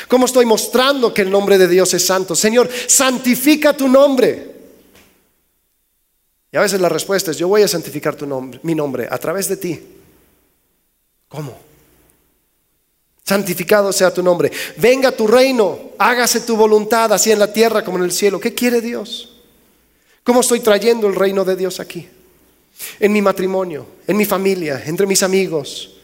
¿Cómo 0.08 0.24
estoy 0.24 0.46
mostrando 0.46 1.12
que 1.12 1.22
el 1.22 1.30
nombre 1.30 1.58
de 1.58 1.68
Dios 1.68 1.92
es 1.92 2.06
santo? 2.06 2.34
Señor, 2.34 2.70
santifica 2.86 3.76
tu 3.76 3.88
nombre. 3.88 4.61
Y 6.52 6.56
a 6.58 6.60
veces 6.60 6.80
la 6.80 6.90
respuesta 6.90 7.30
es, 7.30 7.38
yo 7.38 7.48
voy 7.48 7.62
a 7.62 7.68
santificar 7.68 8.14
tu 8.14 8.26
nombre, 8.26 8.60
mi 8.62 8.74
nombre 8.74 9.08
a 9.10 9.16
través 9.16 9.48
de 9.48 9.56
ti. 9.56 9.80
¿Cómo? 11.28 11.58
Santificado 13.24 13.90
sea 13.90 14.12
tu 14.12 14.22
nombre. 14.22 14.52
Venga 14.76 15.10
tu 15.12 15.26
reino, 15.26 15.92
hágase 15.96 16.40
tu 16.40 16.54
voluntad, 16.54 17.10
así 17.12 17.32
en 17.32 17.38
la 17.38 17.50
tierra 17.50 17.82
como 17.82 17.96
en 17.96 18.04
el 18.04 18.12
cielo. 18.12 18.38
¿Qué 18.38 18.52
quiere 18.52 18.82
Dios? 18.82 19.40
¿Cómo 20.22 20.42
estoy 20.42 20.60
trayendo 20.60 21.06
el 21.06 21.14
reino 21.14 21.42
de 21.42 21.56
Dios 21.56 21.80
aquí? 21.80 22.06
En 23.00 23.12
mi 23.12 23.22
matrimonio, 23.22 23.86
en 24.06 24.18
mi 24.18 24.26
familia, 24.26 24.82
entre 24.84 25.06
mis 25.06 25.22
amigos. 25.22 25.96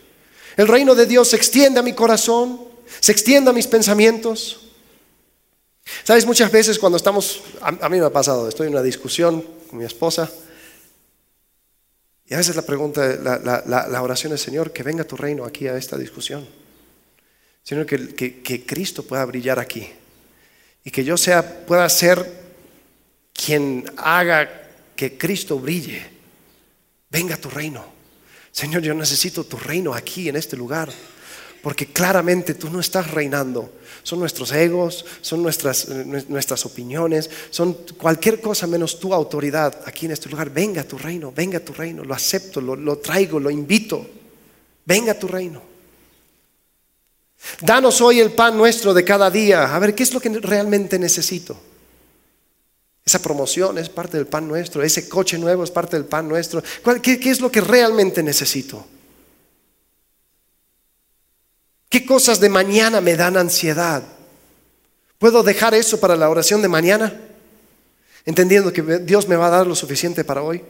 El 0.56 0.66
reino 0.66 0.94
de 0.94 1.04
Dios 1.04 1.28
se 1.28 1.36
extiende 1.36 1.78
a 1.78 1.82
mi 1.82 1.92
corazón, 1.92 2.58
se 3.00 3.12
extiende 3.12 3.50
a 3.50 3.52
mis 3.52 3.66
pensamientos. 3.66 4.60
Sabes, 6.04 6.24
muchas 6.24 6.50
veces 6.50 6.78
cuando 6.78 6.96
estamos, 6.96 7.42
a, 7.60 7.88
mí 7.88 8.00
me 8.00 8.06
ha 8.06 8.12
pasado, 8.12 8.48
estoy 8.48 8.68
en 8.68 8.72
una 8.72 8.82
discusión 8.82 9.57
con 9.68 9.78
mi 9.78 9.84
esposa, 9.84 10.30
y 12.28 12.34
a 12.34 12.36
veces 12.36 12.56
la 12.56 12.62
pregunta, 12.62 13.00
la, 13.16 14.02
oración 14.02 14.34
es, 14.34 14.42
Señor, 14.42 14.70
que 14.72 14.82
venga 14.82 15.04
tu 15.04 15.16
reino 15.16 15.46
aquí 15.46 15.66
a 15.66 15.76
esta 15.78 15.96
discusión. 15.96 16.46
Señor, 17.62 17.86
que, 17.86 18.42
que 18.42 18.66
Cristo 18.66 19.02
pueda 19.02 19.24
brillar 19.24 19.58
aquí. 19.58 19.88
Y 20.84 20.90
que 20.90 21.04
yo 21.04 21.16
sea, 21.16 21.64
pueda 21.64 21.88
ser 21.88 22.30
quien 23.32 23.90
haga 23.96 24.68
que 24.94 25.16
Cristo 25.16 25.58
brille. 25.58 26.02
Venga 27.10 27.38
tu 27.38 27.48
reino. 27.48 27.82
Señor, 28.52 28.82
yo 28.82 28.92
necesito 28.92 29.44
tu 29.44 29.56
reino 29.56 29.94
aquí, 29.94 30.28
en 30.28 30.36
este 30.36 30.56
lugar. 30.56 30.90
Porque 31.62 31.86
claramente 31.86 32.54
tú 32.54 32.70
no 32.70 32.80
estás 32.80 33.10
reinando. 33.10 33.72
Son 34.02 34.20
nuestros 34.20 34.52
egos, 34.52 35.04
son 35.20 35.42
nuestras, 35.42 35.88
nuestras 35.88 36.64
opiniones, 36.64 37.28
son 37.50 37.74
cualquier 37.98 38.40
cosa 38.40 38.66
menos 38.66 38.98
tu 38.98 39.12
autoridad 39.12 39.82
aquí 39.84 40.06
en 40.06 40.12
este 40.12 40.28
lugar. 40.28 40.50
Venga 40.50 40.82
a 40.82 40.84
tu 40.84 40.96
reino, 40.96 41.32
venga 41.34 41.58
a 41.58 41.64
tu 41.64 41.72
reino. 41.72 42.04
Lo 42.04 42.14
acepto, 42.14 42.60
lo, 42.60 42.76
lo 42.76 42.98
traigo, 42.98 43.40
lo 43.40 43.50
invito. 43.50 44.06
Venga 44.84 45.12
a 45.12 45.18
tu 45.18 45.28
reino. 45.28 45.62
Danos 47.60 48.00
hoy 48.00 48.20
el 48.20 48.32
pan 48.32 48.56
nuestro 48.56 48.94
de 48.94 49.04
cada 49.04 49.30
día. 49.30 49.74
A 49.74 49.78
ver, 49.78 49.94
¿qué 49.94 50.02
es 50.02 50.12
lo 50.12 50.20
que 50.20 50.28
realmente 50.28 50.98
necesito? 50.98 51.56
Esa 53.04 53.22
promoción 53.22 53.78
es 53.78 53.88
parte 53.88 54.18
del 54.18 54.26
pan 54.26 54.46
nuestro, 54.46 54.82
ese 54.82 55.08
coche 55.08 55.38
nuevo 55.38 55.64
es 55.64 55.70
parte 55.70 55.96
del 55.96 56.04
pan 56.04 56.28
nuestro. 56.28 56.62
¿Qué, 57.02 57.18
qué 57.18 57.30
es 57.30 57.40
lo 57.40 57.50
que 57.50 57.62
realmente 57.62 58.22
necesito? 58.22 58.84
¿Qué 61.88 62.04
cosas 62.04 62.40
de 62.40 62.48
mañana 62.48 63.00
me 63.00 63.16
dan 63.16 63.36
ansiedad? 63.36 64.02
¿Puedo 65.18 65.42
dejar 65.42 65.74
eso 65.74 65.98
para 65.98 66.16
la 66.16 66.28
oración 66.28 66.60
de 66.62 66.68
mañana? 66.68 67.12
Entendiendo 68.24 68.72
que 68.72 68.82
Dios 69.00 69.26
me 69.26 69.36
va 69.36 69.46
a 69.46 69.50
dar 69.50 69.66
lo 69.66 69.74
suficiente 69.74 70.22
para 70.22 70.42
hoy. 70.42 70.62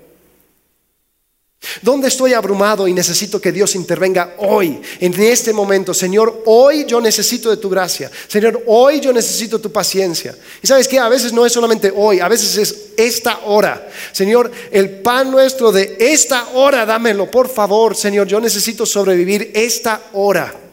¿Dónde 1.83 2.07
estoy 2.07 2.35
abrumado 2.35 2.87
y 2.87 2.93
necesito 2.93 3.41
que 3.41 3.51
Dios 3.51 3.75
intervenga 3.75 4.35
hoy, 4.39 4.81
en 5.01 5.21
este 5.21 5.53
momento? 5.53 5.93
Señor, 5.93 6.45
hoy 6.47 6.85
yo 6.87 7.01
necesito 7.01 7.51
de 7.51 7.57
tu 7.57 7.69
gracia. 7.69 8.11
Señor, 8.29 8.62
hoy 8.66 9.01
yo 9.01 9.12
necesito 9.12 9.61
tu 9.61 9.73
paciencia. 9.73 10.37
Y 10.62 10.69
sabes 10.69 10.87
que 10.87 11.01
a 11.01 11.09
veces 11.09 11.33
no 11.33 11.45
es 11.45 11.53
solamente 11.53 11.93
hoy, 11.95 12.21
a 12.21 12.29
veces 12.29 12.57
es 12.57 12.77
esta 12.97 13.41
hora. 13.47 13.89
Señor, 14.12 14.53
el 14.71 15.01
pan 15.01 15.33
nuestro 15.33 15.73
de 15.73 15.97
esta 15.99 16.51
hora, 16.55 16.87
dámelo, 16.87 17.29
por 17.29 17.49
favor. 17.49 17.97
Señor, 17.97 18.29
yo 18.29 18.41
necesito 18.41 18.87
sobrevivir 18.87 19.51
esta 19.53 20.01
hora. 20.12 20.68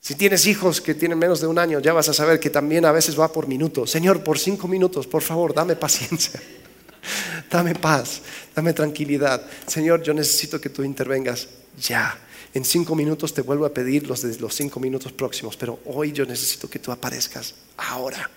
Si 0.00 0.14
tienes 0.14 0.46
hijos 0.46 0.80
que 0.80 0.94
tienen 0.94 1.18
menos 1.18 1.40
de 1.40 1.46
un 1.46 1.58
año, 1.58 1.80
ya 1.80 1.92
vas 1.92 2.08
a 2.08 2.14
saber 2.14 2.38
que 2.38 2.50
también 2.50 2.84
a 2.84 2.92
veces 2.92 3.18
va 3.18 3.32
por 3.32 3.46
minutos. 3.46 3.90
Señor, 3.90 4.22
por 4.22 4.38
cinco 4.38 4.68
minutos, 4.68 5.06
por 5.06 5.22
favor, 5.22 5.52
dame 5.52 5.76
paciencia. 5.76 6.40
Dame 7.50 7.74
paz, 7.74 8.20
dame 8.54 8.74
tranquilidad. 8.74 9.40
Señor, 9.66 10.02
yo 10.02 10.12
necesito 10.12 10.60
que 10.60 10.68
tú 10.68 10.82
intervengas 10.82 11.48
ya. 11.80 12.18
En 12.52 12.62
cinco 12.62 12.94
minutos 12.94 13.32
te 13.32 13.40
vuelvo 13.40 13.64
a 13.64 13.72
pedir 13.72 14.06
los 14.06 14.20
de 14.20 14.36
los 14.38 14.54
cinco 14.54 14.80
minutos 14.80 15.12
próximos, 15.12 15.56
pero 15.56 15.78
hoy 15.86 16.12
yo 16.12 16.26
necesito 16.26 16.68
que 16.68 16.78
tú 16.78 16.92
aparezcas 16.92 17.54
ahora. 17.78 18.30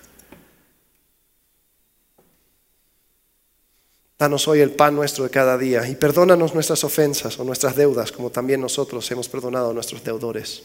Danos 4.18 4.48
hoy 4.48 4.60
el 4.62 4.72
pan 4.72 4.96
nuestro 4.96 5.24
de 5.24 5.30
cada 5.30 5.58
día 5.58 5.86
y 5.90 5.96
perdónanos 5.96 6.54
nuestras 6.54 6.84
ofensas 6.84 7.40
o 7.40 7.44
nuestras 7.44 7.76
deudas, 7.76 8.12
como 8.12 8.30
también 8.30 8.62
nosotros 8.62 9.10
hemos 9.12 9.28
perdonado 9.28 9.72
a 9.72 9.74
nuestros 9.74 10.04
deudores. 10.04 10.64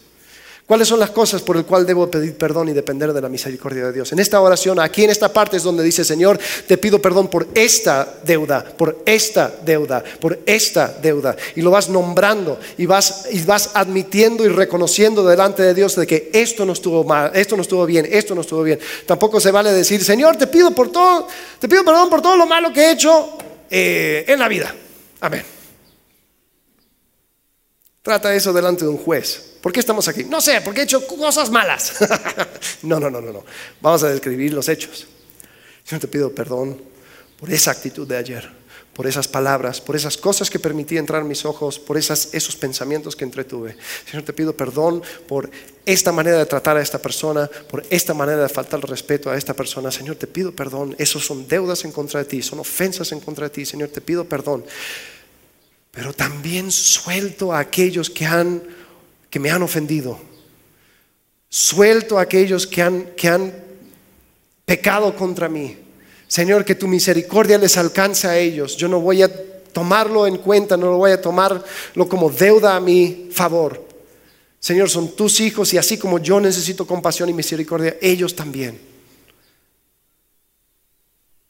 ¿Cuáles 0.66 0.88
son 0.88 0.98
las 0.98 1.10
cosas 1.10 1.42
por 1.42 1.56
el 1.56 1.64
cual 1.64 1.86
debo 1.86 2.10
pedir 2.10 2.36
perdón 2.36 2.68
y 2.68 2.72
depender 2.72 3.12
de 3.12 3.20
la 3.20 3.28
misericordia 3.28 3.86
de 3.86 3.92
Dios? 3.92 4.10
En 4.10 4.18
esta 4.18 4.40
oración, 4.40 4.80
aquí 4.80 5.04
en 5.04 5.10
esta 5.10 5.32
parte 5.32 5.56
es 5.56 5.62
donde 5.62 5.84
dice, 5.84 6.04
Señor, 6.04 6.40
te 6.66 6.76
pido 6.76 7.00
perdón 7.00 7.28
por 7.28 7.46
esta 7.54 8.16
deuda, 8.24 8.64
por 8.64 9.00
esta 9.06 9.54
deuda, 9.64 10.02
por 10.20 10.40
esta 10.44 10.88
deuda. 11.00 11.36
Y 11.54 11.62
lo 11.62 11.70
vas 11.70 11.88
nombrando 11.88 12.58
y 12.76 12.84
vas, 12.84 13.28
y 13.30 13.40
vas 13.44 13.70
admitiendo 13.74 14.44
y 14.44 14.48
reconociendo 14.48 15.24
delante 15.24 15.62
de 15.62 15.72
Dios 15.72 15.94
de 15.94 16.04
que 16.04 16.30
esto 16.32 16.66
no 16.66 16.72
estuvo 16.72 17.04
mal, 17.04 17.30
esto 17.34 17.54
no 17.54 17.62
estuvo 17.62 17.86
bien, 17.86 18.04
esto 18.10 18.34
no 18.34 18.40
estuvo 18.40 18.64
bien. 18.64 18.80
Tampoco 19.06 19.38
se 19.38 19.52
vale 19.52 19.72
decir, 19.72 20.02
Señor, 20.02 20.36
te 20.36 20.48
pido 20.48 20.72
por 20.72 20.90
todo, 20.90 21.28
te 21.60 21.68
pido 21.68 21.84
perdón 21.84 22.10
por 22.10 22.20
todo 22.20 22.36
lo 22.36 22.44
malo 22.44 22.72
que 22.72 22.80
he 22.80 22.90
hecho 22.90 23.38
eh, 23.70 24.24
en 24.26 24.40
la 24.40 24.48
vida. 24.48 24.74
Amén. 25.20 25.44
Trata 28.02 28.34
eso 28.34 28.52
delante 28.52 28.84
de 28.84 28.90
un 28.90 28.98
juez. 28.98 29.55
¿Por 29.66 29.72
qué 29.72 29.80
estamos 29.80 30.06
aquí? 30.06 30.22
No 30.22 30.40
sé, 30.40 30.60
porque 30.60 30.82
he 30.82 30.84
hecho 30.84 31.04
cosas 31.08 31.50
malas. 31.50 31.94
no, 32.84 33.00
no, 33.00 33.10
no, 33.10 33.20
no, 33.20 33.32
no. 33.32 33.44
Vamos 33.80 34.00
a 34.04 34.10
describir 34.10 34.52
los 34.52 34.68
hechos. 34.68 35.08
Señor, 35.82 36.02
te 36.02 36.06
pido 36.06 36.32
perdón 36.32 36.80
por 37.36 37.50
esa 37.50 37.72
actitud 37.72 38.06
de 38.06 38.16
ayer, 38.16 38.48
por 38.94 39.08
esas 39.08 39.26
palabras, 39.26 39.80
por 39.80 39.96
esas 39.96 40.16
cosas 40.16 40.50
que 40.50 40.60
permití 40.60 40.96
entrar 40.96 41.22
en 41.22 41.26
mis 41.26 41.44
ojos, 41.44 41.80
por 41.80 41.96
esas, 41.96 42.32
esos 42.32 42.54
pensamientos 42.54 43.16
que 43.16 43.24
entretuve. 43.24 43.76
Señor, 44.08 44.22
te 44.22 44.32
pido 44.32 44.56
perdón 44.56 45.02
por 45.26 45.50
esta 45.84 46.12
manera 46.12 46.38
de 46.38 46.46
tratar 46.46 46.76
a 46.76 46.80
esta 46.80 47.02
persona, 47.02 47.50
por 47.68 47.84
esta 47.90 48.14
manera 48.14 48.44
de 48.44 48.48
faltar 48.48 48.78
el 48.78 48.86
respeto 48.86 49.32
a 49.32 49.36
esta 49.36 49.52
persona. 49.52 49.90
Señor, 49.90 50.14
te 50.14 50.28
pido 50.28 50.54
perdón. 50.54 50.94
Esos 50.96 51.26
son 51.26 51.48
deudas 51.48 51.84
en 51.84 51.90
contra 51.90 52.20
de 52.20 52.26
ti, 52.26 52.40
son 52.40 52.60
ofensas 52.60 53.10
en 53.10 53.18
contra 53.18 53.46
de 53.46 53.50
ti. 53.50 53.66
Señor, 53.66 53.88
te 53.88 54.00
pido 54.00 54.26
perdón. 54.26 54.64
Pero 55.90 56.12
también 56.12 56.70
suelto 56.70 57.52
a 57.52 57.58
aquellos 57.58 58.08
que 58.08 58.26
han 58.26 58.85
que 59.36 59.40
me 59.40 59.50
han 59.50 59.62
ofendido. 59.62 60.18
Suelto 61.50 62.18
a 62.18 62.22
aquellos 62.22 62.66
que 62.66 62.80
han, 62.80 63.04
que 63.14 63.28
han 63.28 63.52
pecado 64.64 65.14
contra 65.14 65.46
mí. 65.46 65.76
Señor, 66.26 66.64
que 66.64 66.74
tu 66.74 66.88
misericordia 66.88 67.58
les 67.58 67.76
alcance 67.76 68.26
a 68.26 68.38
ellos. 68.38 68.78
Yo 68.78 68.88
no 68.88 68.98
voy 68.98 69.20
a 69.20 69.30
tomarlo 69.74 70.26
en 70.26 70.38
cuenta, 70.38 70.78
no 70.78 70.86
lo 70.86 70.96
voy 70.96 71.10
a 71.10 71.20
tomarlo 71.20 71.62
como 72.08 72.30
deuda 72.30 72.76
a 72.76 72.80
mi 72.80 73.28
favor. 73.30 73.86
Señor, 74.58 74.88
son 74.88 75.14
tus 75.14 75.38
hijos 75.40 75.70
y 75.74 75.76
así 75.76 75.98
como 75.98 76.18
yo 76.18 76.40
necesito 76.40 76.86
compasión 76.86 77.28
y 77.28 77.34
misericordia, 77.34 77.98
ellos 78.00 78.34
también. 78.34 78.80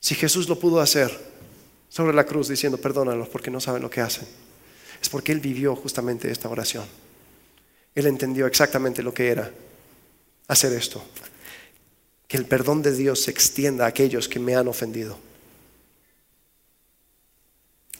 Si 0.01 0.17
Jesús 0.17 0.49
lo 0.49 0.59
pudo 0.59 0.81
hacer 0.81 1.17
sobre 1.89 2.17
la 2.17 2.27
cruz 2.27 2.49
diciendo, 2.49 2.79
perdónalos 2.79 3.29
porque 3.29 3.53
no 3.53 3.61
saben 3.61 3.83
lo 3.83 3.91
que 3.91 4.01
hacen, 4.01 4.27
es 5.01 5.09
porque 5.09 5.31
Él 5.31 5.39
vivió 5.39 5.77
justamente 5.77 6.29
esta 6.33 6.49
oración. 6.49 7.06
Él 7.97 8.07
entendió 8.07 8.47
exactamente 8.47 9.03
lo 9.03 9.13
que 9.13 9.29
era 9.29 9.51
hacer 10.49 10.73
esto. 10.75 11.03
Que 12.29 12.37
el 12.37 12.45
perdón 12.45 12.83
de 12.83 12.95
Dios 12.95 13.23
se 13.23 13.31
extienda 13.31 13.87
a 13.87 13.89
aquellos 13.89 14.29
que 14.29 14.39
me 14.39 14.55
han 14.55 14.69
ofendido. 14.69 15.19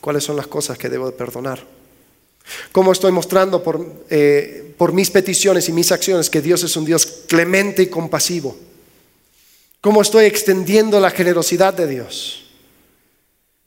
¿Cuáles 0.03 0.23
son 0.23 0.37
las 0.37 0.47
cosas 0.47 0.77
que 0.77 0.91
debo 0.91 1.07
de 1.07 1.17
perdonar? 1.17 1.65
¿Cómo 2.73 2.93
estoy 2.93 3.11
mostrando 3.11 3.63
por, 3.63 4.05
eh, 4.11 4.75
por 4.77 4.93
mis 4.93 5.11
peticiones 5.11 5.69
y 5.69 5.73
mis 5.73 5.91
acciones 5.91 6.29
que 6.29 6.43
Dios 6.43 6.63
es 6.63 6.77
un 6.77 6.85
Dios 6.85 7.07
clemente 7.27 7.83
y 7.83 7.87
compasivo? 7.87 8.57
¿Cómo 9.81 10.03
estoy 10.03 10.27
extendiendo 10.27 11.01
la 11.01 11.11
generosidad 11.11 11.73
de 11.73 11.87
Dios? 11.87 12.46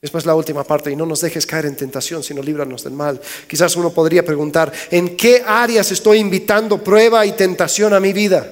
Después 0.02 0.26
la 0.26 0.36
última 0.36 0.64
parte, 0.64 0.92
y 0.92 0.96
no 0.96 1.06
nos 1.06 1.20
dejes 1.22 1.46
caer 1.46 1.66
en 1.66 1.76
tentación, 1.76 2.24
sino 2.24 2.42
líbranos 2.42 2.84
del 2.86 2.94
mal. 2.94 3.20
Quizás 3.48 3.76
uno 3.76 3.92
podría 3.92 4.24
preguntar, 4.24 4.72
¿en 4.92 5.18
qué 5.18 5.44
áreas 5.46 5.92
estoy 5.92 6.20
invitando 6.20 6.82
prueba 6.82 7.26
y 7.26 7.34
tentación 7.34 7.94
a 7.94 8.00
mi 8.00 8.14
vida? 8.14 8.50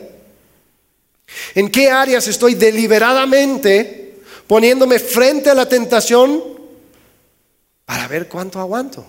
¿En 1.56 1.72
qué 1.72 1.90
áreas 1.90 2.28
estoy 2.28 2.56
deliberadamente 2.56 4.20
poniéndome 4.46 5.00
frente 5.00 5.50
a 5.50 5.54
la 5.54 5.68
tentación 5.68 6.44
para 7.86 8.10
ver 8.10 8.28
cuánto 8.28 8.60
aguanto? 8.60 9.06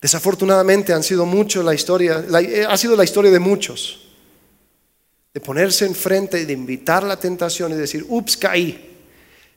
Desafortunadamente 0.00 0.92
han 0.92 1.02
sido 1.02 1.26
mucho 1.26 1.64
la 1.64 1.74
historia, 1.74 2.24
eh, 2.40 2.64
ha 2.66 2.76
sido 2.76 2.94
la 2.94 3.04
historia 3.04 3.32
de 3.32 3.40
muchos, 3.40 4.08
de 5.34 5.40
ponerse 5.40 5.84
enfrente 5.84 6.40
y 6.40 6.44
de 6.44 6.52
invitar 6.52 7.02
la 7.02 7.18
tentación 7.18 7.72
y 7.72 7.74
decir, 7.74 8.06
ups, 8.08 8.36
caí 8.36 8.89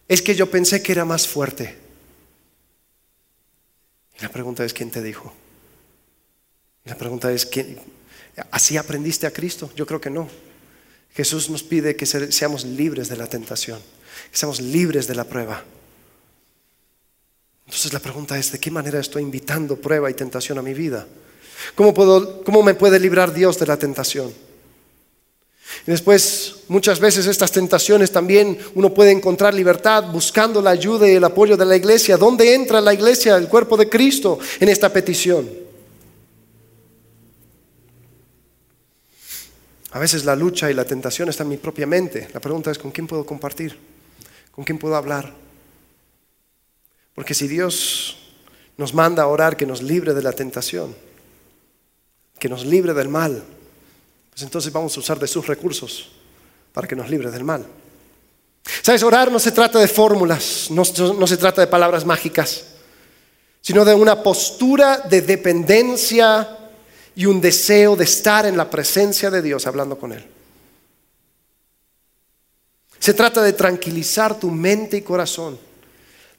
es 0.08 0.22
que 0.22 0.36
yo 0.36 0.50
pensé 0.50 0.82
que 0.82 0.92
era 0.92 1.06
más 1.06 1.28
fuerte. 1.28 1.78
Y 4.20 4.22
la 4.22 4.30
pregunta 4.30 4.64
es, 4.64 4.74
¿quién 4.74 4.92
te 4.92 5.02
dijo? 5.02 5.34
La 6.86 6.98
pregunta 6.98 7.32
es, 7.32 7.46
¿quién? 7.46 7.80
¿así 8.52 8.78
aprendiste 8.78 9.28
a 9.28 9.32
Cristo? 9.32 9.72
Yo 9.76 9.86
creo 9.86 10.02
que 10.02 10.10
no. 10.10 10.28
Jesús 11.16 11.50
nos 11.50 11.64
pide 11.64 11.96
que 11.96 12.06
seamos 12.06 12.66
libres 12.66 13.08
de 13.08 13.18
la 13.18 13.28
tentación, 13.28 13.80
que 14.32 14.38
seamos 14.38 14.60
libres 14.60 15.08
de 15.08 15.16
la 15.16 15.24
prueba. 15.24 15.64
Entonces 17.66 17.94
la 17.94 18.00
pregunta 18.00 18.38
es, 18.38 18.52
¿de 18.52 18.60
qué 18.60 18.72
manera 18.72 19.00
estoy 19.00 19.22
invitando 19.22 19.78
prueba 19.78 20.10
y 20.10 20.16
tentación 20.16 20.58
a 20.58 20.62
mi 20.62 20.74
vida? 20.74 21.08
¿Cómo, 21.76 21.94
puedo, 21.94 22.44
cómo 22.44 22.64
me 22.64 22.74
puede 22.74 23.00
librar 23.00 23.34
Dios 23.34 23.60
de 23.60 23.68
la 23.68 23.78
tentación? 23.78 24.34
Y 25.86 25.92
después, 25.92 26.56
muchas 26.68 27.00
veces 27.00 27.26
estas 27.28 27.52
tentaciones 27.52 28.12
también 28.12 28.58
uno 28.76 28.94
puede 28.94 29.12
encontrar 29.12 29.54
libertad 29.54 30.06
buscando 30.12 30.62
la 30.62 30.72
ayuda 30.72 31.08
y 31.10 31.16
el 31.16 31.24
apoyo 31.24 31.58
de 31.58 31.66
la 31.66 31.76
iglesia. 31.76 32.18
¿Dónde 32.18 32.54
entra 32.54 32.82
la 32.82 32.94
iglesia, 32.94 33.36
el 33.38 33.48
cuerpo 33.48 33.78
de 33.78 33.90
Cristo, 33.90 34.40
en 34.60 34.70
esta 34.70 34.92
petición? 34.92 35.50
A 39.92 40.00
veces 40.00 40.26
la 40.26 40.36
lucha 40.36 40.72
y 40.72 40.74
la 40.74 40.86
tentación 40.86 41.30
está 41.30 41.44
en 41.44 41.50
mi 41.50 41.58
propia 41.58 41.86
mente. 41.86 42.28
La 42.34 42.40
pregunta 42.40 42.72
es, 42.72 42.80
¿con 42.80 42.92
quién 42.92 43.06
puedo 43.06 43.26
compartir? 43.26 43.78
¿Con 44.52 44.64
quién 44.64 44.80
puedo 44.80 44.96
hablar? 44.96 45.34
Porque 47.14 47.36
si 47.36 47.48
Dios 47.48 48.18
nos 48.78 48.94
manda 48.94 49.24
a 49.24 49.28
orar 49.28 49.56
que 49.56 49.68
nos 49.68 49.84
libre 49.84 50.16
de 50.16 50.24
la 50.24 50.34
tentación, 50.34 50.96
que 52.40 52.50
nos 52.50 52.66
libre 52.66 52.96
del 52.96 53.08
mal, 53.08 53.44
pues 54.34 54.42
entonces 54.42 54.74
vamos 54.74 54.98
a 54.98 55.00
usar 55.00 55.20
de 55.20 55.28
sus 55.28 55.46
recursos 55.46 56.10
para 56.74 56.88
que 56.88 56.96
nos 56.96 57.08
libre 57.08 57.30
del 57.30 57.44
mal. 57.44 57.64
¿Sabes? 58.82 59.04
Orar 59.04 59.32
no 59.32 59.38
se 59.38 59.52
trata 59.52 59.78
de 59.78 59.88
fórmulas, 59.88 60.72
no, 60.72 60.82
no 61.14 61.28
se 61.28 61.38
trata 61.38 61.62
de 61.62 61.68
palabras 61.68 62.04
mágicas, 62.04 62.64
sino 63.62 63.86
de 63.86 63.94
una 63.94 64.24
postura 64.24 64.98
de 64.98 65.22
dependencia 65.22 66.58
y 67.16 67.28
un 67.28 67.40
deseo 67.40 67.96
de 67.96 68.06
estar 68.06 68.48
en 68.48 68.58
la 68.58 68.70
presencia 68.72 69.30
de 69.30 69.44
Dios 69.44 69.68
hablando 69.68 70.00
con 70.00 70.14
Él. 70.14 70.26
Se 72.98 73.14
trata 73.14 73.44
de 73.44 73.54
tranquilizar 73.54 74.40
tu 74.40 74.50
mente 74.50 74.98
y 74.98 75.02
corazón, 75.02 75.60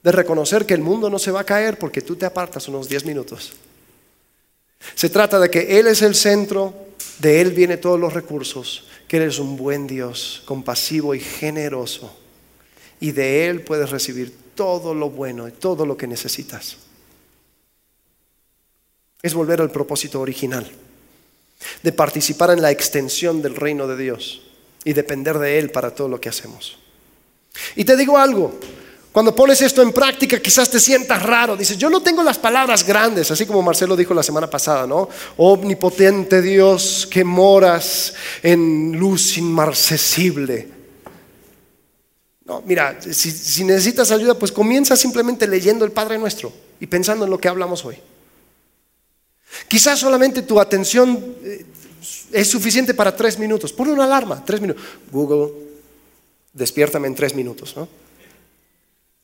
de 0.03 0.11
reconocer 0.11 0.67
que 0.67 0.75
el 0.75 0.81
mundo 0.81 1.09
no 1.09 1.21
se 1.21 1.31
va 1.31 1.41
a 1.41 1.45
caer 1.45 1.79
porque 1.79 2.03
tú 2.03 2.17
te 2.17 2.27
apartas 2.27 2.67
unos 2.67 2.89
10 2.89 3.05
minutos. 3.05 3.53
Se 4.97 5.09
trata 5.11 5.39
de 5.39 5.49
que 5.49 5.79
Él 5.79 5.87
es 5.87 6.03
el 6.03 6.15
centro, 6.15 6.84
de 7.19 7.41
Él 7.41 7.53
vienen 7.53 7.81
todos 7.81 7.99
los 7.99 8.13
recursos, 8.13 8.87
que 9.09 9.19
Él 9.19 9.25
es 9.25 9.39
un 9.39 9.57
buen 9.57 9.87
Dios, 9.87 10.43
compasivo 10.45 11.15
y 11.15 11.21
generoso, 11.21 12.15
y 13.01 13.13
de 13.13 13.49
Él 13.49 13.63
puedes 13.63 13.91
recibir 13.91 14.35
todo 14.55 14.95
lo 14.95 15.11
bueno 15.11 15.49
y 15.49 15.53
todo 15.53 15.87
lo 15.87 15.97
que 15.97 16.07
necesitas. 16.07 16.77
Es 19.23 19.35
volver 19.35 19.61
al 19.61 19.71
propósito 19.71 20.21
original, 20.21 20.71
de 21.83 21.93
participar 21.93 22.51
en 22.51 22.63
la 22.63 22.71
extensión 22.71 23.41
del 23.43 23.57
reino 23.57 23.87
de 23.87 23.97
Dios 23.97 24.43
y 24.85 24.93
depender 24.93 25.39
de 25.39 25.59
Él 25.59 25.71
para 25.71 25.95
todo 25.95 26.09
lo 26.09 26.21
que 26.21 26.29
hacemos. 26.29 26.79
Y 27.77 27.85
te 27.85 27.97
digo 27.97 28.19
algo, 28.19 28.59
cuando 29.15 29.33
pones 29.33 29.63
esto 29.63 29.81
en 29.81 29.93
práctica 29.93 30.41
quizás 30.41 30.69
te 30.69 30.81
sientas 30.81 31.23
raro, 31.23 31.57
dices, 31.57 31.79
yo 31.79 31.89
no 31.89 32.03
tengo 32.03 32.21
las 32.25 32.37
palabras 32.37 32.85
grandes, 32.85 33.31
así 33.31 33.47
como 33.47 33.63
Marcelo 33.63 33.95
dijo 33.95 34.13
la 34.13 34.25
semana 34.25 34.51
pasada, 34.51 34.89
¿no? 34.89 35.09
Omnipotente 35.37 36.43
Dios 36.43 37.07
que 37.09 37.23
moras 37.23 38.13
en 38.43 38.99
luz 38.99 39.39
inmarcesible. 39.39 40.69
No, 42.45 42.63
mira, 42.67 42.99
si, 43.01 43.63
necesitas 43.63 44.11
ayuda, 44.11 44.37
pues 44.37 44.51
comienza 44.51 44.97
simplemente 44.97 45.47
leyendo 45.47 45.85
el 45.85 45.93
Padre 45.93 46.19
Nuestro 46.19 46.53
y 46.81 46.89
pensando 46.89 47.25
en 47.25 47.31
lo 47.31 47.39
que 47.39 47.47
hablamos 47.47 47.85
hoy. 47.85 47.97
Quizás 49.69 50.01
solamente 50.01 50.43
tu 50.43 50.59
atención 50.59 51.37
eh, 51.45 51.65
es 52.33 52.49
suficiente 52.51 52.95
para 52.95 53.15
tres 53.15 53.39
minutos. 53.39 53.73
Pon 53.73 53.91
una 53.91 54.07
alarma, 54.07 54.45
tres 54.45 54.61
minutos. 54.61 54.83
Google, 55.13 55.53
despiértame 56.53 57.07
en 57.07 57.15
tres 57.15 57.33
minutos, 57.33 57.77
¿no? 57.77 58.03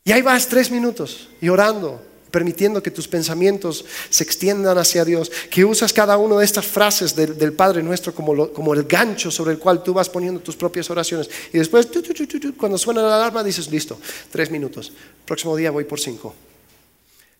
Y 0.04 0.12
ahí 0.12 0.22
vas 0.22 0.48
tres 0.48 0.70
minutos 0.70 1.28
y 1.40 1.48
orando, 1.48 2.00
permitiendo 2.30 2.82
que 2.82 2.90
tus 2.90 3.06
pensamientos 3.06 3.84
se 4.08 4.24
extiendan 4.24 4.78
hacia 4.78 5.04
Dios, 5.04 5.30
que 5.50 5.64
usas 5.64 5.92
cada 5.92 6.16
una 6.16 6.36
de 6.36 6.44
estas 6.44 6.66
frases 6.66 7.14
del, 7.14 7.52
Padre 7.52 7.82
nuestro 7.82 8.14
como, 8.14 8.52
como, 8.52 8.72
el 8.74 8.84
gancho 8.84 9.30
sobre 9.30 9.52
el 9.52 9.58
cual 9.58 9.82
tú 9.82 9.92
vas 9.92 10.08
poniendo 10.08 10.40
tus 10.40 10.56
propias 10.56 10.88
oraciones. 10.90 11.28
Y 11.52 11.58
después, 11.58 11.88
cuando 12.56 12.78
suena 12.78 13.02
la 13.02 13.16
alarma, 13.16 13.44
dices, 13.44 13.70
listo, 13.70 13.98
tres 14.30 14.50
minutos. 14.50 14.92
próximo 15.26 15.56
día 15.56 15.70
voy 15.70 15.84
por 15.84 16.00
cinco. 16.00 16.34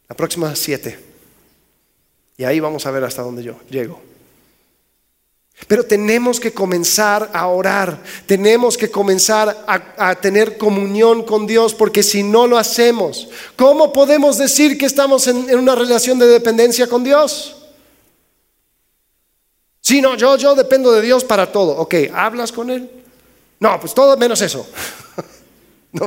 La 0.08 0.16
próxima 0.16 0.54
siete. 0.54 0.98
Y 2.36 2.44
ahí 2.44 2.58
vamos 2.58 2.84
a 2.86 2.90
ver 2.90 3.04
hasta 3.04 3.22
dónde 3.22 3.42
yo 3.42 3.60
llego. 3.70 4.09
Pero 5.66 5.84
tenemos 5.84 6.40
que 6.40 6.52
comenzar 6.52 7.30
a 7.32 7.46
orar, 7.46 8.02
tenemos 8.26 8.76
que 8.76 8.90
comenzar 8.90 9.64
a, 9.66 10.14
tener 10.16 10.58
comunión 10.58 11.22
con 11.22 11.46
Dios, 11.46 11.74
porque 11.74 12.02
si 12.02 12.22
no 12.22 12.46
lo 12.46 12.58
hacemos, 12.58 13.28
¿cómo 13.56 13.92
podemos 13.92 14.38
decir 14.38 14.76
que 14.78 14.86
estamos 14.86 15.26
en, 15.26 15.56
una 15.56 15.74
relación 15.74 16.18
de 16.18 16.26
dependencia 16.26 16.86
con 16.86 17.04
Dios? 17.04 17.56
Si 19.80 20.00
no, 20.00 20.16
yo, 20.16 20.36
yo 20.36 20.54
dependo 20.54 20.92
de 20.92 21.02
Dios 21.02 21.24
para 21.24 21.50
todo. 21.50 21.76
Ok, 21.78 21.94
¿hablas 22.12 22.52
con 22.52 22.70
Él? 22.70 22.90
No, 23.58 23.78
pues 23.80 23.94
todo 23.94 24.16
menos 24.16 24.40
eso. 24.40 24.66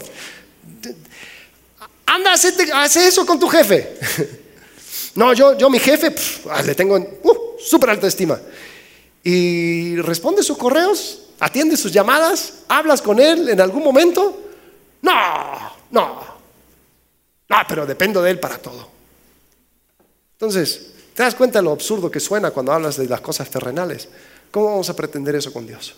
Anda, 2.06 2.34
hace, 2.34 3.08
eso 3.08 3.26
con 3.26 3.40
tu 3.40 3.48
jefe. 3.48 3.98
no, 5.16 5.34
yo, 5.34 5.58
yo 5.58 5.70
mi 5.70 5.80
jefe, 5.80 6.14
le 6.66 6.76
tengo 6.76 6.98
uh, 6.98 7.60
súper 7.60 7.92
alta 7.92 8.08
estima 8.08 8.40
y 9.24 9.96
responde 9.98 10.44
sus 10.44 10.58
correos, 10.58 11.30
atiende 11.40 11.78
sus 11.78 11.92
llamadas, 11.92 12.64
hablas 12.68 13.02
con 13.02 13.20
él 13.20 13.50
en 13.50 13.62
algún 13.62 13.84
momento. 13.84 14.52
No, 15.02 15.72
no, 15.92 16.24
no, 17.50 17.58
pero 17.68 17.86
dependo 17.86 18.22
de 18.22 18.32
él 18.32 18.40
para 18.40 18.58
todo. 18.58 18.90
Entonces, 20.34 20.92
¿te 21.14 21.24
das 21.24 21.36
cuenta 21.36 21.60
de 21.60 21.64
lo 21.64 21.72
absurdo 21.72 22.12
que 22.12 22.20
suena 22.20 22.52
cuando 22.52 22.74
hablas 22.74 22.98
de 22.98 23.08
las 23.08 23.22
cosas 23.22 23.50
terrenales? 23.50 24.10
¿Cómo 24.52 24.68
vamos 24.68 24.90
a 24.90 24.96
pretender 24.96 25.36
eso 25.36 25.54
con 25.54 25.66
Dios? 25.66 25.96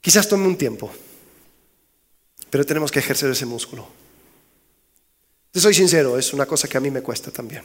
Quizás 0.00 0.28
tome 0.28 0.46
un 0.46 0.56
tiempo, 0.56 0.90
pero 2.50 2.66
tenemos 2.66 2.90
que 2.90 2.98
ejercer 2.98 3.30
ese 3.30 3.46
músculo. 3.46 3.86
Te 5.50 5.60
soy 5.60 5.72
sincero, 5.72 6.18
es 6.18 6.32
una 6.32 6.44
cosa 6.44 6.66
que 6.66 6.76
a 6.76 6.80
mí 6.80 6.90
me 6.90 7.02
cuesta 7.02 7.30
también. 7.30 7.62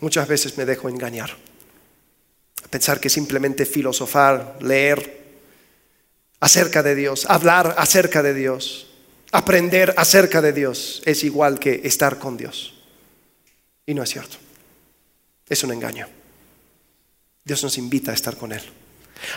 Muchas 0.00 0.26
veces 0.28 0.56
me 0.56 0.64
dejo 0.64 0.88
engañar. 0.88 1.30
A 2.64 2.68
pensar 2.68 3.00
que 3.00 3.10
simplemente 3.10 3.66
filosofar, 3.66 4.58
leer 4.60 5.20
acerca 6.40 6.82
de 6.82 6.94
Dios, 6.94 7.26
hablar 7.28 7.74
acerca 7.78 8.22
de 8.22 8.34
Dios, 8.34 8.88
aprender 9.32 9.94
acerca 9.96 10.40
de 10.40 10.52
Dios 10.52 11.02
es 11.04 11.24
igual 11.24 11.58
que 11.58 11.82
estar 11.84 12.18
con 12.18 12.36
Dios. 12.36 12.74
Y 13.86 13.94
no 13.94 14.02
es 14.02 14.10
cierto. 14.10 14.36
Es 15.48 15.62
un 15.64 15.72
engaño. 15.72 16.06
Dios 17.44 17.62
nos 17.62 17.76
invita 17.78 18.12
a 18.12 18.14
estar 18.14 18.36
con 18.36 18.52
Él 18.52 18.79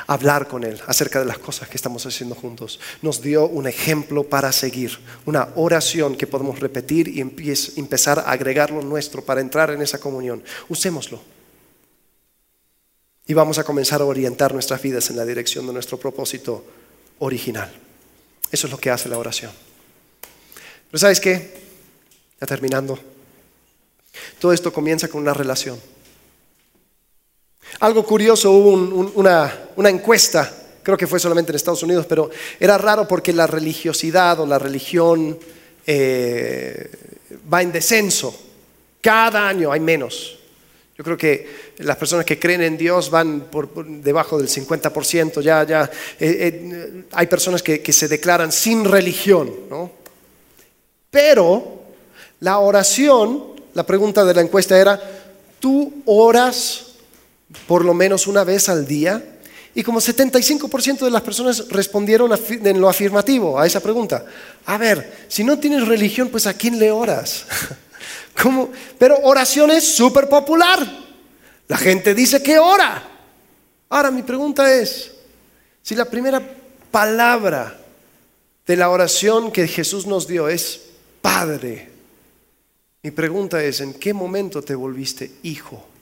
hablar 0.07 0.47
con 0.47 0.63
Él 0.63 0.79
acerca 0.87 1.19
de 1.19 1.25
las 1.25 1.37
cosas 1.37 1.69
que 1.69 1.77
estamos 1.77 2.05
haciendo 2.05 2.35
juntos. 2.35 2.79
Nos 3.01 3.21
dio 3.21 3.47
un 3.47 3.67
ejemplo 3.67 4.23
para 4.23 4.51
seguir, 4.51 4.99
una 5.25 5.49
oración 5.55 6.15
que 6.15 6.27
podemos 6.27 6.59
repetir 6.59 7.07
y 7.07 7.21
empezar 7.21 8.19
a 8.19 8.31
agregarlo 8.31 8.81
nuestro 8.81 9.23
para 9.23 9.41
entrar 9.41 9.71
en 9.71 9.81
esa 9.81 9.99
comunión. 9.99 10.43
Usémoslo. 10.69 11.21
Y 13.25 13.33
vamos 13.33 13.57
a 13.57 13.63
comenzar 13.63 14.01
a 14.01 14.05
orientar 14.05 14.53
nuestras 14.53 14.81
vidas 14.81 15.09
en 15.09 15.15
la 15.15 15.25
dirección 15.25 15.65
de 15.65 15.73
nuestro 15.73 15.97
propósito 15.97 16.65
original. 17.19 17.71
Eso 18.51 18.67
es 18.67 18.71
lo 18.71 18.77
que 18.77 18.91
hace 18.91 19.09
la 19.09 19.17
oración. 19.17 19.51
Pero 20.91 20.99
¿sabes 20.99 21.19
qué? 21.19 21.61
Ya 22.39 22.45
terminando. 22.45 22.99
Todo 24.39 24.53
esto 24.53 24.71
comienza 24.71 25.07
con 25.07 25.21
una 25.21 25.33
relación. 25.33 25.79
Algo 27.79 28.05
curioso, 28.05 28.51
hubo 28.51 28.73
una, 29.15 29.51
encuesta, 29.89 30.51
creo 30.83 30.97
que 30.97 31.07
fue 31.07 31.19
solamente 31.19 31.51
en 31.51 31.55
Estados 31.55 31.83
Unidos, 31.83 32.05
pero 32.07 32.29
era 32.59 32.77
raro 32.77 33.07
porque 33.07 33.33
la 33.33 33.47
religiosidad 33.47 34.39
o 34.39 34.45
la 34.45 34.59
religión 34.59 35.37
eh, 35.85 36.89
va 37.51 37.61
en 37.61 37.71
descenso. 37.71 38.37
Cada 39.01 39.47
año 39.47 39.71
hay 39.71 39.79
menos. 39.79 40.39
Yo 40.95 41.03
creo 41.03 41.17
que 41.17 41.73
las 41.77 41.97
personas 41.97 42.25
que 42.25 42.37
creen 42.37 42.61
en 42.61 42.77
Dios 42.77 43.09
van 43.09 43.47
por, 43.51 43.85
debajo 43.85 44.37
del 44.37 44.47
50%. 44.47 45.41
Ya, 45.41 45.63
ya 45.63 45.89
eh, 46.19 46.19
eh, 46.19 47.03
hay 47.11 47.27
personas 47.27 47.63
que, 47.63 47.81
que, 47.81 47.91
se 47.91 48.07
declaran 48.07 48.51
sin 48.51 48.85
religión. 48.85 49.51
¿no? 49.69 49.91
Pero 51.09 51.83
la 52.41 52.59
oración, 52.59 53.43
la 53.73 53.85
pregunta 53.85 54.23
de 54.23 54.33
la 54.35 54.41
encuesta 54.41 54.79
era, 54.79 55.01
¿tú 55.59 56.03
oras 56.05 56.93
por 57.67 57.83
lo 57.83 57.93
menos 57.93 58.27
una 58.27 58.43
vez 58.43 58.69
al 58.69 58.85
día? 58.85 59.32
Y 59.75 59.83
como 59.83 59.99
75% 59.99 60.99
de 60.99 61.09
las 61.09 61.21
personas 61.23 61.67
respondieron 61.69 62.31
en 62.47 62.79
lo 62.79 62.89
afirmativo 62.89 63.59
a 63.59 63.65
esa 63.65 63.79
pregunta. 63.79 64.23
A 64.65 64.77
ver, 64.77 65.25
si 65.27 65.43
no 65.43 65.57
tienes 65.57 65.87
religión, 65.87 66.29
pues 66.29 66.45
¿a 66.45 66.53
quién 66.53 66.77
le 66.77 66.91
oras? 66.91 67.45
Pero 68.99 69.17
oración 69.23 69.71
es 69.71 69.95
súper 69.95 70.29
popular. 70.29 70.79
La 71.67 71.77
gente 71.77 72.13
dice 72.13 72.43
que 72.43 72.59
ora. 72.59 73.09
Ahora 73.89 74.11
mi 74.11 74.23
pregunta 74.23 74.71
es, 74.73 75.11
si 75.81 75.95
la 75.95 76.05
primera 76.05 76.41
palabra 76.91 77.79
de 78.65 78.75
la 78.75 78.89
oración 78.89 79.51
que 79.51 79.67
Jesús 79.67 80.05
nos 80.05 80.27
dio 80.27 80.47
es 80.49 80.81
Padre, 81.21 81.89
mi 83.01 83.11
pregunta 83.11 83.63
es, 83.63 83.81
¿en 83.81 83.93
qué 83.93 84.13
momento 84.13 84.61
te 84.61 84.75
volviste 84.75 85.31
hijo? 85.43 85.92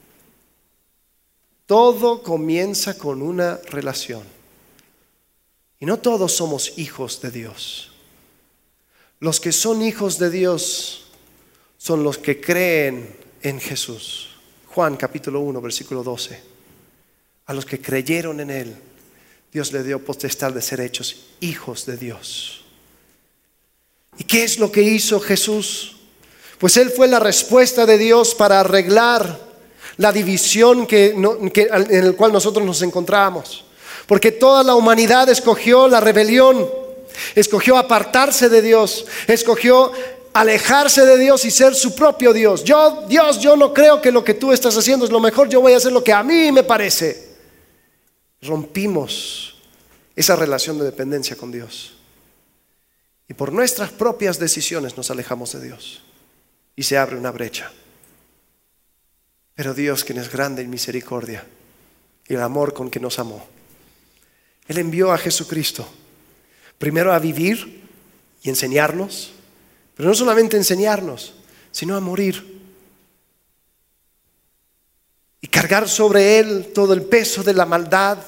Todo 1.66 2.22
comienza 2.22 2.98
con 2.98 3.22
una 3.22 3.58
relación. 3.70 4.22
Y 5.80 5.86
no 5.86 5.98
todos 5.98 6.32
somos 6.32 6.78
hijos 6.78 7.20
de 7.20 7.30
Dios. 7.30 7.90
Los 9.20 9.40
que 9.40 9.52
son 9.52 9.82
hijos 9.82 10.18
de 10.18 10.30
Dios 10.30 11.06
son 11.78 12.04
los 12.04 12.18
que 12.18 12.40
creen 12.40 13.16
en 13.42 13.60
Jesús. 13.60 14.30
Juan 14.66 14.96
capítulo 14.96 15.40
1, 15.40 15.60
versículo 15.60 16.02
12. 16.02 16.40
A 17.46 17.54
los 17.54 17.66
que 17.66 17.80
creyeron 17.80 18.40
en 18.40 18.50
Él, 18.50 18.76
Dios 19.52 19.72
le 19.72 19.82
dio 19.82 20.04
potestad 20.04 20.52
de 20.52 20.62
ser 20.62 20.80
hechos 20.80 21.26
hijos 21.40 21.84
de 21.84 21.96
Dios. 21.96 22.64
¿Y 24.18 24.24
qué 24.24 24.44
es 24.44 24.58
lo 24.58 24.70
que 24.72 24.82
hizo 24.82 25.20
Jesús? 25.20 25.96
Pues 26.58 26.76
Él 26.76 26.90
fue 26.90 27.08
la 27.08 27.18
respuesta 27.18 27.86
de 27.86 27.98
Dios 27.98 28.34
para 28.34 28.60
arreglar 28.60 29.51
la 29.96 30.12
división 30.12 30.86
en 30.90 32.04
el 32.04 32.16
cual 32.16 32.32
nosotros 32.32 32.64
nos 32.64 32.82
encontramos. 32.82 33.64
Porque 34.06 34.32
toda 34.32 34.62
la 34.62 34.74
humanidad 34.74 35.28
escogió 35.28 35.88
la 35.88 36.00
rebelión, 36.00 36.68
escogió 37.34 37.76
apartarse 37.76 38.48
de 38.48 38.62
Dios, 38.62 39.06
escogió 39.26 39.92
alejarse 40.32 41.04
de 41.04 41.18
Dios 41.18 41.44
y 41.44 41.50
ser 41.50 41.74
su 41.74 41.94
propio 41.94 42.32
Dios. 42.32 42.64
Yo, 42.64 43.04
Dios, 43.08 43.38
yo 43.40 43.56
no 43.56 43.72
creo 43.72 44.00
que 44.00 44.10
lo 44.10 44.24
que 44.24 44.34
tú 44.34 44.52
estás 44.52 44.76
haciendo 44.76 45.04
es 45.04 45.10
lo 45.10 45.20
mejor, 45.20 45.48
yo 45.48 45.60
voy 45.60 45.72
a 45.72 45.76
hacer 45.76 45.92
lo 45.92 46.02
que 46.02 46.12
a 46.12 46.22
mí 46.22 46.50
me 46.50 46.62
parece. 46.62 47.32
Rompimos 48.40 49.56
esa 50.16 50.36
relación 50.36 50.78
de 50.78 50.84
dependencia 50.84 51.36
con 51.36 51.52
Dios. 51.52 51.92
Y 53.28 53.34
por 53.34 53.52
nuestras 53.52 53.90
propias 53.90 54.38
decisiones 54.38 54.96
nos 54.96 55.10
alejamos 55.10 55.52
de 55.52 55.60
Dios. 55.60 56.02
Y 56.74 56.82
se 56.82 56.98
abre 56.98 57.16
una 57.16 57.30
brecha. 57.30 57.70
Pero 59.54 59.74
Dios, 59.74 60.04
quien 60.04 60.18
es 60.18 60.30
grande 60.30 60.62
en 60.62 60.70
misericordia 60.70 61.44
y 62.26 62.34
el 62.34 62.40
amor 62.40 62.72
con 62.72 62.90
que 62.90 63.00
nos 63.00 63.18
amó, 63.18 63.46
Él 64.66 64.78
envió 64.78 65.12
a 65.12 65.18
Jesucristo 65.18 65.86
primero 66.82 67.12
a 67.12 67.20
vivir 67.20 67.80
y 68.42 68.48
enseñarnos, 68.48 69.32
pero 69.94 70.08
no 70.08 70.16
solamente 70.16 70.56
enseñarnos, 70.56 71.34
sino 71.70 71.96
a 71.96 72.00
morir. 72.00 72.60
Y 75.40 75.46
cargar 75.46 75.88
sobre 75.88 76.40
Él 76.40 76.72
todo 76.74 76.92
el 76.92 77.02
peso 77.02 77.44
de 77.44 77.54
la 77.54 77.66
maldad 77.66 78.18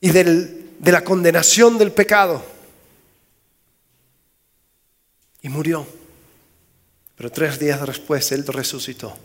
y 0.00 0.10
de 0.10 0.92
la 0.92 1.02
condenación 1.02 1.76
del 1.76 1.90
pecado. 1.90 2.40
Y 5.42 5.48
murió. 5.48 5.86
Pero 7.16 7.32
tres 7.32 7.58
días 7.58 7.84
después 7.84 8.30
Él 8.30 8.46
resucitó. 8.46 9.18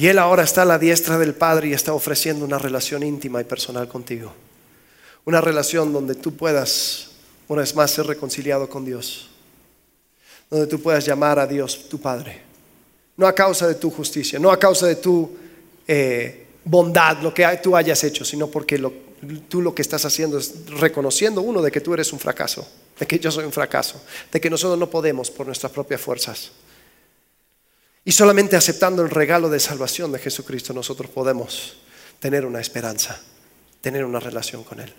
Y 0.00 0.08
Él 0.08 0.18
ahora 0.18 0.44
está 0.44 0.62
a 0.62 0.64
la 0.64 0.78
diestra 0.78 1.18
del 1.18 1.34
Padre 1.34 1.68
y 1.68 1.72
está 1.74 1.92
ofreciendo 1.92 2.42
una 2.46 2.56
relación 2.56 3.02
íntima 3.02 3.38
y 3.38 3.44
personal 3.44 3.86
contigo. 3.86 4.32
Una 5.26 5.42
relación 5.42 5.92
donde 5.92 6.14
tú 6.14 6.34
puedas, 6.34 7.08
una 7.48 7.60
vez 7.60 7.74
más, 7.74 7.90
ser 7.90 8.06
reconciliado 8.06 8.66
con 8.66 8.82
Dios. 8.82 9.28
Donde 10.48 10.66
tú 10.68 10.80
puedas 10.80 11.04
llamar 11.04 11.38
a 11.38 11.46
Dios 11.46 11.86
tu 11.90 12.00
Padre. 12.00 12.40
No 13.18 13.26
a 13.26 13.34
causa 13.34 13.68
de 13.68 13.74
tu 13.74 13.90
justicia, 13.90 14.38
no 14.38 14.50
a 14.50 14.58
causa 14.58 14.86
de 14.86 14.96
tu 14.96 15.36
eh, 15.86 16.46
bondad, 16.64 17.18
lo 17.18 17.34
que 17.34 17.60
tú 17.62 17.76
hayas 17.76 18.02
hecho, 18.02 18.24
sino 18.24 18.46
porque 18.46 18.82
tú 19.50 19.60
lo 19.60 19.74
que 19.74 19.82
estás 19.82 20.06
haciendo 20.06 20.38
es 20.38 20.64
reconociendo, 20.80 21.42
uno, 21.42 21.60
de 21.60 21.70
que 21.70 21.82
tú 21.82 21.92
eres 21.92 22.10
un 22.14 22.18
fracaso, 22.18 22.66
de 22.98 23.06
que 23.06 23.18
yo 23.18 23.30
soy 23.30 23.44
un 23.44 23.52
fracaso, 23.52 24.00
de 24.32 24.40
que 24.40 24.48
nosotros 24.48 24.78
no 24.78 24.88
podemos 24.88 25.30
por 25.30 25.44
nuestras 25.44 25.70
propias 25.70 26.00
fuerzas. 26.00 26.52
Y 28.04 28.12
solamente 28.12 28.56
aceptando 28.56 29.02
el 29.02 29.10
regalo 29.10 29.48
de 29.50 29.60
salvación 29.60 30.12
de 30.12 30.18
Jesucristo 30.18 30.72
nosotros 30.72 31.10
podemos 31.10 31.78
tener 32.18 32.46
una 32.46 32.60
esperanza, 32.60 33.20
tener 33.80 34.04
una 34.04 34.20
relación 34.20 34.64
con 34.64 34.80
Él. 34.80 34.92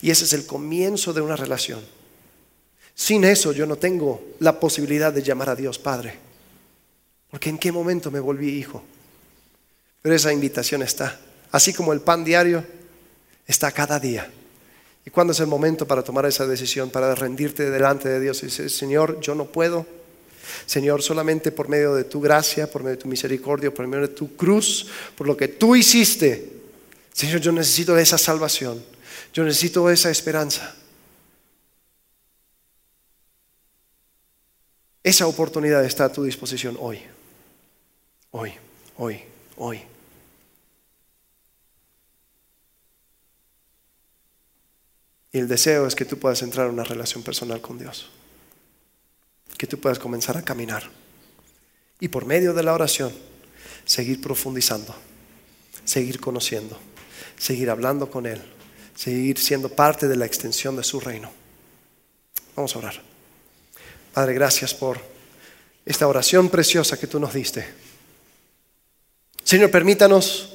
Y 0.00 0.10
ese 0.10 0.24
es 0.24 0.32
el 0.32 0.46
comienzo 0.46 1.12
de 1.12 1.20
una 1.20 1.36
relación. 1.36 1.80
Sin 2.94 3.24
eso 3.24 3.52
yo 3.52 3.66
no 3.66 3.76
tengo 3.76 4.22
la 4.38 4.58
posibilidad 4.60 5.12
de 5.12 5.22
llamar 5.22 5.50
a 5.50 5.56
Dios 5.56 5.78
Padre. 5.78 6.18
Porque 7.30 7.50
en 7.50 7.58
qué 7.58 7.72
momento 7.72 8.10
me 8.10 8.20
volví 8.20 8.48
hijo. 8.48 8.82
Pero 10.00 10.14
esa 10.14 10.32
invitación 10.32 10.82
está. 10.82 11.18
Así 11.50 11.72
como 11.72 11.92
el 11.92 12.00
pan 12.00 12.24
diario 12.24 12.64
está 13.46 13.72
cada 13.72 13.98
día. 13.98 14.30
¿Y 15.04 15.10
cuándo 15.10 15.32
es 15.32 15.40
el 15.40 15.46
momento 15.46 15.86
para 15.86 16.02
tomar 16.02 16.24
esa 16.26 16.46
decisión, 16.46 16.90
para 16.90 17.14
rendirte 17.14 17.70
delante 17.70 18.08
de 18.08 18.20
Dios 18.20 18.42
y 18.42 18.46
decir, 18.46 18.70
Señor, 18.70 19.20
yo 19.20 19.34
no 19.34 19.46
puedo, 19.46 19.86
Señor, 20.66 21.02
solamente 21.02 21.52
por 21.52 21.68
medio 21.68 21.94
de 21.94 22.04
tu 22.04 22.20
gracia, 22.20 22.70
por 22.70 22.82
medio 22.82 22.96
de 22.96 23.02
tu 23.02 23.08
misericordia, 23.08 23.72
por 23.72 23.86
medio 23.86 24.08
de 24.08 24.14
tu 24.14 24.36
cruz, 24.36 24.86
por 25.16 25.26
lo 25.26 25.36
que 25.36 25.48
tú 25.48 25.76
hiciste. 25.76 26.52
Señor, 27.12 27.40
yo 27.40 27.52
necesito 27.52 27.96
esa 27.96 28.18
salvación. 28.18 28.82
Yo 29.32 29.44
necesito 29.44 29.88
esa 29.90 30.10
esperanza. 30.10 30.74
Esa 35.02 35.26
oportunidad 35.26 35.84
está 35.84 36.06
a 36.06 36.12
tu 36.12 36.24
disposición 36.24 36.76
hoy. 36.80 37.00
Hoy, 38.30 38.52
hoy, 38.96 39.22
hoy. 39.56 39.82
Y 45.32 45.38
el 45.38 45.48
deseo 45.48 45.86
es 45.86 45.94
que 45.94 46.04
tú 46.04 46.18
puedas 46.18 46.42
entrar 46.42 46.66
en 46.68 46.74
una 46.74 46.84
relación 46.84 47.22
personal 47.22 47.60
con 47.60 47.78
Dios 47.78 48.10
que 49.56 49.66
tú 49.66 49.78
puedas 49.78 49.98
comenzar 49.98 50.36
a 50.36 50.42
caminar. 50.42 50.90
Y 52.00 52.08
por 52.08 52.26
medio 52.26 52.52
de 52.54 52.62
la 52.62 52.74
oración, 52.74 53.12
seguir 53.84 54.20
profundizando, 54.20 54.94
seguir 55.84 56.20
conociendo, 56.20 56.78
seguir 57.38 57.70
hablando 57.70 58.10
con 58.10 58.26
Él, 58.26 58.42
seguir 58.94 59.38
siendo 59.38 59.68
parte 59.68 60.08
de 60.08 60.16
la 60.16 60.26
extensión 60.26 60.76
de 60.76 60.84
su 60.84 61.00
reino. 61.00 61.30
Vamos 62.56 62.74
a 62.74 62.78
orar. 62.78 63.00
Padre, 64.12 64.34
gracias 64.34 64.74
por 64.74 65.00
esta 65.84 66.06
oración 66.06 66.48
preciosa 66.48 66.98
que 66.98 67.06
tú 67.06 67.18
nos 67.18 67.34
diste. 67.34 67.66
Señor, 69.42 69.70
permítanos 69.70 70.50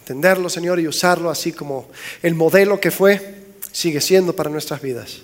entenderlo, 0.00 0.50
Señor, 0.50 0.78
y 0.80 0.86
usarlo 0.86 1.30
así 1.30 1.52
como 1.52 1.90
el 2.22 2.34
modelo 2.34 2.78
que 2.78 2.90
fue, 2.90 3.42
sigue 3.72 4.00
siendo 4.00 4.36
para 4.36 4.50
nuestras 4.50 4.82
vidas. 4.82 5.22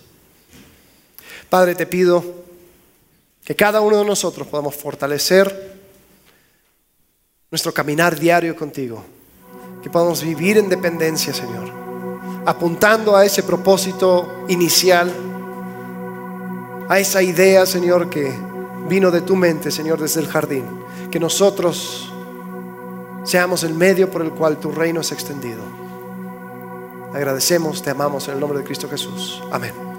Padre, 1.51 1.75
te 1.75 1.85
pido 1.85 2.25
que 3.45 3.57
cada 3.57 3.81
uno 3.81 3.99
de 3.99 4.05
nosotros 4.05 4.47
podamos 4.47 4.77
fortalecer 4.77 5.79
nuestro 7.51 7.75
caminar 7.75 8.19
diario 8.19 8.55
contigo, 8.55 9.03
que 9.83 9.91
podamos 9.91 10.23
vivir 10.23 10.59
en 10.59 10.69
dependencia, 10.69 11.35
Señor, 11.35 11.69
apuntando 12.47 13.17
a 13.17 13.25
ese 13.25 13.43
propósito 13.43 14.45
inicial, 14.49 15.13
a 16.89 17.01
esa 17.01 17.21
idea, 17.21 17.67
Señor, 17.67 18.09
que 18.09 18.33
vino 18.89 19.11
de 19.11 19.23
tu 19.23 19.35
mente, 19.35 19.73
Señor, 19.73 20.01
desde 20.01 20.21
el 20.21 20.29
jardín, 20.29 20.65
que 21.11 21.19
nosotros 21.19 22.13
seamos 23.25 23.65
el 23.65 23.75
medio 23.75 24.09
por 24.09 24.23
el 24.23 24.31
cual 24.31 24.59
tu 24.59 24.71
reino 24.71 25.01
es 25.01 25.11
extendido. 25.11 25.63
Agradecemos, 27.13 27.83
te 27.83 27.91
amamos 27.91 28.29
en 28.29 28.35
el 28.35 28.41
nombre 28.41 28.61
de 28.61 28.65
Cristo 28.65 28.89
Jesús. 28.89 29.43
Amén. 29.51 29.90